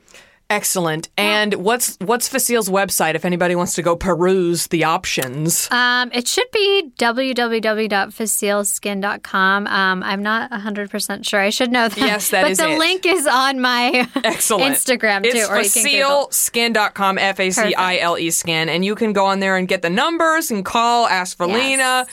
Excellent. 0.48 1.10
And 1.18 1.56
what's 1.56 1.98
what's 2.02 2.28
Facile's 2.28 2.70
website 2.70 3.16
if 3.16 3.26
anybody 3.26 3.56
wants 3.56 3.74
to 3.76 3.82
go 3.82 3.96
peruse 3.96 4.68
the 4.68 4.84
options? 4.84 5.68
Um, 5.72 6.12
it 6.14 6.28
should 6.28 6.52
be 6.52 6.91
www.facileskin.com. 7.00 9.68
Um, 9.68 10.04
I'm 10.04 10.22
not 10.22 10.52
100% 10.52 11.26
sure. 11.28 11.41
I 11.41 11.50
should 11.50 11.72
know 11.72 11.88
that. 11.89 11.98
Yes, 11.98 12.30
that 12.30 12.43
but 12.43 12.52
is 12.52 12.58
the 12.60 12.70
it. 12.70 12.78
link 12.80 13.06
is 13.08 13.26
on 13.28 13.60
my 13.60 14.08
Excellent. 14.24 14.76
Instagram 14.76 15.24
too. 15.24 15.30
It's 15.36 15.50
or 15.50 15.62
you 15.62 15.70
can 15.70 15.84
Google. 15.84 16.28
facileskin.com, 16.28 17.18
F 17.18 17.39
A 17.39 17.50
C 17.52 17.74
I 17.74 17.98
L 17.98 18.16
E 18.18 18.30
skin. 18.30 18.70
And 18.70 18.86
you 18.86 18.93
can 18.96 19.14
go 19.14 19.26
on 19.26 19.39
there 19.39 19.58
and 19.58 19.68
get 19.68 19.82
the 19.82 19.89
numbers 19.89 20.52
and 20.52 20.64
call, 20.64 21.08
ask 21.08 21.36
for 21.38 21.48
Yes. 21.48 21.56
Lena, 21.56 22.06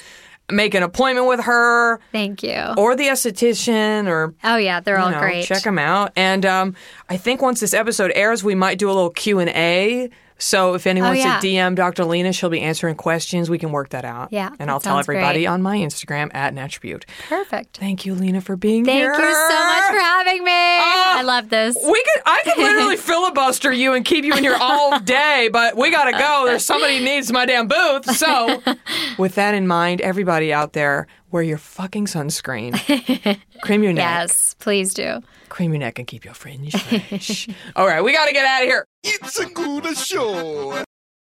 make 0.50 0.74
an 0.74 0.82
appointment 0.82 1.26
with 1.28 1.40
her 1.40 1.98
Thank 2.12 2.42
you. 2.42 2.74
or 2.76 2.94
the 2.96 3.08
esthetician 3.08 4.06
or 4.06 4.34
oh 4.44 4.56
yeah, 4.56 4.80
they're 4.80 4.98
all 4.98 5.10
know, 5.10 5.18
great. 5.18 5.44
check 5.44 5.62
them 5.62 5.78
out. 5.78 6.12
And 6.16 6.44
um, 6.44 6.74
I 7.08 7.16
think 7.16 7.42
once 7.42 7.60
this 7.60 7.74
episode 7.74 8.12
airs, 8.14 8.42
we 8.44 8.54
might 8.54 8.78
do 8.78 8.88
a 8.88 8.92
little 8.92 9.10
Q&A. 9.10 10.10
So 10.42 10.74
if 10.74 10.86
anyone 10.86 11.10
Oh, 11.10 11.10
wants 11.12 11.24
yeah. 11.24 11.38
to 11.40 11.46
DM 11.46 11.74
Dr. 11.76 12.04
Lena, 12.04 12.32
she'll 12.32 12.50
be 12.50 12.60
answering 12.60 12.96
questions. 12.96 13.48
We 13.48 13.58
can 13.58 13.70
work 13.70 13.90
that 13.90 14.04
out. 14.04 14.28
Yeah, 14.32 14.50
And 14.58 14.70
I'll 14.70 14.80
tell 14.80 14.98
everybody 14.98 15.40
great. 15.40 15.46
on 15.46 15.62
my 15.62 15.78
Instagram 15.78 16.30
at 16.34 16.52
Natchbeaut. 16.52 17.04
Perfect. 17.28 17.76
Thank 17.76 18.04
you, 18.04 18.14
Lena, 18.14 18.40
for 18.40 18.56
being 18.56 18.84
Thank 18.84 18.98
here. 18.98 19.14
Thank 19.14 19.24
you 19.28 19.34
so 19.34 19.64
much 19.64 19.90
for 19.92 19.98
having 20.00 20.42
me. 20.44 20.50
Oh, 20.50 21.14
I 21.18 21.22
love 21.22 21.48
this. 21.48 21.76
We 21.76 21.92
could, 22.14 22.22
I 22.26 22.40
could 22.44 22.58
literally 22.58 22.96
filibuster 23.12 23.72
you 23.72 23.94
and 23.94 24.04
keep 24.04 24.24
you 24.24 24.34
in 24.34 24.42
here 24.42 24.56
all 24.60 24.98
day, 24.98 25.48
but 25.52 25.76
we 25.76 25.90
gotta 25.90 26.12
go. 26.12 26.42
There's 26.46 26.64
somebody 26.64 26.98
needs 27.04 27.30
my 27.32 27.46
damn 27.46 27.68
booth. 27.68 28.10
So, 28.16 28.60
with 29.18 29.36
that 29.36 29.54
in 29.54 29.66
mind, 29.68 30.00
everybody 30.00 30.52
out 30.52 30.72
there, 30.72 31.06
wear 31.30 31.42
your 31.44 31.58
fucking 31.58 32.06
sunscreen, 32.06 32.72
cream 33.62 33.82
your 33.84 33.92
neck, 33.92 34.04
Yes, 34.22 34.54
please 34.58 34.92
do. 34.92 35.22
Cream 35.52 35.72
your 35.72 35.80
neck, 35.80 35.98
and 35.98 36.08
keep 36.08 36.24
your 36.24 36.34
fringe 36.34 36.72
fresh. 36.72 37.48
all 37.76 37.86
right, 37.86 38.02
we 38.02 38.12
gotta 38.12 38.32
get 38.32 38.44
out 38.44 38.62
of 38.62 38.68
here. 38.68 38.86
It's 39.04 39.38
a 39.38 39.46
good 39.46 39.96
show. 39.96 40.82